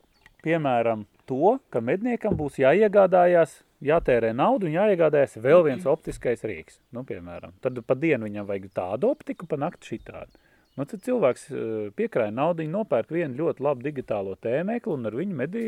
piemēram, 0.44 1.07
to, 1.26 1.59
ka 1.72 1.80
medniekam 1.82 2.36
būs 2.39 2.60
jāiegādājās, 2.62 3.62
jātērē 3.85 4.32
naudu 4.36 4.69
un 4.69 4.77
jāiegādājas 4.77 5.36
vēl 5.43 5.65
viens 5.66 5.86
optiskais 5.89 6.44
rīks. 6.47 6.81
Nu, 6.94 7.05
piemēram, 7.09 7.55
tad 7.61 7.78
pa 7.86 7.97
dienu 7.98 8.28
viņam 8.28 8.48
vajag 8.48 8.69
tādu 8.77 9.11
optiku, 9.12 9.48
pa 9.48 9.59
nakti 9.61 9.97
šitādu. 9.97 10.40
Nu, 10.77 10.85
tad 10.85 11.01
cilvēks 11.05 11.47
uh, 11.51 11.61
piekrāja 11.97 12.35
naudu, 12.36 12.66
nopērk 12.69 13.12
vienu 13.15 13.39
ļoti 13.40 13.65
labu 13.65 13.85
digitālo 13.86 14.36
tēmēklu 14.44 14.98
un 14.98 15.09
ar 15.09 15.16
viņu 15.16 15.39
medī 15.39 15.65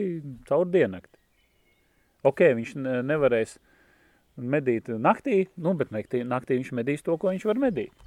caur 0.48 0.68
diennakti. 0.68 1.16
Ok, 2.28 2.42
viņš 2.58 2.74
ne- 2.76 3.00
nevarēs 3.08 3.56
medīt 4.38 4.90
naktī, 5.00 5.46
nu, 5.56 5.72
bet 5.78 5.94
naktī, 5.94 6.22
naktī 6.26 6.58
viņš 6.58 6.72
medīs 6.76 7.04
to, 7.04 7.16
ko 7.16 7.32
viņš 7.32 7.46
var 7.48 7.60
medīt. 7.62 8.06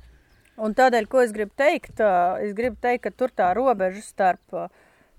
Un 0.62 0.76
tādēļ, 0.78 1.08
ko 1.10 1.24
es 1.24 1.32
gribu 1.34 1.56
teikt, 1.58 2.02
ā, 2.04 2.38
es 2.44 2.54
gribu 2.54 2.78
teikt, 2.84 3.06
ka 3.08 3.12
tur 3.16 3.32
tā 3.34 3.50
robeža 3.58 4.04
starp 4.06 4.54
ā, 4.54 4.68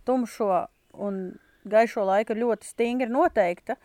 tumšo 0.06 0.66
un 1.02 1.18
gaišo 1.68 2.04
laiku 2.06 2.36
ļoti 2.36 2.68
stingri 2.68 3.10
noteikta. 3.10 3.78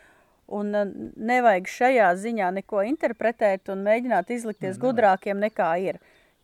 Un 0.48 0.72
ā, 0.72 0.86
nevajag 1.18 1.66
šajā 1.68 2.10
ziņā 2.16 2.52
neko 2.62 2.84
interpretēt 2.88 3.68
un 3.74 3.82
mēģināt 3.84 4.30
izlikties 4.32 4.78
gudrākiem 4.80 5.40
nekā 5.44 5.72
ir. 5.84 5.98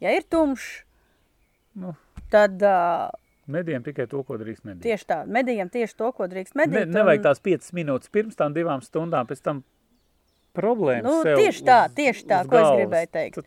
Ja 0.04 0.12
ir 0.12 0.24
tumšs, 0.28 0.84
Nu. 1.76 1.94
tad 2.30 2.62
uh, 2.62 3.08
Medījiem 3.48 3.84
tikai 3.84 4.06
to, 4.08 4.24
ko 4.24 4.36
drīkst 4.38 4.64
medīt. 4.68 4.82
tieši 4.84 5.06
tā, 5.08 5.22
medījam 5.28 5.70
tieši 5.72 5.96
to, 5.96 6.12
ko 6.12 6.28
drīkst 6.28 6.56
Ne, 6.56 6.66
medīt. 6.68 6.92
nevajag 6.92 7.20
un- 7.20 7.26
tās 7.30 7.40
5 7.44 7.72
minūtes 7.74 8.12
pirms 8.12 8.36
tam 8.36 8.54
divām 8.54 8.84
stundām, 8.84 9.26
pēc 9.28 9.42
tam 9.42 9.64
problēmas. 10.56 11.04
Nu, 11.08 11.24
tieši 11.24 11.64
tā, 11.66 11.80
uz- 11.88 11.96
tieši 11.98 12.26
tā, 12.30 12.42
uz 12.44 12.48
ko 12.50 12.58
es 12.58 12.62
galvas. 12.64 12.80
gribēju 12.84 13.10
teikt. 13.12 13.36
Tad 13.36 13.46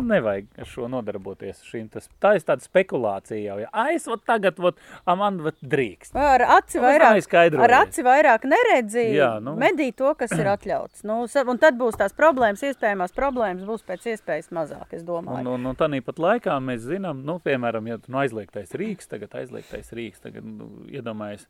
Nevajag 0.00 0.46
ar 0.58 0.68
šo 0.68 0.86
nodarboties. 0.90 1.60
Šīm 1.68 1.88
tas, 1.92 2.08
tā 2.22 2.34
ir 2.38 2.44
tāda 2.46 2.64
spekulācija 2.64 3.38
jau. 3.42 3.56
Ja. 3.62 3.68
Ai, 3.84 3.96
es 3.98 4.06
vot 4.08 4.22
tagad, 4.26 4.56
vot, 4.62 4.78
a, 5.04 5.14
man 5.18 5.40
vat 5.44 5.58
drīkst. 5.60 6.16
Ar 6.18 6.44
aci 6.58 6.80
vairāk, 6.82 7.28
ar 7.62 7.74
aci 7.82 8.04
vairāk 8.06 8.46
neredzi, 8.48 9.04
Jā, 9.16 9.34
nu. 9.44 9.54
medī 9.60 9.90
to, 9.96 10.12
kas 10.18 10.32
ir 10.36 10.48
atļauts. 10.52 11.04
Nu, 11.08 11.22
un 11.26 11.60
tad 11.62 11.78
būs 11.80 11.98
tās 12.00 12.14
problēmas, 12.16 12.64
iespējamās 12.70 13.14
problēmas 13.16 13.66
būs 13.68 13.84
pēc 13.88 14.08
iespējas 14.14 14.52
mazāk, 14.54 14.88
es 14.92 15.02
Un, 15.02 15.08
domāju. 15.08 15.54
un, 15.54 15.66
un 15.72 15.78
tādā 15.78 16.00
pat 16.06 16.20
laikā 16.22 16.56
mēs 16.62 16.86
zinām, 16.88 17.24
nu, 17.26 17.38
piemēram, 17.42 17.90
ja 17.90 17.98
nu, 18.06 18.18
aizliegtais 18.22 18.72
rīks, 18.78 19.10
tagad 19.10 19.34
aizliegtais 19.42 19.92
rīks, 19.96 20.22
tagad 20.24 20.46
nu, 20.46 20.70
iedomājies, 20.90 21.46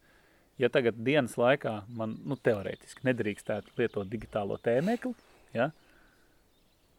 ja 0.61 0.69
tagad 0.73 0.99
dienas 1.05 1.37
laikā 1.41 1.83
man, 1.97 2.17
nu, 2.27 2.37
teorētiski 2.37 3.07
nedrīkstētu 3.09 3.77
lietot 3.79 4.11
digitālo 4.11 4.59
tēmekli, 4.63 5.15
ja? 5.57 5.71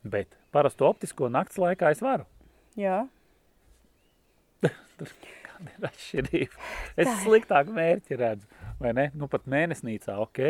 Bet 0.03 0.37
parasto 0.53 0.87
optisko 0.89 1.29
nakts 1.31 1.57
laikā 1.61 1.91
es 1.95 2.01
varu. 2.03 2.25
Jā. 2.79 3.03
Kāda 4.63 5.69
ir 5.77 5.87
atšķirība? 5.89 6.63
Es 6.99 7.11
sliktāk 7.23 7.69
mērķi 7.73 8.17
redzu. 8.19 8.47
vai 8.79 8.93
ne? 8.97 9.05
Nu, 9.15 9.29
pat 9.31 9.45
mēnesnīcā, 9.49 10.17
ok. 10.23 10.41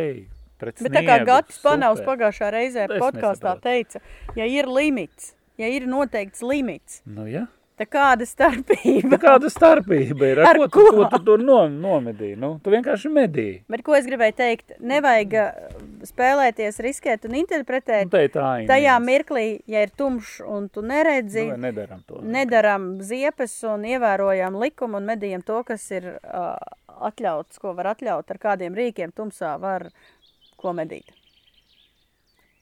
Bet 0.64 0.80
tā 0.80 1.02
kā 1.02 1.02
sniegu, 1.02 1.26
Gatis 1.28 1.58
Panavs 1.60 2.02
pagājušā 2.06 2.50
reizē 2.54 2.86
podkāstā 2.88 3.58
teica, 3.62 4.00
ja 4.40 4.46
ir 4.48 4.70
limits, 4.72 5.34
ja 5.60 5.68
ir 5.68 5.88
noteikts 5.92 6.44
limits, 6.46 7.02
Nu, 7.06 7.26
ja. 7.28 7.48
Tad 7.80 7.90
kāda 7.94 8.26
starpība? 8.28 9.10
Nu, 9.12 9.18
kāda 9.22 9.50
starpība 9.52 10.28
ir? 10.32 10.42
Ar, 10.44 10.50
Ar 10.54 10.60
ko, 10.62 10.68
tu, 10.70 10.84
ko? 10.88 10.94
ko 11.00 11.08
tu 11.14 11.20
tur 11.28 11.42
no, 11.44 11.60
nomedīji? 11.72 12.38
Nu, 12.40 12.52
tu 12.64 12.74
vienkārši 12.74 13.12
medīji. 13.14 13.56
Bet 13.74 13.84
ko 13.88 13.96
es 13.98 14.06
gribēju 14.10 14.36
teikt? 14.40 14.76
Nevajag 14.80 15.36
uh, 15.40 15.80
spēlēties, 16.10 16.80
riskēt 16.86 17.26
un 17.28 17.34
Nu, 17.34 17.40
interpretēt. 17.42 18.12
te 18.14 18.24
ir 18.28 18.34
tā 18.34 18.50
ir 18.64 18.68
Tajā 18.70 18.98
mirklī, 19.04 19.46
ja 19.70 19.82
ir 19.88 19.94
tumšs 19.98 20.40
un 20.46 20.70
tu 20.70 20.84
neredzi, 20.86 21.48
Nu, 21.50 21.58
nedaram 21.68 22.04
to. 22.08 22.22
nedaram 22.22 22.90
ziepes 23.02 23.56
un 23.70 23.84
ievērojam 23.90 24.60
likumu 24.62 25.00
un 25.02 25.10
medījam 25.10 25.42
to, 25.46 25.64
kas 25.68 25.90
ir 25.92 26.12
uh, 26.20 26.54
atļauts, 27.10 27.58
ko 27.60 27.74
var 27.78 27.94
atļaut 27.96 28.30
ar 28.32 28.38
kādiem 28.40 28.76
rīkiem 28.78 29.12
tumsā 29.18 29.56
var 29.60 29.90
ko 30.62 30.72
medīt. 30.78 31.10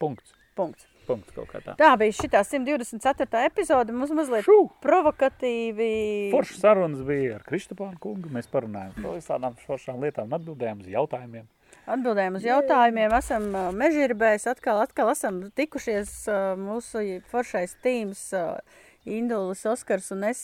Punkts. 0.01 0.31
Punkts. 0.57 0.87
Punkts 1.07 1.33
kaut 1.35 1.49
kā 1.51 1.59
tā. 1.65 1.73
Tā 1.79 1.91
bija 1.99 2.13
šī 2.13 2.29
124. 2.31 3.45
epizode. 3.49 3.93
Mums 3.95 4.11
mazliet 4.15 4.45
Šu! 4.45 4.57
provokatīvi. 4.83 5.89
Foršas 6.33 6.61
sarunas 6.63 7.01
bija 7.07 7.37
ar 7.39 7.45
Kristopānu 7.47 7.97
kungu. 8.03 8.29
Mēs 8.33 8.49
parunājām 8.51 8.93
par 9.01 9.17
visādām 9.17 9.57
foršām 9.65 9.99
lietām 10.03 10.31
atbildējām 10.37 10.83
uz 10.85 10.91
jautājumiem. 10.93 11.47
Atbildējām 11.91 12.37
uz 12.37 12.45
jautājumiem. 12.45 13.15
Esam 13.17 13.49
mežģīrbēs, 13.79 14.45
atkal, 14.51 14.83
atkal 14.85 15.09
esam 15.15 15.41
tikušies 15.57 16.13
mūsu 16.61 17.05
foršais 17.31 17.75
tīms. 17.83 18.27
Indulis, 19.01 19.63
Oskars 19.65 20.11
un 20.13 20.27
es 20.27 20.39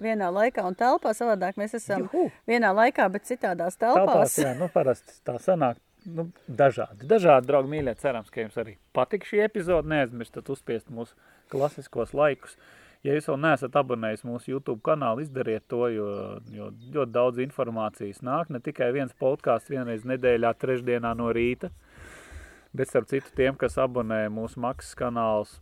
vienā 0.00 0.30
laikā 0.32 0.62
un 0.64 0.72
telpā. 0.78 1.12
Savādāk 1.12 1.58
mēs 1.60 1.74
esam 1.76 2.06
Juhu! 2.06 2.30
vienā 2.48 2.70
laikā, 2.72 3.10
bet 3.12 3.26
citādās 3.28 3.76
Telpās, 3.76 4.06
telpās. 4.08 4.38
jā, 4.40 4.54
nu 4.56 4.70
parasti 4.72 5.18
tā 5.26 5.34
sanāk. 5.36 5.76
Nu, 6.04 6.26
dažādi, 6.48 7.06
dažādi, 7.08 7.48
draugi, 7.48 7.70
mīļie. 7.72 7.94
Cerams, 8.00 8.30
ka 8.32 8.42
jums 8.42 8.56
arī 8.60 8.76
patika 8.96 9.28
šī 9.28 9.44
epizode. 9.46 9.88
Neaizmirstat 9.88 10.50
uzspiest 10.52 10.90
mūsu 10.92 11.16
klasiskos 11.52 12.12
laikus. 12.16 12.58
Ja 13.04 13.12
jūs 13.16 13.26
vēl 13.28 13.36
neesat 13.40 13.74
abonējis 13.76 14.24
mūsu 14.24 14.54
YouTube 14.54 14.80
kanālu, 14.84 15.24
izdariet 15.24 15.66
to, 15.68 15.82
jo, 15.92 16.06
jo 16.52 16.70
ļoti 16.94 17.12
daudz 17.12 17.40
informācijas 17.44 18.22
nāk. 18.24 18.52
Ne 18.52 18.62
tikai 18.64 18.88
viens 18.96 19.12
podkāsts 19.20 19.72
vienreiz 19.72 20.06
nedēļā, 20.08 20.54
trešdienā 20.60 21.12
no 21.18 21.28
rīta, 21.36 21.68
bet 22.72 22.88
starp 22.88 23.10
citu 23.12 23.28
tiem, 23.36 23.58
kas 23.60 23.76
abonē 23.80 24.22
mūsu 24.32 24.62
maksas 24.64 24.96
kanālus, 24.96 25.58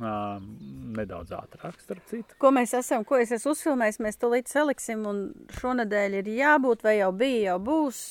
nedaudz 0.00 1.32
ātrāk, 1.36 1.76
starp 1.82 2.04
citu. 2.08 2.36
Ko 2.40 2.52
mēs 2.54 2.72
esam, 2.78 3.04
ko 3.04 3.18
es 3.20 3.32
esmu 3.34 3.52
uzfilmējis, 3.52 4.00
mēs 4.04 4.20
to 4.20 4.30
līdz 4.32 4.54
saliksim. 4.54 5.02
Un 5.08 5.24
šonadēļ 5.58 6.20
ir 6.22 6.30
jābūt, 6.32 6.84
vai 6.86 6.98
jau 6.98 7.10
bija, 7.16 7.52
jau 7.52 7.58
būs 7.66 8.04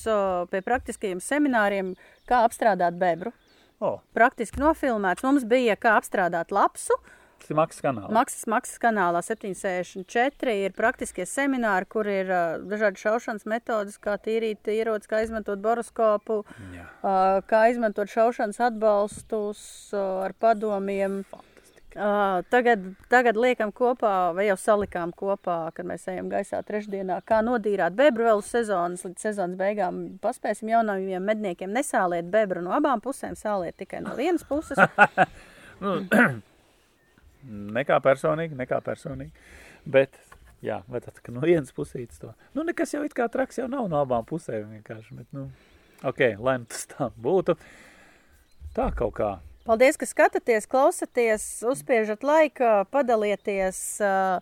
pie 0.52 0.62
praktiskajiem 0.66 1.24
semināriem, 1.24 1.96
kā 2.30 2.44
apstrādāt 2.46 3.00
bebru. 3.02 3.34
O, 3.82 3.96
Praktiski 4.14 4.62
nofilmēts. 4.62 5.26
Mums 5.26 5.48
bija 5.50 5.74
kā 5.80 5.96
apstrādāt 5.98 6.54
lapsu. 6.54 6.94
tas 7.42 7.50
ir 7.50 7.58
maksas 7.58 7.82
kanāls. 7.82 8.14
Maksas, 8.14 8.46
maksas 8.46 8.78
kanālā 8.78 9.24
764 9.26 10.54
ir 10.68 10.76
praktiskie 10.78 11.26
semināri, 11.26 11.90
kur 11.90 12.06
ir 12.06 12.30
uh, 12.30 12.62
dažādi 12.62 13.02
šaušanas 13.02 13.48
metodas, 13.50 13.98
kā 13.98 14.20
tīrīt 14.22 14.70
ierocis, 14.70 15.10
kā 15.10 15.24
izmantot 15.26 15.58
boroskopu, 15.66 16.44
Jā. 16.76 16.86
uh, 17.02 17.42
kā 17.50 17.72
izmantot 17.74 18.14
šaušanas 18.14 18.62
atbalstus 18.70 19.64
uh, 19.96 20.28
ar 20.28 20.38
padomiem. 20.38 21.24
Uh, 21.34 21.48
tagad, 21.94 22.84
tagad 23.12 23.38
liekam 23.40 23.72
kopā, 23.76 24.32
vai 24.38 24.48
jau 24.48 24.58
salikām 24.60 25.12
kopā, 25.18 25.58
kad 25.76 25.88
mēs 25.88 26.08
ejam 26.12 26.30
gaisā 26.32 26.62
trešdienā, 26.68 27.20
kā 27.28 27.42
nodīrāt 27.46 27.96
bebru 27.98 28.38
sezonas, 28.46 29.04
līdz 29.08 29.26
sezonas 29.28 29.60
beigām. 29.60 30.04
Paspēsim 30.24 30.72
jaunajiem 30.72 31.26
medniekiem 31.32 31.74
nesāliet 31.76 32.30
bebru 32.32 32.64
no 32.64 32.72
abām 32.78 33.04
pusēm, 33.04 33.36
sāliet 33.40 33.76
tikai 33.82 34.04
no 34.06 34.16
vienas 34.20 34.48
puses. 34.48 34.80
Nekā 37.78 37.98
personīgi, 38.06 38.58
nekā 38.58 38.80
personīgi. 38.86 39.32
Bet, 39.90 40.18
jā, 40.62 40.82
vai 40.92 41.02
tad, 41.02 41.18
no 41.34 41.42
vienas 41.44 41.74
pusītes 41.74 42.22
to. 42.22 42.34
Nu, 42.54 42.66
nekas 42.68 42.94
jau 42.94 43.02
it 43.06 43.16
kā 43.18 43.26
traks 43.34 43.58
jau 43.58 43.68
nav 43.72 43.90
no 43.90 44.02
abām 44.04 44.28
pusēm 44.30 44.76
vienkārši. 44.78 45.18
Bet, 45.18 45.30
nu, 45.34 45.48
ok, 46.06 46.22
lai 46.38 46.60
nu 46.62 46.70
tas 46.70 46.86
tā 46.92 47.10
būtu. 47.18 47.58
Tā 48.78 48.92
kaut 48.98 49.16
kā. 49.18 49.32
Paldies, 49.68 49.98
ka 50.00 50.08
skatāties, 50.10 50.66
klausaties, 50.70 51.46
uzspiežat 51.70 52.24
laiku, 52.26 52.66
padalieties 52.90 53.78
uh, 54.02 54.42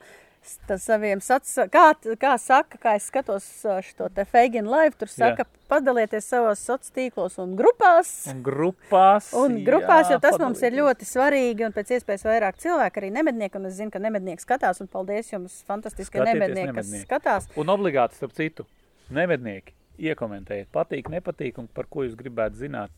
ar 0.70 0.80
saviem 0.80 1.20
sacensībiem. 1.20 1.72
Kā, 1.74 2.16
kā 2.22 2.36
saka, 2.40 2.80
kā 2.80 2.94
es 2.96 3.10
skatos 3.12 3.48
uh, 3.68 3.82
šo 3.84 4.08
te 4.16 4.24
Feigina 4.30 4.72
live, 4.72 4.96
tur 5.02 5.12
saka, 5.12 5.44
Jā. 5.44 5.66
padalieties 5.72 6.30
savos 6.32 6.64
sociālos 6.64 6.96
tīklos 6.96 7.36
un 7.44 7.58
grupās. 7.60 8.14
Un 8.32 8.40
grupās. 8.46 9.30
Un 9.36 9.60
grupās, 9.68 10.08
jā, 10.08 10.16
jo 10.16 10.22
tas 10.24 10.40
mums 10.40 10.64
ir 10.64 10.72
padalīties. 10.72 10.80
ļoti 10.80 11.10
svarīgi, 11.12 11.68
un 11.68 11.76
pēc 11.76 11.94
iespējas 12.00 12.26
vairāk 12.30 12.64
cilvēku, 12.64 13.04
arī 13.04 13.12
nemednieki, 13.20 13.60
un 13.60 13.68
es 13.68 13.78
zinu, 13.82 13.92
ka 13.92 14.00
nemednieki 14.08 14.48
skatās, 14.48 14.80
un 14.80 14.88
paldies 14.88 15.34
jums, 15.34 15.60
fantastiski 15.68 16.16
Skatieties 16.16 16.40
nemednieki, 16.40 16.72
kas 16.72 16.88
nemednieki. 16.88 17.10
skatās. 17.12 17.52
Un 17.60 17.76
obligāti 17.76 18.22
starp 18.22 18.40
citu, 18.40 18.70
nevednieki, 19.12 19.76
iekomentējiet, 20.00 20.72
patīk, 20.72 21.12
nepatīk, 21.12 21.60
un 21.60 21.68
par 21.68 21.92
ko 21.92 22.08
jūs 22.08 22.16
gribētu 22.20 22.64
zināt 22.64 22.96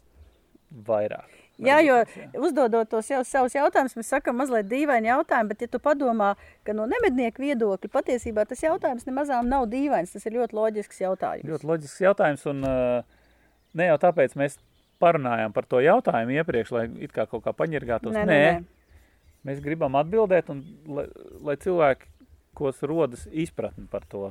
vairāk. 0.85 1.40
Jā, 1.61 1.77
jo 1.85 1.97
Varbūt, 1.99 2.17
jā. 2.17 2.41
uzdodot 2.47 2.89
tos 2.89 3.09
jau 3.11 3.21
savus 3.27 3.55
jautājumus, 3.55 3.93
mēs 3.99 4.11
sakām 4.15 4.39
mazliet 4.41 4.67
dīvaini 4.71 5.11
jautājumi, 5.11 5.51
bet, 5.53 5.61
ja 5.65 5.69
tu 5.71 5.81
padomā, 5.83 6.33
ka 6.65 6.73
no 6.77 6.87
nemednieku 6.89 7.43
viedokļa 7.43 7.91
patiesībā 7.93 8.47
tas 8.49 8.63
jautājums 8.65 9.05
nemazām 9.05 9.49
nav 9.51 9.67
dīvains, 9.71 10.13
tas 10.15 10.25
ir 10.25 10.39
ļoti 10.39 10.57
loģisks 10.57 11.03
jautājums. 11.03 11.47
Ļoti 11.47 11.69
loģisks 11.69 12.01
jautājums, 12.01 12.45
un 12.49 12.65
ne 12.65 13.89
jau 13.91 13.97
tāpēc 14.01 14.35
mēs 14.41 14.57
parunājām 15.01 15.53
par 15.53 15.65
to 15.69 15.81
jautājumu 15.81 16.37
iepriekš, 16.41 16.73
lai 16.75 16.85
it 17.05 17.13
kā 17.15 17.27
kaut 17.29 17.45
kā 17.45 17.53
paņirgātos. 17.57 18.13
Nē, 18.15 18.25
Nē, 18.25 18.39
nē, 18.41 19.01
mēs 19.49 19.61
gribam 19.63 19.97
atbildēt, 20.01 20.49
un 20.53 20.63
lai, 20.97 21.07
lai 21.45 21.57
cilvēki, 21.61 22.09
kos 22.57 22.81
rodas 22.83 23.27
izpratni 23.31 23.87
par 23.89 24.03
to 24.11 24.29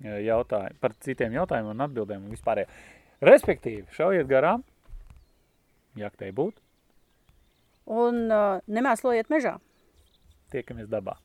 jautājumu, 0.00 0.76
par 0.80 0.94
citiem 1.04 1.34
jautājumiem 1.36 1.74
un 1.74 1.86
atbildēm 1.88 2.24
un 2.24 2.32
vispārējo. 2.32 2.70
Respektīvi, 3.26 3.84
šaujiet 3.92 4.28
garām, 4.30 4.62
jaktei 5.96 6.30
būt, 6.32 6.54
Un 7.90 8.30
uh, 8.30 8.60
nemēslojiet 8.70 9.30
mežā. 9.32 9.56
tiekamies 10.52 10.86
dabā. 10.90 11.16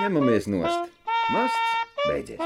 Ņemamies 0.00 0.46
nost. 0.48 0.92
Masts 1.32 1.74
beidzies. 2.06 2.40